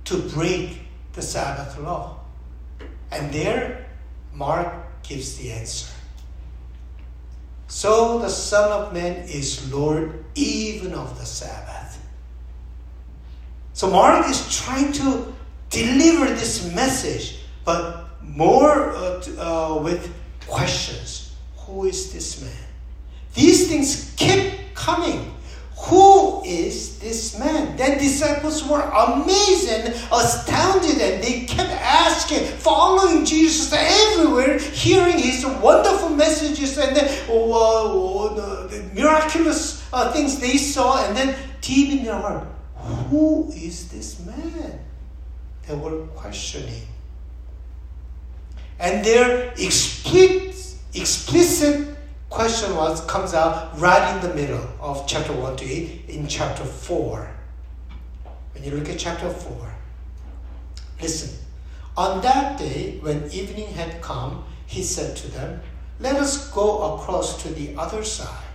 to 0.05 0.17
break 0.29 0.81
the 1.13 1.21
Sabbath 1.21 1.77
law? 1.79 2.19
And 3.11 3.33
there, 3.33 3.87
Mark 4.33 4.73
gives 5.03 5.37
the 5.37 5.51
answer. 5.51 5.91
So 7.67 8.19
the 8.19 8.29
Son 8.29 8.71
of 8.71 8.93
Man 8.93 9.27
is 9.27 9.71
Lord 9.71 10.25
even 10.35 10.93
of 10.93 11.17
the 11.19 11.25
Sabbath. 11.25 12.03
So 13.73 13.89
Mark 13.89 14.27
is 14.27 14.57
trying 14.57 14.91
to 14.93 15.33
deliver 15.69 16.25
this 16.25 16.73
message, 16.73 17.39
but 17.63 18.07
more 18.21 18.91
uh, 18.91 19.23
uh, 19.37 19.81
with 19.81 20.13
questions. 20.47 21.35
Who 21.57 21.85
is 21.85 22.11
this 22.11 22.41
man? 22.41 22.67
These 23.35 23.69
things 23.69 24.13
keep 24.17 24.73
coming. 24.73 25.35
Who 25.77 26.43
is 26.43 26.99
this 26.99 27.39
man? 27.39 27.77
Then 27.77 27.97
disciples 27.97 28.67
were 28.67 28.81
amazed 28.81 29.69
and 29.69 29.93
astounded, 30.11 30.99
and 30.99 31.23
they 31.23 31.45
kept 31.45 31.71
asking, 31.71 32.45
following 32.57 33.23
Jesus 33.23 33.71
everywhere, 33.71 34.59
hearing 34.79 35.17
his 35.19 35.45
wonderful 35.45 36.09
messages 36.09 36.77
and 36.77 36.95
the, 36.95 37.03
uh, 37.03 38.67
the 38.67 38.89
miraculous 38.95 39.85
uh, 39.91 40.11
things 40.13 40.39
they 40.39 40.57
saw, 40.57 41.05
and 41.05 41.15
then 41.15 41.35
deep 41.61 41.91
in 41.91 42.05
their 42.05 42.15
heart, 42.15 42.47
who 43.09 43.51
is 43.51 43.89
this 43.89 44.25
man? 44.25 44.79
They 45.67 45.75
were 45.75 46.07
questioning. 46.15 46.87
And 48.79 49.03
their 49.03 49.49
explicit, 49.57 50.77
explicit 50.93 51.97
question 52.29 52.75
was 52.75 53.01
comes 53.05 53.33
out 53.33 53.77
right 53.77 54.15
in 54.15 54.27
the 54.27 54.33
middle 54.33 54.65
of 54.79 55.05
chapter 55.07 55.33
1 55.33 55.57
to 55.57 55.65
8 55.65 56.05
in 56.07 56.27
chapter 56.27 56.63
4. 56.63 57.29
When 58.53 58.63
you 58.63 58.71
look 58.71 58.87
at 58.87 58.97
chapter 58.97 59.29
4, 59.29 59.73
listen. 61.01 61.37
On 61.97 62.21
that 62.21 62.57
day, 62.57 62.97
when 63.01 63.29
evening 63.31 63.67
had 63.73 64.01
come, 64.01 64.45
he 64.69 64.83
said 64.83 65.17
to 65.17 65.27
them, 65.31 65.61
Let 65.99 66.15
us 66.15 66.49
go 66.51 66.95
across 66.95 67.41
to 67.43 67.49
the 67.49 67.75
other 67.75 68.03
side. 68.03 68.45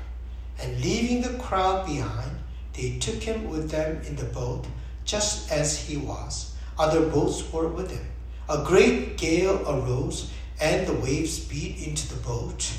And 0.63 0.81
leaving 0.81 1.21
the 1.21 1.39
crowd 1.43 1.87
behind, 1.87 2.39
they 2.73 2.99
took 2.99 3.23
him 3.23 3.51
with 3.51 3.71
them 3.71 4.01
in 4.07 4.17
the 4.17 4.25
boat, 4.25 4.65
just 5.05 5.51
as 5.51 5.77
he 5.77 5.97
was 5.97 6.55
other 6.79 7.09
boats 7.09 7.53
were 7.53 7.69
with 7.69 7.91
him. 7.91 8.07
A 8.49 8.65
great 8.65 9.17
gale 9.17 9.63
arose, 9.69 10.31
and 10.61 10.87
the 10.87 10.95
waves 10.95 11.39
beat 11.39 11.87
into 11.87 12.09
the 12.09 12.21
boat, 12.21 12.71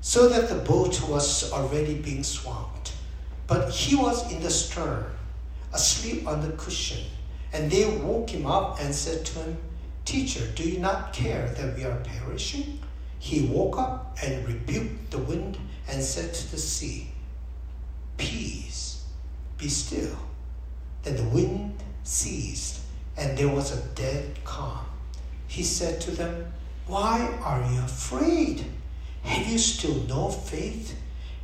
so 0.00 0.28
that 0.28 0.48
the 0.48 0.56
boat 0.56 1.00
was 1.08 1.52
already 1.52 1.94
being 1.94 2.22
swamped. 2.22 2.92
But 3.46 3.70
he 3.70 3.94
was 3.94 4.30
in 4.32 4.42
the 4.42 4.50
stern, 4.50 5.06
asleep 5.72 6.26
on 6.26 6.40
the 6.40 6.56
cushion. 6.56 7.04
And 7.52 7.70
they 7.70 7.86
woke 7.86 8.30
him 8.30 8.46
up 8.46 8.80
and 8.80 8.94
said 8.94 9.24
to 9.26 9.38
him, 9.38 9.56
Teacher, 10.04 10.46
do 10.54 10.68
you 10.68 10.78
not 10.80 11.12
care 11.12 11.48
that 11.56 11.76
we 11.76 11.84
are 11.84 11.96
perishing? 12.04 12.80
He 13.24 13.46
woke 13.46 13.78
up 13.78 14.18
and 14.22 14.46
rebuked 14.46 15.10
the 15.10 15.16
wind 15.16 15.56
and 15.88 16.02
said 16.02 16.34
to 16.34 16.50
the 16.50 16.58
sea, 16.58 17.10
Peace, 18.18 19.02
be 19.56 19.66
still. 19.66 20.18
Then 21.02 21.16
the 21.16 21.30
wind 21.30 21.82
ceased 22.02 22.82
and 23.16 23.38
there 23.38 23.48
was 23.48 23.72
a 23.72 23.88
dead 23.94 24.44
calm. 24.44 24.84
He 25.46 25.62
said 25.62 26.02
to 26.02 26.10
them, 26.10 26.52
Why 26.86 27.26
are 27.42 27.66
you 27.72 27.80
afraid? 27.80 28.66
Have 29.22 29.48
you 29.48 29.56
still 29.56 30.04
no 30.06 30.28
faith? 30.28 30.94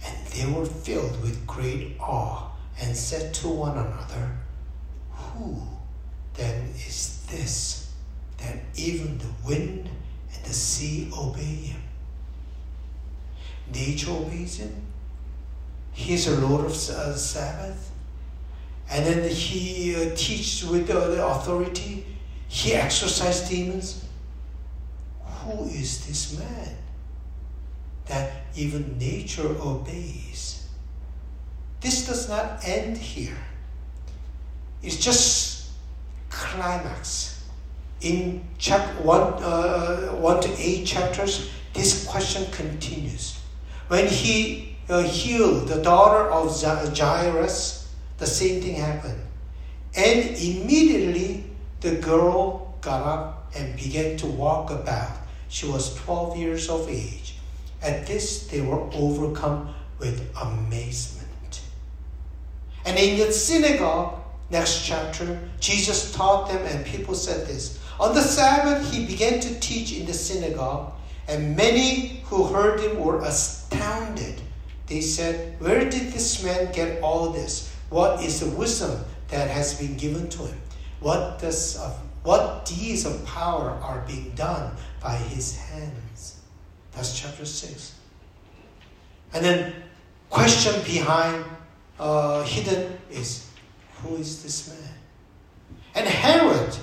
And 0.04 0.26
they 0.26 0.52
were 0.52 0.66
filled 0.66 1.22
with 1.22 1.46
great 1.46 1.96
awe 1.98 2.50
and 2.78 2.94
said 2.94 3.32
to 3.36 3.48
one 3.48 3.78
another, 3.78 4.36
Who 5.12 5.62
then 6.34 6.74
is 6.74 7.24
this 7.30 7.90
that 8.36 8.58
even 8.74 9.16
the 9.16 9.32
wind 9.46 9.88
and 10.40 10.50
the 10.50 10.54
sea 10.54 11.10
obey 11.16 11.40
him. 11.40 11.82
Nature 13.72 14.10
obeys 14.10 14.58
him. 14.58 14.74
He 15.92 16.14
is 16.14 16.26
a 16.28 16.40
Lord 16.40 16.64
of 16.66 16.72
uh, 16.72 17.16
Sabbath. 17.16 17.90
And 18.90 19.06
then 19.06 19.30
he 19.30 19.94
uh, 19.94 20.14
teaches 20.16 20.68
with 20.68 20.90
uh, 20.90 21.26
authority. 21.26 22.04
He 22.48 22.74
exorcises 22.74 23.48
demons. 23.48 24.04
Who 25.22 25.64
is 25.66 26.06
this 26.06 26.38
man 26.38 26.76
that 28.06 28.32
even 28.56 28.98
nature 28.98 29.56
obeys? 29.60 30.68
This 31.80 32.06
does 32.06 32.28
not 32.28 32.60
end 32.64 32.96
here. 32.98 33.38
It's 34.82 34.96
just 34.96 35.70
climax. 36.28 37.29
In 38.00 38.42
chapter 38.58 39.02
one, 39.02 39.34
uh, 39.42 40.08
one 40.12 40.40
to 40.40 40.48
eight 40.58 40.86
chapters, 40.86 41.50
this 41.74 42.06
question 42.06 42.50
continues. 42.50 43.38
When 43.88 44.06
he 44.06 44.76
uh, 44.88 45.02
healed 45.02 45.68
the 45.68 45.82
daughter 45.82 46.30
of 46.30 46.60
Jairus, 46.96 47.92
the 48.18 48.26
same 48.26 48.62
thing 48.62 48.76
happened. 48.76 49.20
And 49.94 50.36
immediately 50.36 51.44
the 51.80 51.96
girl 51.96 52.74
got 52.80 53.06
up 53.06 53.52
and 53.54 53.76
began 53.76 54.16
to 54.18 54.26
walk 54.26 54.70
about. 54.70 55.16
She 55.48 55.66
was 55.66 55.94
12 55.96 56.36
years 56.36 56.68
of 56.68 56.88
age. 56.88 57.36
At 57.82 58.06
this, 58.06 58.46
they 58.46 58.60
were 58.60 58.82
overcome 58.92 59.74
with 59.98 60.30
amazement. 60.40 61.62
And 62.84 62.98
in 62.98 63.18
the 63.18 63.32
synagogue, 63.32 64.20
next 64.50 64.86
chapter, 64.86 65.38
Jesus 65.58 66.12
taught 66.12 66.48
them, 66.48 66.64
and 66.66 66.84
people 66.84 67.14
said 67.14 67.46
this. 67.46 67.79
On 68.00 68.14
the 68.14 68.22
Sabbath, 68.22 68.90
he 68.92 69.04
began 69.04 69.38
to 69.40 69.60
teach 69.60 69.92
in 69.92 70.06
the 70.06 70.14
synagogue, 70.14 70.92
and 71.28 71.54
many 71.54 72.24
who 72.24 72.44
heard 72.44 72.80
him 72.80 72.98
were 72.98 73.20
astounded. 73.22 74.40
They 74.86 75.02
said, 75.02 75.60
Where 75.60 75.88
did 75.88 76.10
this 76.10 76.42
man 76.42 76.72
get 76.72 77.02
all 77.02 77.30
this? 77.30 77.72
What 77.90 78.24
is 78.24 78.40
the 78.40 78.50
wisdom 78.56 79.04
that 79.28 79.50
has 79.50 79.78
been 79.78 79.96
given 79.96 80.28
to 80.30 80.38
him? 80.46 80.58
What 81.00 81.38
does 81.38 81.78
uh, 81.78 81.94
what 82.22 82.66
deeds 82.66 83.06
of 83.06 83.24
power 83.24 83.70
are 83.82 84.04
being 84.06 84.30
done 84.34 84.74
by 85.00 85.16
his 85.16 85.56
hands. 85.56 86.40
That's 86.92 87.18
chapter 87.18 87.44
6. 87.46 87.94
And 89.32 89.44
then 89.44 89.74
question 90.28 90.82
behind 90.84 91.44
uh, 91.98 92.42
hidden 92.44 92.98
is 93.10 93.48
who 94.02 94.16
is 94.16 94.42
this 94.42 94.68
man? 94.68 94.94
And 95.94 96.06
Herod, 96.06 96.76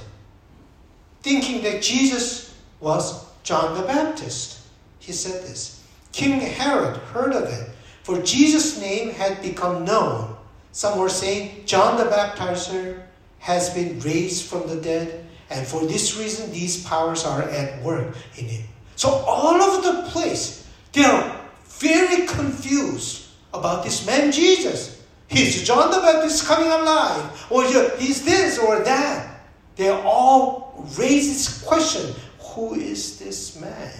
thinking 1.21 1.61
that 1.63 1.81
Jesus 1.81 2.55
was 2.79 3.25
John 3.43 3.75
the 3.79 3.87
Baptist, 3.87 4.59
he 4.99 5.11
said 5.11 5.43
this. 5.43 5.83
King 6.11 6.39
Herod 6.39 6.97
heard 6.97 7.33
of 7.33 7.43
it, 7.43 7.69
for 8.03 8.21
Jesus' 8.21 8.79
name 8.79 9.11
had 9.11 9.41
become 9.41 9.85
known. 9.85 10.35
Some 10.71 10.99
were 10.99 11.09
saying 11.09 11.63
John 11.65 11.97
the 11.97 12.05
Baptizer 12.05 13.03
has 13.39 13.69
been 13.69 13.99
raised 13.99 14.45
from 14.45 14.67
the 14.67 14.75
dead, 14.75 15.25
and 15.49 15.65
for 15.65 15.85
this 15.85 16.17
reason, 16.17 16.51
these 16.51 16.83
powers 16.85 17.23
are 17.23 17.43
at 17.43 17.81
work 17.83 18.15
in 18.37 18.45
him. 18.45 18.67
So 18.95 19.09
all 19.09 19.61
over 19.61 19.81
the 19.81 20.09
place, 20.09 20.67
they 20.91 21.03
are 21.03 21.39
very 21.65 22.27
confused 22.27 23.27
about 23.53 23.83
this 23.83 24.05
man 24.05 24.31
Jesus. 24.31 25.03
He's 25.27 25.63
John 25.63 25.91
the 25.91 25.97
Baptist 25.97 26.45
coming 26.45 26.69
alive, 26.69 27.47
or 27.49 27.63
he's 27.97 28.25
this 28.25 28.57
or 28.57 28.79
that. 28.83 29.36
They 29.77 29.89
all 29.89 30.85
raise 30.97 31.27
this 31.29 31.61
question 31.63 32.13
who 32.39 32.73
is 32.73 33.19
this 33.19 33.59
man? 33.61 33.93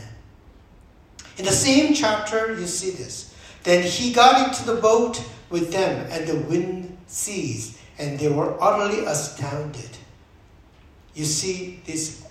In 1.38 1.46
the 1.46 1.52
same 1.52 1.94
chapter, 1.94 2.60
you 2.60 2.66
see 2.66 2.90
this. 2.90 3.36
Then 3.62 3.84
he 3.84 4.12
got 4.12 4.48
into 4.48 4.66
the 4.66 4.82
boat 4.82 5.24
with 5.52 5.72
them, 5.72 6.08
and 6.10 6.28
the 6.28 6.38
wind 6.48 6.98
ceased, 7.06 7.78
and 8.00 8.18
they 8.18 8.30
were 8.30 8.62
utterly 8.62 9.06
astounded. 9.06 9.98
You 11.14 11.26
see 11.26 11.82
this 11.86 12.26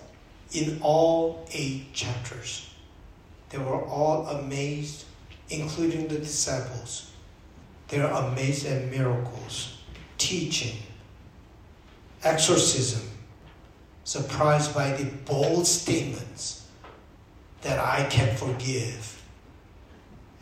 in 0.51 0.79
all 0.81 1.47
eight 1.53 1.93
chapters. 1.93 2.69
They 3.49 3.57
were 3.57 3.81
all 3.85 4.27
amazed, 4.27 5.05
including 5.49 6.09
the 6.09 6.19
disciples. 6.19 7.11
They 7.87 8.01
are 8.01 8.27
amazed 8.27 8.65
at 8.65 8.91
miracles, 8.91 9.77
teaching, 10.17 10.75
exorcism, 12.23 13.07
surprised 14.07 14.73
by 14.73 14.89
the 14.91 15.03
bold 15.03 15.67
statements 15.67 16.65
that 17.61 17.77
I 17.77 18.05
can 18.05 18.33
forgive, 18.37 19.21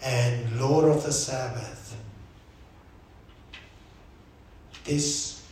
and 0.03 0.59
Lord 0.59 0.85
of 0.85 1.03
the 1.03 1.11
Sabbath. 1.11 1.97
This 4.83 5.43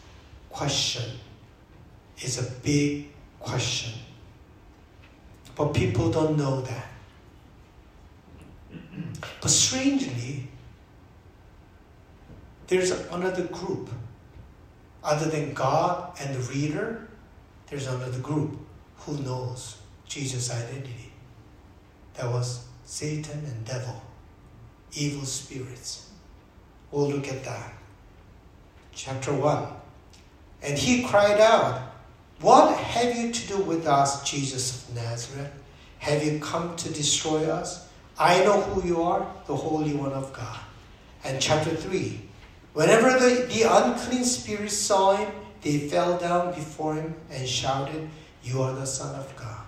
question 0.51 1.17
is 2.21 2.37
a 2.37 2.51
big 2.61 3.07
question. 3.39 3.93
But 5.55 5.73
people 5.73 6.11
don't 6.11 6.37
know 6.37 6.61
that. 6.61 6.89
But 9.41 9.49
strangely, 9.49 10.49
there's 12.67 12.91
another 12.91 13.45
group. 13.45 13.89
Other 15.03 15.31
than 15.31 15.55
God 15.55 16.15
and 16.21 16.35
the 16.35 16.39
reader, 16.53 17.07
there's 17.73 17.87
another 17.87 18.19
group 18.19 18.55
who 18.97 19.17
knows 19.23 19.77
Jesus' 20.07 20.51
identity. 20.51 21.11
That 22.13 22.31
was 22.31 22.67
Satan 22.85 23.43
and 23.45 23.65
devil, 23.65 23.99
evil 24.93 25.25
spirits. 25.25 26.11
We'll 26.91 27.09
look 27.09 27.27
at 27.29 27.43
that. 27.45 27.73
Chapter 28.93 29.33
1. 29.33 29.67
And 30.61 30.77
he 30.77 31.01
cried 31.01 31.41
out, 31.41 31.81
what 32.41 32.77
have 32.77 33.17
you 33.17 33.31
to 33.31 33.47
do 33.47 33.57
with 33.63 33.87
us, 33.87 34.23
Jesus 34.29 34.87
of 34.87 34.95
Nazareth? 34.95 35.51
Have 35.97 36.23
you 36.23 36.37
come 36.39 36.75
to 36.75 36.93
destroy 36.93 37.49
us? 37.49 37.89
I 38.19 38.43
know 38.43 38.61
who 38.61 38.87
you 38.87 39.01
are, 39.01 39.25
the 39.47 39.55
Holy 39.55 39.95
One 39.95 40.13
of 40.13 40.31
God. 40.31 40.59
And 41.23 41.41
chapter 41.41 41.71
3 41.71 42.21
Whenever 42.73 43.19
the, 43.19 43.45
the 43.45 43.63
unclean 43.63 44.25
spirits 44.25 44.77
saw 44.77 45.15
him, 45.15 45.31
they 45.63 45.79
fell 45.87 46.17
down 46.17 46.53
before 46.53 46.95
him 46.95 47.15
and 47.31 47.47
shouted, 47.47 48.09
You 48.43 48.61
are 48.61 48.73
the 48.73 48.85
Son 48.85 49.15
of 49.15 49.33
God. 49.35 49.65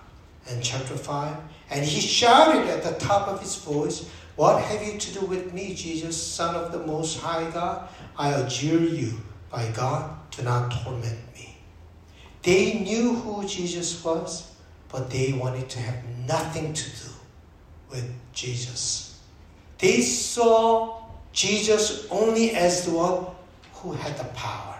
And 0.48 0.62
chapter 0.62 0.96
5 0.96 1.36
And 1.70 1.84
he 1.84 2.00
shouted 2.00 2.68
at 2.68 2.82
the 2.84 2.92
top 3.04 3.28
of 3.28 3.40
his 3.40 3.56
voice, 3.56 4.08
What 4.36 4.62
have 4.62 4.86
you 4.86 4.98
to 4.98 5.20
do 5.20 5.26
with 5.26 5.52
me, 5.54 5.74
Jesus, 5.74 6.20
Son 6.20 6.54
of 6.54 6.70
the 6.70 6.86
Most 6.86 7.18
High 7.20 7.50
God? 7.50 7.88
I 8.16 8.30
adjure 8.30 8.80
you, 8.80 9.14
by 9.50 9.68
God, 9.70 10.10
do 10.30 10.42
not 10.42 10.70
torment 10.70 11.18
me. 11.34 11.56
they 12.42 12.80
knew 12.80 13.14
who 13.14 13.46
Jesus 13.48 14.04
was, 14.04 14.52
but 14.88 15.10
they 15.10 15.32
wanted 15.32 15.68
to 15.70 15.80
have 15.80 16.04
nothing 16.28 16.72
to 16.72 16.84
do 16.90 17.12
with 17.90 18.08
Jesus. 18.32 19.20
They 19.78 20.00
saw 20.00 21.02
Jesus 21.32 22.06
only 22.10 22.52
as 22.52 22.86
the 22.86 22.92
one 22.92 23.26
who 23.74 23.92
had 23.92 24.16
the 24.16 24.24
power. 24.34 24.75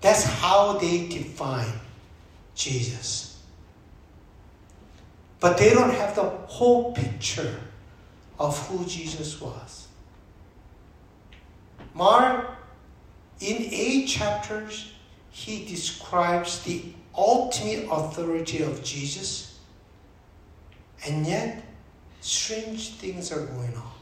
That's 0.00 0.24
how 0.24 0.78
they 0.78 1.08
define 1.08 1.72
Jesus. 2.54 3.42
But 5.40 5.58
they 5.58 5.72
don't 5.72 5.92
have 5.94 6.14
the 6.14 6.24
whole 6.24 6.92
picture 6.92 7.60
of 8.38 8.58
who 8.68 8.84
Jesus 8.84 9.40
was. 9.40 9.88
Mark, 11.94 12.50
in 13.40 13.56
eight 13.70 14.06
chapters, 14.06 14.92
he 15.30 15.64
describes 15.66 16.62
the 16.64 16.82
ultimate 17.16 17.86
authority 17.90 18.62
of 18.62 18.82
Jesus, 18.84 19.58
and 21.06 21.26
yet 21.26 21.62
strange 22.20 22.94
things 22.94 23.32
are 23.32 23.46
going 23.46 23.74
on. 23.74 23.92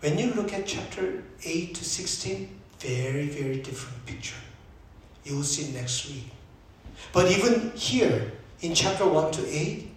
When 0.00 0.18
you 0.18 0.32
look 0.34 0.52
at 0.52 0.66
chapter 0.66 1.24
8 1.42 1.74
to 1.74 1.84
16, 1.84 2.48
very, 2.78 3.28
very 3.28 3.56
different 3.56 4.06
picture. 4.06 4.36
You 5.26 5.36
will 5.36 5.42
see 5.42 5.72
next 5.72 6.06
week. 6.06 6.30
But 7.12 7.30
even 7.32 7.72
here, 7.74 8.30
in 8.60 8.76
chapter 8.76 9.06
1 9.06 9.32
to 9.32 9.46
8, 9.46 9.90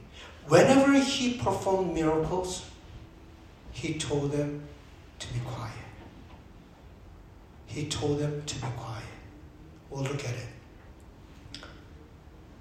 whenever 0.48 0.94
he 0.94 1.38
performed 1.38 1.94
miracles, 1.94 2.66
he 3.72 3.94
told 3.94 4.32
them 4.32 4.64
to 5.20 5.34
be 5.34 5.40
quiet. 5.42 5.74
He 7.68 7.86
told 7.86 8.18
them 8.18 8.42
to 8.44 8.56
be 8.56 8.68
quiet. 8.76 9.04
We'll 9.92 10.02
look 10.02 10.26
at 10.26 10.34
it. 10.34 11.62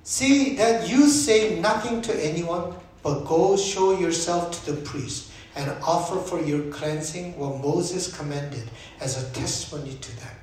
See 0.02 0.54
that 0.56 0.90
you 0.90 1.08
say 1.08 1.58
nothing 1.60 2.02
to 2.02 2.24
anyone, 2.24 2.74
but 3.02 3.24
go 3.24 3.56
show 3.56 3.98
yourself 3.98 4.52
to 4.52 4.72
the 4.72 4.82
priest 4.82 5.32
and 5.56 5.70
offer 5.82 6.18
for 6.18 6.42
your 6.42 6.70
cleansing 6.70 7.38
what 7.38 7.62
Moses 7.62 8.14
commanded 8.14 8.70
as 9.00 9.22
a 9.22 9.32
testimony 9.32 9.94
to 9.94 10.16
them. 10.20 10.36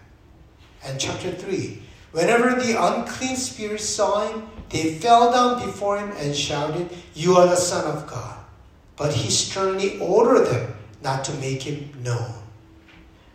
And 0.83 0.99
chapter 0.99 1.31
3 1.31 1.81
Whenever 2.15 2.55
the 2.55 2.81
unclean 2.81 3.35
spirits 3.35 3.83
saw 3.83 4.25
him, 4.25 4.47
they 4.69 4.93
fell 4.99 5.33
down 5.33 5.65
before 5.65 5.99
him 5.99 6.13
and 6.17 6.33
shouted, 6.33 6.89
You 7.13 7.35
are 7.35 7.45
the 7.45 7.57
Son 7.57 7.85
of 7.93 8.07
God. 8.07 8.37
But 8.95 9.13
he 9.13 9.29
sternly 9.29 9.99
ordered 9.99 10.45
them 10.45 10.75
not 11.03 11.25
to 11.25 11.33
make 11.33 11.63
him 11.63 11.91
known. 12.01 12.33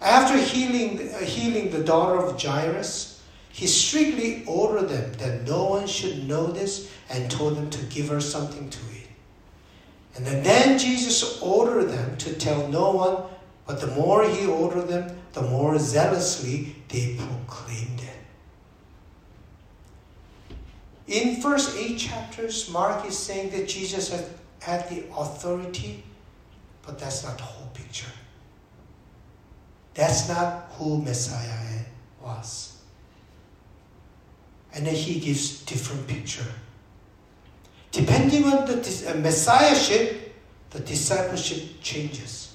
After 0.01 0.39
healing, 0.39 1.13
uh, 1.13 1.19
healing 1.19 1.71
the 1.71 1.85
daughter 1.85 2.25
of 2.25 2.41
Jairus, 2.41 3.23
he 3.51 3.67
strictly 3.67 4.45
ordered 4.47 4.89
them 4.89 5.13
that 5.19 5.47
no 5.47 5.67
one 5.67 5.87
should 5.87 6.27
know 6.27 6.47
this 6.47 6.91
and 7.11 7.31
told 7.31 7.59
them 7.59 7.69
to 7.69 7.85
give 7.95 8.09
her 8.09 8.19
something 8.19 8.71
to 8.71 8.79
eat. 8.97 9.11
And 10.17 10.25
then, 10.25 10.43
then 10.43 10.79
Jesus 10.79 11.39
ordered 11.43 11.91
them 11.91 12.17
to 12.17 12.33
tell 12.33 12.67
no 12.69 12.93
one, 12.93 13.25
but 13.67 13.83
the 13.83 13.89
more 13.89 14.27
he 14.27 14.47
ordered 14.47 14.89
them, 14.89 15.19
the 15.35 15.43
more 15.43 15.79
zealously 15.79 16.77
they 16.89 17.19
proclaimed 17.19 18.01
it. 18.01 18.20
In 21.11 21.41
first 21.41 21.77
eight 21.77 21.99
chapters, 21.99 22.71
Mark 22.71 23.05
is 23.05 23.19
saying 23.19 23.51
that 23.51 23.67
Jesus 23.69 24.13
had, 24.13 24.27
had 24.61 24.89
the 24.89 25.05
authority, 25.17 26.05
but 26.87 27.01
that's 27.01 27.25
not 27.25 27.37
the 27.37 27.43
whole 27.43 27.69
picture. 27.75 28.13
That's 29.95 30.29
not 30.29 30.71
who 30.79 31.03
Messiah 31.03 31.81
was. 32.23 32.81
And 34.73 34.87
then 34.87 34.95
he 34.95 35.19
gives 35.19 35.63
different 35.65 36.07
picture. 36.07 36.47
Depending 37.91 38.45
on 38.45 38.67
the 38.67 39.11
uh, 39.11 39.19
messiahship, 39.19 40.33
the 40.71 40.79
discipleship 40.79 41.81
changes. 41.83 42.55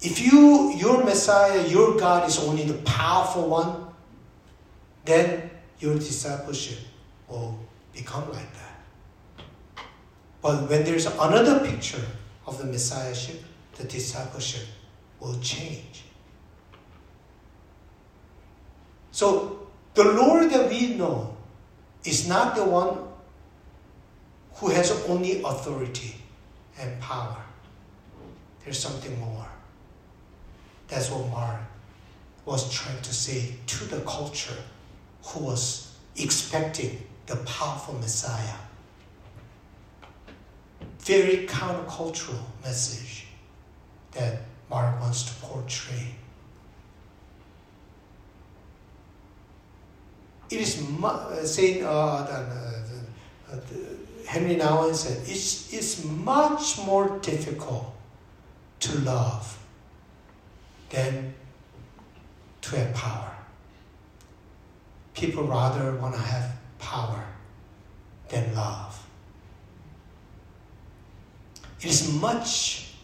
If 0.00 0.20
you 0.20 0.74
your 0.74 1.04
Messiah, 1.04 1.64
your 1.68 1.96
God 1.96 2.28
is 2.28 2.40
only 2.40 2.64
the 2.64 2.82
powerful 2.82 3.48
one, 3.48 3.86
then 5.04 5.50
your 5.78 5.94
discipleship 5.94 6.78
will 7.28 7.58
become 7.92 8.30
like 8.32 8.52
that. 8.54 9.84
But 10.40 10.68
when 10.68 10.84
there's 10.84 11.06
another 11.06 11.60
picture 11.66 12.04
of 12.46 12.58
the 12.58 12.64
messiahship, 12.64 13.42
the 13.76 13.84
discipleship 13.84 14.66
will 15.18 15.38
change. 15.40 16.04
So 19.10 19.68
the 19.94 20.04
Lord 20.04 20.50
that 20.50 20.68
we 20.68 20.94
know 20.94 21.36
is 22.04 22.28
not 22.28 22.54
the 22.54 22.64
one 22.64 22.98
who 24.54 24.68
has 24.68 24.90
only 25.08 25.42
authority 25.42 26.16
and 26.78 27.00
power. 27.00 27.42
There's 28.62 28.78
something 28.78 29.18
more. 29.18 29.48
That's 30.88 31.10
what 31.10 31.28
Mark 31.30 31.60
was 32.44 32.72
trying 32.72 33.00
to 33.02 33.12
say 33.12 33.54
to 33.66 33.84
the 33.84 34.00
culture 34.00 34.56
who 35.24 35.40
was 35.40 35.96
expecting 36.16 37.05
the 37.26 37.36
powerful 37.36 37.94
Messiah. 37.94 38.54
Very 41.00 41.46
countercultural 41.46 42.40
message 42.62 43.26
that 44.12 44.40
Mark 44.70 45.00
wants 45.00 45.24
to 45.24 45.34
portray. 45.46 46.14
It 50.50 50.60
is 50.60 50.80
mu- 50.88 51.44
saying 51.44 51.84
uh, 51.84 51.88
uh, 51.88 53.52
uh, 53.52 53.56
Henry 54.26 54.56
Nouwen 54.56 54.94
said 54.94 55.18
it's, 55.28 55.72
it's 55.72 56.04
much 56.04 56.78
more 56.78 57.18
difficult 57.18 57.94
to 58.80 58.98
love 59.00 59.58
than 60.90 61.34
to 62.62 62.76
have 62.76 62.94
power. 62.94 63.32
People 65.14 65.44
rather 65.44 65.94
want 65.96 66.14
to 66.14 66.20
have 66.20 66.55
power 66.78 67.24
than 68.28 68.54
love. 68.54 69.06
It 71.80 71.86
is 71.86 72.12
much 72.14 72.94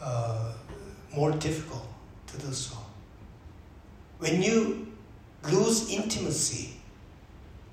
uh, 0.00 0.52
more 1.14 1.32
difficult 1.32 1.86
to 2.28 2.38
do 2.38 2.52
so. 2.52 2.76
When 4.18 4.42
you 4.42 4.92
lose 5.50 5.90
intimacy, 5.90 6.74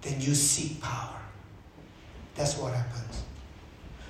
then 0.01 0.20
you 0.20 0.36
seek 0.36 0.82
power. 0.82 1.22
That's 2.36 2.57
what 2.57 2.74
happens. 2.74 3.24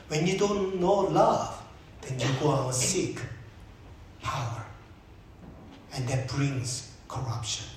When 0.07 0.25
you 0.27 0.37
don't 0.37 0.79
know 0.79 1.01
love, 1.01 1.61
then 2.01 2.19
you 2.19 2.27
go 2.41 2.51
out 2.51 2.65
and 2.65 2.73
seek 2.75 3.19
power. 4.21 4.65
And 5.93 6.07
that 6.07 6.27
brings 6.27 6.91
corruption. 7.07 7.67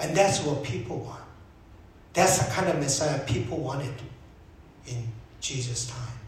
And 0.00 0.16
that's 0.16 0.44
what 0.44 0.62
people 0.62 0.98
want. 0.98 1.22
That's 2.12 2.38
the 2.38 2.50
kind 2.52 2.68
of 2.68 2.78
Messiah 2.78 3.18
people 3.26 3.58
wanted 3.58 3.94
in 4.86 5.08
Jesus' 5.40 5.86
time. 5.86 6.18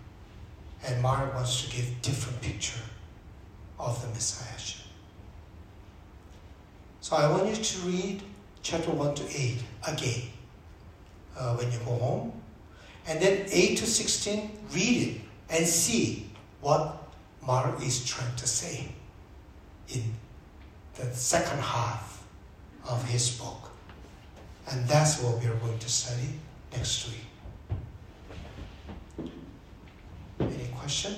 And 0.84 1.02
Mark 1.02 1.34
wants 1.34 1.64
to 1.64 1.70
give 1.74 2.00
different 2.02 2.40
picture 2.40 2.80
of 3.78 4.00
the 4.02 4.08
Messiahship. 4.08 4.86
So 7.00 7.16
I 7.16 7.30
want 7.30 7.48
you 7.48 7.54
to 7.54 7.78
read 7.86 8.22
chapter 8.62 8.90
1 8.90 9.14
to 9.14 9.24
8 9.24 9.58
again 9.88 10.22
uh, 11.38 11.54
when 11.54 11.70
you 11.70 11.78
go 11.78 11.96
home. 11.96 12.32
And 13.06 13.20
then 13.20 13.46
8 13.48 13.78
to 13.78 13.86
16, 13.86 14.50
read 14.72 15.08
it 15.08 15.20
and 15.50 15.64
see 15.64 16.28
what 16.60 17.02
Mark 17.46 17.80
is 17.80 18.04
trying 18.04 18.34
to 18.34 18.46
say 18.46 18.88
in 19.88 20.02
the 20.96 21.04
second 21.14 21.60
half 21.60 22.15
of 22.88 23.04
his 23.08 23.30
book. 23.38 23.70
And 24.70 24.86
that's 24.88 25.20
what 25.22 25.40
we 25.40 25.46
are 25.46 25.54
going 25.56 25.78
to 25.78 25.88
study 25.88 26.28
next 26.72 27.08
week. 27.08 27.26
Any 30.40 30.68
question? 30.74 31.14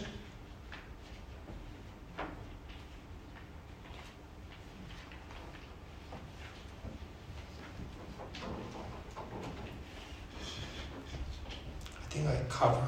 I 12.00 12.10
think 12.10 12.28
I 12.28 12.36
covered 12.48 12.82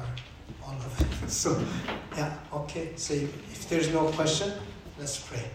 all 0.63 0.73
of 0.73 1.01
it. 1.01 1.07
So, 1.31 1.63
yeah, 2.17 2.33
okay. 2.53 2.91
So 2.97 3.13
if 3.13 3.69
there's 3.69 3.89
no 3.89 4.11
question, 4.11 4.51
let's 4.99 5.17
pray. 5.19 5.49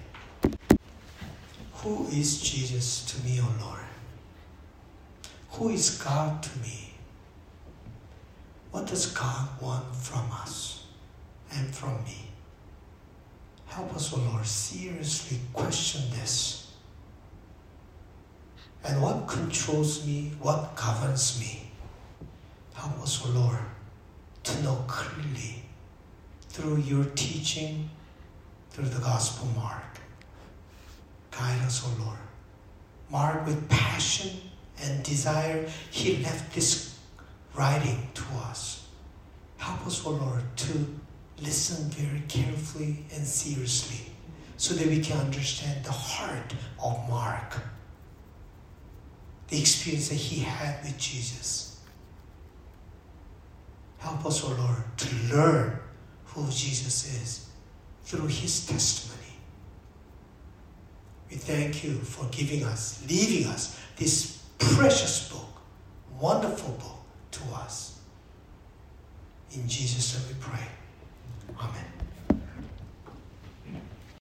Who 1.86 2.08
is 2.08 2.40
Jesus 2.42 3.04
to 3.12 3.24
me, 3.24 3.38
O 3.40 3.64
Lord? 3.64 3.86
Who 5.50 5.68
is 5.68 6.02
God 6.02 6.42
to 6.42 6.58
me? 6.58 6.94
What 8.72 8.88
does 8.88 9.06
God 9.12 9.48
want 9.62 9.94
from 9.94 10.28
us 10.32 10.86
and 11.52 11.72
from 11.72 12.02
me? 12.02 12.26
Help 13.66 13.94
us, 13.94 14.12
O 14.12 14.16
Lord, 14.16 14.44
seriously 14.44 15.38
question 15.52 16.02
this. 16.10 16.72
And 18.82 19.00
what 19.00 19.28
controls 19.28 20.04
me? 20.04 20.32
What 20.40 20.74
governs 20.74 21.38
me? 21.38 21.70
Help 22.74 23.00
us, 23.00 23.24
O 23.24 23.28
Lord, 23.30 23.64
to 24.42 24.62
know 24.64 24.84
clearly 24.88 25.62
through 26.48 26.78
your 26.78 27.04
teaching, 27.14 27.88
through 28.70 28.88
the 28.88 29.00
Gospel 29.00 29.46
Mark. 29.54 29.95
Guide 31.38 31.60
us, 31.62 31.86
O 31.86 32.02
Lord. 32.02 32.18
Mark 33.10 33.46
with 33.46 33.68
passion 33.68 34.30
and 34.82 35.02
desire, 35.02 35.68
he 35.90 36.18
left 36.18 36.54
this 36.54 36.98
writing 37.54 38.08
to 38.14 38.22
us. 38.48 38.88
Help 39.58 39.86
us, 39.86 40.04
O 40.06 40.10
Lord, 40.10 40.42
to 40.56 40.86
listen 41.42 41.90
very 41.90 42.22
carefully 42.28 43.04
and 43.14 43.26
seriously 43.26 44.12
so 44.56 44.74
that 44.74 44.86
we 44.86 45.00
can 45.00 45.18
understand 45.18 45.84
the 45.84 45.92
heart 45.92 46.54
of 46.82 47.08
Mark, 47.08 47.56
the 49.48 49.58
experience 49.60 50.08
that 50.08 50.14
he 50.14 50.40
had 50.40 50.82
with 50.82 50.96
Jesus. 50.98 51.80
Help 53.98 54.24
us, 54.24 54.44
O 54.44 54.48
Lord, 54.48 54.84
to 54.96 55.14
learn 55.34 55.78
who 56.26 56.46
Jesus 56.50 57.22
is 57.22 57.48
through 58.04 58.26
his 58.26 58.66
testimony. 58.66 59.15
We 61.30 61.36
thank 61.36 61.82
you 61.82 61.94
for 61.98 62.26
giving 62.26 62.64
us, 62.64 63.04
leaving 63.08 63.48
us 63.50 63.80
this 63.96 64.42
precious 64.58 65.28
book, 65.30 65.60
wonderful 66.20 66.74
book 66.74 66.96
to 67.32 67.56
us. 67.56 67.98
In 69.54 69.66
Jesus' 69.68 70.18
name 70.18 70.28
we 70.28 70.44
pray. 70.44 70.66
Amen. 71.58 71.95